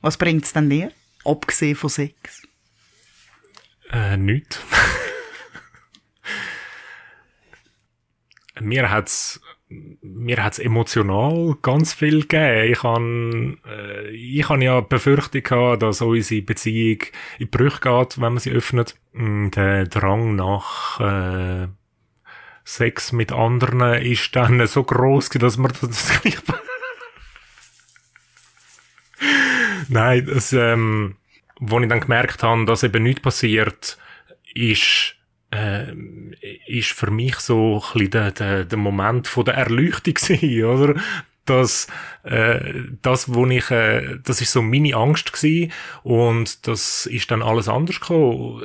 Was 0.00 0.16
bringt's 0.16 0.52
denn 0.52 0.70
dir? 0.70 0.92
Abgesehen 1.24 1.76
von 1.76 1.90
Sex? 1.90 2.42
Äh, 3.90 4.16
nichts. 4.16 4.60
mir 8.60 8.90
hat's 8.90 9.40
mir 10.02 10.42
hat's 10.42 10.58
emotional 10.58 11.56
ganz 11.62 11.92
viel 11.94 12.22
gegeben. 12.22 12.72
Ich 12.72 12.82
han 12.82 13.58
äh, 13.66 14.10
ich 14.10 14.48
han 14.48 14.62
ja 14.62 14.80
Befürchtung 14.80 15.42
gehabt, 15.42 15.82
dass 15.82 16.00
unsere 16.00 16.42
Beziehung 16.42 17.02
in 17.38 17.48
Brüche 17.48 17.80
geht, 17.80 18.16
wenn 18.20 18.32
man 18.32 18.38
sie 18.38 18.52
öffnet. 18.52 18.96
Mm, 19.12 19.50
der 19.50 19.86
Drang 19.86 20.36
nach 20.36 21.00
äh, 21.00 21.68
Sex 22.64 23.12
mit 23.12 23.32
anderen 23.32 24.02
ist 24.02 24.34
dann 24.34 24.66
so 24.66 24.82
groß, 24.84 25.28
dass 25.30 25.58
man 25.58 25.72
das 25.80 26.20
Nein, 29.88 30.26
das, 30.26 30.52
ähm, 30.52 31.16
wo 31.60 31.78
ich 31.80 31.88
dann 31.88 32.00
gemerkt 32.00 32.42
habe, 32.42 32.64
dass 32.64 32.82
eben 32.82 33.02
nichts 33.02 33.20
passiert, 33.22 33.98
ist 34.54 35.16
äh, 35.54 35.94
ist 36.66 36.92
für 36.92 37.10
mich 37.10 37.36
so 37.36 37.76
ein 37.76 37.98
bisschen 37.98 38.34
der, 38.34 38.64
der, 38.64 38.78
Moment 38.78 39.28
von 39.28 39.44
der 39.44 39.54
Erleuchtung 39.54 40.14
gewesen, 40.14 40.64
oder? 40.64 40.94
dass 41.44 41.88
äh, 42.22 42.58
das, 43.02 43.34
wo 43.34 43.46
ich, 43.46 43.70
äh, 43.70 44.18
das 44.24 44.40
ist 44.40 44.52
so 44.52 44.62
meine 44.62 44.94
Angst 44.94 45.32
gewesen 45.32 45.72
und 46.02 46.66
das 46.66 47.06
ist 47.06 47.30
dann 47.30 47.42
alles 47.42 47.68
anders 47.68 48.00
gekommen. 48.00 48.62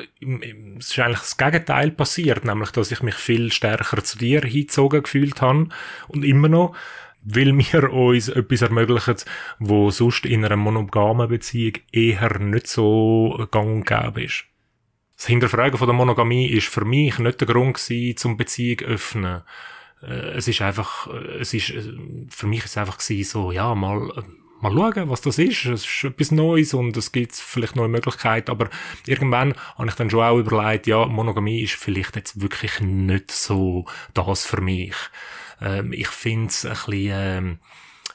Es 0.80 0.90
ist 0.92 1.00
eigentlich 1.00 1.20
das 1.20 1.38
Gegenteil 1.38 1.92
passiert, 1.92 2.46
nämlich, 2.46 2.72
dass 2.72 2.92
ich 2.92 3.04
mich 3.04 3.16
viel 3.16 3.52
stärker 3.52 4.04
zu 4.04 4.18
dir 4.18 4.42
hingezogen 4.42 5.04
gefühlt 5.04 5.42
habe 5.42 5.68
und 6.08 6.24
immer 6.24 6.48
noch, 6.48 6.76
weil 7.24 7.58
wir 7.58 7.92
uns 7.92 8.30
etwas 8.30 8.62
ermöglichen, 8.62 9.16
wo 9.60 9.92
sonst 9.92 10.26
in 10.26 10.46
einer 10.46 10.56
monogamen 10.56 11.28
Beziehung 11.28 11.74
eher 11.92 12.40
nicht 12.40 12.68
so 12.68 13.46
gang 13.52 13.68
und 13.68 13.86
gäbe 13.86 14.24
ist 14.24 14.46
das 15.20 15.28
Hinterfragen 15.28 15.78
von 15.78 15.88
der 15.88 15.96
Monogamie 15.96 16.48
ist 16.48 16.68
für 16.68 16.86
mich 16.86 17.20
nicht 17.20 17.42
der 17.42 17.48
Grund 17.48 17.76
gewesen, 17.76 18.16
zum 18.16 18.38
Beziehung 18.38 18.80
öffnen. 18.88 19.42
Äh, 20.02 20.38
es 20.38 20.48
ist 20.48 20.62
einfach, 20.62 21.08
äh, 21.08 21.40
es 21.42 21.54
ist, 21.54 21.72
äh, 21.72 21.92
für 22.30 22.48
mich 22.48 22.60
ist 22.60 22.72
es 22.72 22.78
einfach 22.78 22.98
gewesen, 22.98 23.30
so, 23.30 23.52
ja, 23.52 23.76
mal, 23.76 24.00
mal 24.62 24.72
schauen, 24.72 25.10
was 25.10 25.20
das 25.20 25.38
ist. 25.38 25.66
Es 25.66 25.84
ist 25.84 26.06
etwas 26.06 26.32
Neues 26.32 26.74
und 26.74 26.96
es 26.96 27.12
gibt 27.12 27.36
vielleicht 27.36 27.76
neue 27.76 27.90
Möglichkeiten, 27.90 28.50
aber 28.50 28.70
irgendwann 29.06 29.56
habe 29.78 29.90
ich 29.90 29.96
dann 29.96 30.10
schon 30.10 30.24
auch 30.24 30.38
überlegt, 30.38 30.88
ja, 30.88 31.06
Monogamie 31.06 31.64
ist 31.64 31.76
vielleicht 31.76 32.16
jetzt 32.16 32.40
wirklich 32.40 32.80
nicht 32.80 33.30
so 33.30 33.84
das 34.14 34.46
für 34.46 34.62
mich. 34.62 34.96
Ähm, 35.60 35.92
ich 35.92 36.08
finde 36.08 36.48
es 36.48 36.66
ein 36.66 36.72
bisschen, 36.72 37.12
ähm, 37.12 37.60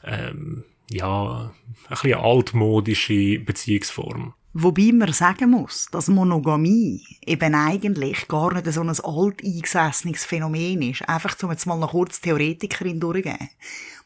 ähm, 0.04 0.64
ja, 0.88 1.52
ein 1.52 1.90
bisschen 1.90 2.14
altmodische 2.14 3.40
Beziehungsform. 3.40 4.32
Wobei 4.56 4.92
man 4.92 5.12
sagen 5.12 5.50
muss, 5.50 5.88
dass 5.90 6.06
Monogamie 6.06 7.04
eben 7.26 7.56
eigentlich 7.56 8.28
gar 8.28 8.54
nicht 8.54 8.72
so 8.72 8.82
ein 8.82 8.88
alt 8.88 9.42
eingesessenes 9.42 10.24
Phänomen 10.24 10.80
ist. 10.80 11.08
Einfach, 11.08 11.36
um 11.42 11.50
jetzt 11.50 11.66
mal 11.66 11.76
noch 11.76 11.90
kurz 11.90 12.20
Theoretikerin 12.20 13.00
durchgehen. 13.00 13.50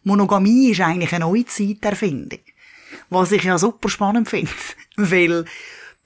Monogamie 0.04 0.70
ist 0.70 0.80
eigentlich 0.80 1.12
eine 1.12 1.26
Neuzeiterfindung. 1.26 2.38
Was 3.10 3.32
ich 3.32 3.44
ja 3.44 3.58
super 3.58 3.90
spannend 3.90 4.30
finde. 4.30 4.50
Weil 4.96 5.44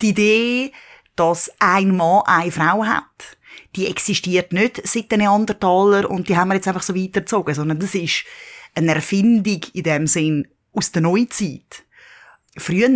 die 0.00 0.08
Idee, 0.08 0.72
dass 1.14 1.52
ein 1.60 1.96
Mann 1.96 2.22
eine 2.26 2.50
Frau 2.50 2.84
hat, 2.84 3.38
die 3.76 3.86
existiert 3.86 4.52
nicht 4.52 4.84
seit 4.84 5.12
den 5.12 5.20
Neandertaler 5.20 6.10
und 6.10 6.28
die 6.28 6.36
haben 6.36 6.48
wir 6.48 6.56
jetzt 6.56 6.66
einfach 6.66 6.82
so 6.82 6.96
weitergezogen, 6.96 7.54
sondern 7.54 7.78
das 7.78 7.94
ist 7.94 8.24
eine 8.74 8.96
Erfindung 8.96 9.60
in 9.72 9.84
dem 9.84 10.08
Sinn 10.08 10.48
aus 10.72 10.90
der 10.90 11.02
Neuzeit. 11.02 11.84
Früher, 12.56 12.88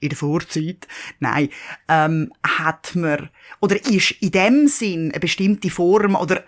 in 0.00 0.08
der 0.08 0.18
Vorzeit, 0.18 0.88
nein, 1.20 1.50
ähm, 1.88 2.32
hat 2.42 2.96
man, 2.96 3.30
oder 3.60 3.76
ist 3.84 4.12
in 4.20 4.30
dem 4.30 4.68
Sinn 4.68 5.10
eine 5.10 5.20
bestimmte 5.20 5.70
Form 5.70 6.14
oder 6.14 6.42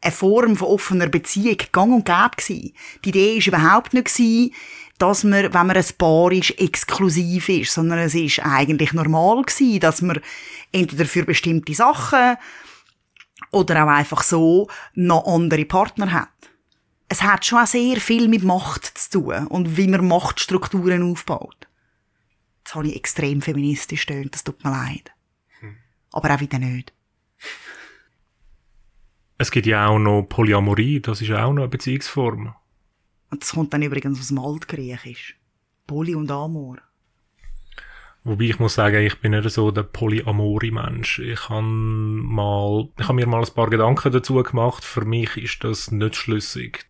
eine 0.00 0.12
Form 0.12 0.56
von 0.56 0.68
offener 0.68 1.08
Beziehung 1.08 1.58
gang 1.72 1.92
und 1.92 2.04
gäbe 2.04 2.36
gewesen. 2.36 2.74
Die 3.04 3.08
Idee 3.08 3.38
ist 3.38 3.46
überhaupt 3.46 3.94
nicht 3.94 4.12
gewesen, 4.14 4.54
dass 4.98 5.24
man, 5.24 5.54
wenn 5.54 5.66
man 5.66 5.76
ein 5.76 5.84
Paar 5.96 6.32
ist, 6.32 6.58
exklusiv 6.58 7.48
ist, 7.48 7.72
sondern 7.72 8.00
es 8.00 8.14
ist 8.14 8.40
eigentlich 8.40 8.92
normal 8.92 9.42
gewesen, 9.42 9.80
dass 9.80 10.02
man 10.02 10.20
entweder 10.72 11.04
für 11.04 11.24
bestimmte 11.24 11.74
Sachen 11.74 12.36
oder 13.52 13.84
auch 13.84 13.88
einfach 13.88 14.22
so 14.22 14.68
noch 14.94 15.26
andere 15.26 15.64
Partner 15.64 16.12
hat. 16.12 16.28
Es 17.08 17.22
hat 17.22 17.46
schon 17.46 17.60
auch 17.60 17.66
sehr 17.66 17.96
viel 17.98 18.28
mit 18.28 18.42
Macht 18.42 18.86
zu 18.98 19.22
tun 19.22 19.46
und 19.46 19.76
wie 19.76 19.88
man 19.88 20.06
Machtstrukturen 20.06 21.10
aufbaut. 21.10 21.67
Jetzt 22.68 22.74
habe 22.74 22.88
ich 22.88 22.96
extrem 22.96 23.40
feministisch 23.40 24.02
stöhnt, 24.02 24.34
das 24.34 24.44
tut 24.44 24.62
mir 24.62 24.70
leid. 24.70 25.10
Hm. 25.60 25.78
Aber 26.12 26.34
auch 26.34 26.40
wieder 26.40 26.58
nicht. 26.58 26.92
Es 29.38 29.50
gibt 29.50 29.64
ja 29.64 29.86
auch 29.86 29.98
noch 29.98 30.24
Polyamorie, 30.24 31.00
das 31.00 31.22
ist 31.22 31.30
auch 31.30 31.54
noch 31.54 31.62
eine 31.62 31.68
Beziehungsform. 31.68 32.54
Und 33.30 33.42
das 33.42 33.52
kommt 33.52 33.72
dann 33.72 33.80
übrigens 33.80 34.20
aus 34.20 34.28
dem 34.28 34.38
Altgriechisch. 34.38 35.38
Poly 35.86 36.14
und 36.14 36.30
Amor. 36.30 36.76
Wobei 38.24 38.44
ich 38.44 38.58
muss 38.58 38.74
sagen, 38.74 39.02
ich 39.02 39.18
bin 39.18 39.30
nicht 39.30 39.48
so 39.48 39.70
der 39.70 39.84
Polyamori-Mensch. 39.84 41.20
Ich 41.20 41.48
habe 41.48 41.62
mal, 41.62 42.90
ich 42.98 43.04
habe 43.04 43.14
mir 43.14 43.26
mal 43.26 43.42
ein 43.46 43.54
paar 43.54 43.70
Gedanken 43.70 44.12
dazu 44.12 44.42
gemacht. 44.42 44.84
Für 44.84 45.06
mich 45.06 45.38
ist 45.38 45.64
das 45.64 45.90
nicht 45.90 46.16
schlüssig. 46.16 46.84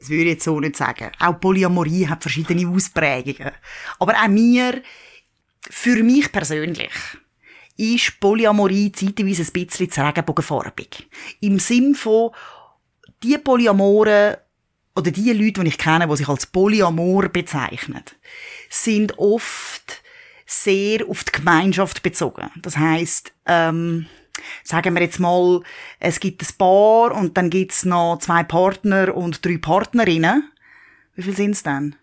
Das 0.00 0.08
würde 0.08 0.22
ich 0.22 0.28
jetzt 0.30 0.44
so 0.44 0.58
nicht 0.58 0.76
sagen. 0.76 1.12
Auch 1.18 1.38
Polyamorie 1.38 2.08
hat 2.08 2.22
verschiedene 2.22 2.66
Ausprägungen. 2.68 3.52
Aber 3.98 4.14
auch 4.14 4.28
mir, 4.28 4.82
für 5.68 6.02
mich 6.02 6.32
persönlich, 6.32 6.90
ist 7.76 8.18
Polyamorie 8.18 8.92
zeitweise 8.92 9.42
ein 9.42 9.52
bisschen 9.52 9.90
zu 9.90 10.00
regenbogenfarbig. 10.00 11.06
Im 11.40 11.58
Sinn 11.58 11.94
von, 11.94 12.30
die 13.22 13.36
Polyamoren 13.38 14.36
oder 14.96 15.10
die 15.10 15.32
Leute, 15.32 15.62
die 15.62 15.68
ich 15.68 15.78
kenne, 15.78 16.08
die 16.08 16.16
sich 16.16 16.28
als 16.28 16.46
Polyamor 16.46 17.28
bezeichnen, 17.28 18.04
sind 18.68 19.18
oft 19.18 20.02
sehr 20.46 21.06
auf 21.08 21.24
die 21.24 21.32
Gemeinschaft 21.32 22.02
bezogen. 22.02 22.50
Das 22.56 22.76
heißt, 22.76 23.32
ähm, 23.46 24.06
sagen 24.64 24.94
wir 24.94 25.02
jetzt 25.02 25.20
mal, 25.20 25.62
es 25.98 26.20
gibt 26.20 26.42
ein 26.42 26.56
Paar 26.58 27.12
und 27.12 27.36
dann 27.36 27.50
gibt's 27.50 27.84
noch 27.84 28.18
zwei 28.20 28.42
Partner 28.42 29.14
und 29.14 29.44
drei 29.44 29.58
Partnerinnen. 29.58 30.50
Wie 31.14 31.22
viel 31.22 31.36
sind's 31.36 31.62
denn? 31.62 31.96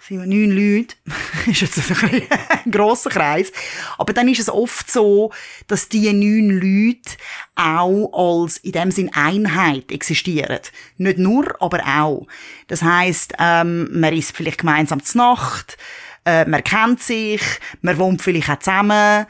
sind 0.00 0.20
wir 0.20 0.26
neun 0.26 0.50
Leute. 0.50 0.96
ist 1.46 1.60
jetzt 1.60 2.02
ein, 2.02 2.22
ein 2.64 2.70
grosser 2.70 3.10
Kreis. 3.10 3.52
Aber 3.98 4.12
dann 4.12 4.28
ist 4.28 4.40
es 4.40 4.48
oft 4.48 4.90
so, 4.90 5.30
dass 5.66 5.88
die 5.88 6.12
neun 6.12 6.50
Leute 6.50 7.16
auch 7.54 8.10
als 8.12 8.56
in 8.58 8.72
dem 8.72 8.90
Sinn 8.90 9.10
Einheit 9.14 9.92
existieren. 9.92 10.60
Nicht 10.96 11.18
nur, 11.18 11.54
aber 11.60 11.82
auch. 11.86 12.26
Das 12.68 12.82
heisst, 12.82 13.34
ähm, 13.38 13.88
man 14.00 14.14
ist 14.14 14.34
vielleicht 14.34 14.58
gemeinsam 14.58 15.02
zur 15.04 15.20
Nacht, 15.20 15.76
äh, 16.24 16.44
man 16.44 16.64
kennt 16.64 17.02
sich, 17.02 17.42
man 17.82 17.98
wohnt 17.98 18.22
vielleicht 18.22 18.50
auch 18.50 18.58
zusammen. 18.58 19.26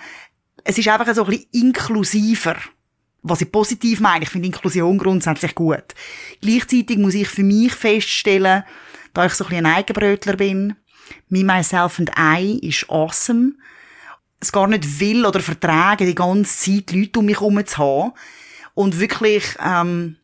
Es 0.64 0.78
ist 0.78 0.88
einfach 0.88 1.14
so 1.14 1.24
ein 1.24 1.30
bisschen 1.30 1.48
inklusiver. 1.52 2.56
Was 3.22 3.42
ich 3.42 3.52
positiv 3.52 4.00
meine, 4.00 4.24
ich 4.24 4.30
finde 4.30 4.46
Inklusion 4.46 4.96
grundsätzlich 4.96 5.54
gut. 5.54 5.84
Gleichzeitig 6.40 6.96
muss 6.96 7.14
ich 7.14 7.28
für 7.28 7.42
mich 7.42 7.72
feststellen, 7.72 8.64
da 9.12 9.26
ich 9.26 9.34
so 9.34 9.44
ein 9.44 9.50
bisschen 9.50 9.66
ein 9.66 9.74
Eigenbrötler 9.74 10.36
bin, 10.36 10.76
Me, 11.28 11.44
Myself 11.44 11.98
and 11.98 12.10
I 12.18 12.58
ist 12.66 12.88
awesome. 12.88 13.52
Es 14.38 14.52
gar 14.52 14.68
nicht 14.68 15.00
will 15.00 15.26
oder 15.26 15.40
vertragen, 15.40 16.06
die 16.06 16.14
ganze 16.14 16.56
Zeit 16.56 16.92
Leute 16.92 17.18
um 17.18 17.26
mich 17.26 17.40
herum 17.40 17.64
zu 17.66 17.78
haben. 17.78 18.12
Und 18.74 18.98
wirklich, 19.00 19.44
ähm, 19.62 20.16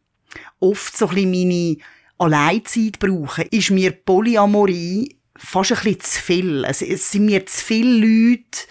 oft 0.60 0.96
so 0.96 1.08
ein 1.08 1.14
bisschen 1.14 1.30
meine 1.30 1.76
Alleinzeit 2.18 2.98
brauchen, 2.98 3.46
ist 3.50 3.70
mir 3.70 3.92
Polyamorie 3.92 5.16
fast 5.36 5.72
ein 5.72 5.76
bisschen 5.76 6.00
zu 6.00 6.20
viel. 6.20 6.64
Es, 6.64 6.82
es 6.82 7.10
sind 7.10 7.26
mir 7.26 7.44
zu 7.44 7.64
viele 7.64 7.98
Leute, 7.98 8.66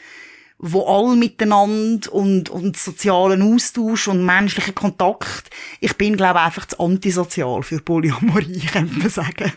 wo 0.58 0.86
all 0.88 1.16
miteinander 1.16 2.12
und, 2.14 2.49
und 2.49 2.78
sozialen 2.78 3.41
Austausch 3.41 4.08
und 4.08 4.26
menschlichen 4.26 4.76
Kontakt. 4.76 5.49
Ich 5.80 5.95
bin, 5.95 6.16
glaube 6.16 6.39
ich, 6.39 6.45
einfach 6.45 6.66
zu 6.66 6.80
antisozial 6.80 7.64
für 7.64 7.82
Polyamorie, 7.82 8.60
könnte 8.72 8.99
man 8.99 9.10
sagen. 9.10 9.51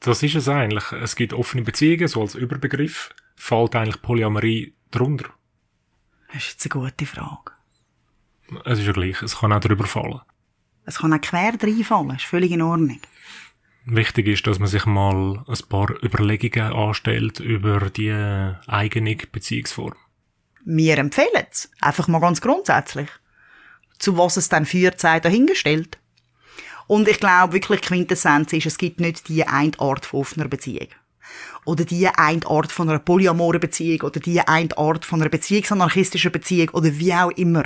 Das 0.00 0.22
ist 0.22 0.34
es 0.34 0.48
eigentlich. 0.48 0.90
Es 0.92 1.14
gibt 1.14 1.32
offene 1.32 1.62
Beziehungen, 1.62 2.08
so 2.08 2.22
als 2.22 2.34
Überbegriff. 2.34 3.10
Fällt 3.36 3.76
eigentlich 3.76 4.02
Polyamorie 4.02 4.74
drunter? 4.90 5.30
Das 6.32 6.42
ist 6.42 6.64
jetzt 6.64 6.74
eine 6.74 6.84
gute 6.84 7.06
Frage. 7.06 7.52
Es 8.64 8.78
ist 8.78 8.86
ja 8.86 8.92
gleich. 8.92 9.22
Es 9.22 9.38
kann 9.38 9.52
auch 9.52 9.60
drüber 9.60 9.86
fallen. 9.86 10.20
Es 10.84 10.98
kann 10.98 11.12
auch 11.12 11.20
quer 11.20 11.52
reinfallen. 11.60 12.08
Das 12.08 12.18
ist 12.18 12.26
völlig 12.26 12.50
in 12.50 12.62
Ordnung. 12.62 13.00
Wichtig 13.84 14.28
ist, 14.28 14.46
dass 14.46 14.60
man 14.60 14.68
sich 14.68 14.86
mal 14.86 15.44
ein 15.46 15.68
paar 15.68 15.90
Überlegungen 16.04 16.72
anstellt 16.72 17.40
über 17.40 17.90
die 17.90 18.12
eigene 18.66 19.16
Beziehungsform. 19.16 19.94
Wir 20.64 20.98
empfehlen 20.98 21.46
es. 21.50 21.68
Einfach 21.80 22.06
mal 22.06 22.20
ganz 22.20 22.40
grundsätzlich. 22.40 23.08
Zu 23.98 24.16
was 24.16 24.36
es 24.36 24.48
dann 24.48 24.66
führt, 24.66 25.00
sei 25.00 25.18
dahingestellt. 25.18 25.98
Und 26.86 27.08
ich 27.08 27.18
glaube 27.18 27.54
wirklich, 27.54 27.80
Quintessenz 27.80 28.52
ist, 28.52 28.66
es 28.66 28.78
gibt 28.78 29.00
nicht 29.00 29.28
die 29.28 29.44
eine 29.46 29.78
Art 29.78 30.06
von 30.06 30.20
offener 30.20 30.48
Beziehung. 30.48 30.88
Oder 31.64 31.84
die 31.84 32.06
eine 32.06 32.46
Art 32.46 32.70
von 32.70 32.88
einer 32.88 32.98
polyamoren 32.98 33.60
Beziehung 33.60 34.02
oder 34.02 34.20
die 34.20 34.40
eine 34.40 34.76
Art 34.76 35.04
von 35.04 35.20
einer 35.20 35.30
beziehungsanarchistischen 35.30 36.32
Beziehung 36.32 36.68
oder 36.70 36.98
wie 36.98 37.14
auch 37.14 37.30
immer. 37.30 37.64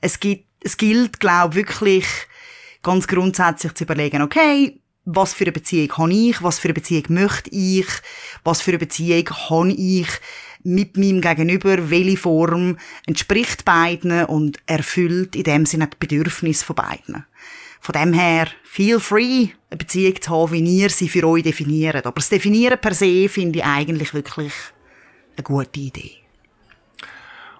Es 0.00 0.20
gibt, 0.20 0.46
es 0.60 0.76
gilt, 0.76 1.20
glaube 1.20 1.54
wirklich 1.54 2.06
ganz 2.82 3.06
grundsätzlich 3.06 3.74
zu 3.74 3.84
überlegen, 3.84 4.22
okay, 4.22 4.80
was 5.06 5.32
für 5.32 5.44
eine 5.44 5.52
Beziehung 5.52 5.96
habe 5.96 6.12
ich, 6.12 6.42
was 6.42 6.58
für 6.58 6.68
eine 6.68 6.74
Beziehung 6.74 7.04
möchte 7.08 7.50
ich, 7.50 7.86
was 8.44 8.60
für 8.60 8.72
eine 8.72 8.78
Beziehung 8.78 9.28
habe 9.30 9.72
ich 9.72 10.08
mit 10.64 10.96
meinem 10.96 11.20
Gegenüber, 11.20 11.90
welche 11.90 12.16
Form 12.16 12.76
entspricht 13.06 13.64
beiden 13.64 14.24
und 14.24 14.58
erfüllt 14.66 15.36
in 15.36 15.44
dem 15.44 15.64
Sinne 15.64 15.86
die 15.86 15.96
Bedürfnisse 15.98 16.64
von 16.64 16.76
beiden. 16.76 17.24
Von 17.80 17.92
dem 17.92 18.12
her, 18.12 18.48
feel 18.64 18.98
free, 18.98 19.50
eine 19.70 19.78
Beziehung 19.78 20.20
zu 20.20 20.30
haben, 20.30 20.52
wie 20.52 20.80
ihr 20.82 20.90
sie 20.90 21.08
für 21.08 21.24
euch 21.24 21.44
definiert. 21.44 22.04
Aber 22.04 22.16
das 22.16 22.28
Definieren 22.28 22.80
per 22.80 22.94
se 22.94 23.28
finde 23.28 23.60
ich 23.60 23.64
eigentlich 23.64 24.12
wirklich 24.12 24.52
eine 25.36 25.44
gute 25.44 25.78
Idee. 25.78 26.16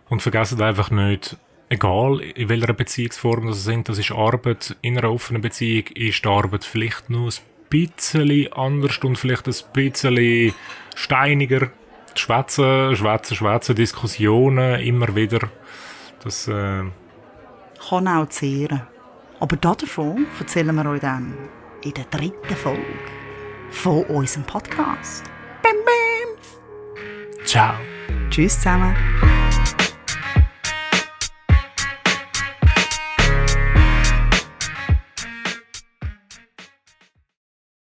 Und 0.08 0.22
vergessen 0.22 0.60
einfach 0.60 0.90
nicht, 0.90 1.36
egal 1.68 2.20
in 2.20 2.48
welcher 2.48 2.72
Beziehungsform 2.72 3.48
das 3.48 3.64
sind, 3.64 3.88
das 3.88 3.98
ist 3.98 4.12
Arbeit. 4.12 4.76
In 4.82 4.98
einer 4.98 5.10
offenen 5.10 5.42
Beziehung 5.42 5.86
ist 5.94 6.24
die 6.24 6.28
Arbeit 6.28 6.64
vielleicht 6.64 7.10
nur 7.10 7.28
ein 7.28 7.34
bisschen 7.68 8.52
anders 8.52 8.98
und 8.98 9.16
vielleicht 9.16 9.46
ein 9.46 9.54
bisschen 9.72 10.54
steiniger. 10.94 11.70
Schwätzen, 12.14 12.96
schwätzen, 12.96 13.36
schwätzen, 13.36 13.76
Diskussionen, 13.76 14.80
immer 14.80 15.14
wieder. 15.14 15.50
Das 16.24 16.48
äh, 16.48 16.84
kann 17.88 18.08
auch 18.08 18.28
zehren. 18.28 18.82
Aber 19.38 19.56
davon 19.56 20.26
erzählen 20.38 20.74
wir 20.74 20.86
euch 20.86 21.00
dann 21.00 21.34
in 21.84 21.92
der 21.92 22.04
dritten 22.04 22.56
Folge 22.56 22.80
von 23.70 24.04
unserem 24.04 24.44
Podcast. 24.44 25.24
Bam, 25.62 25.76
bam. 25.84 27.44
Ciao. 27.44 27.74
Tschüss 28.30 28.56
zusammen. 28.56 28.96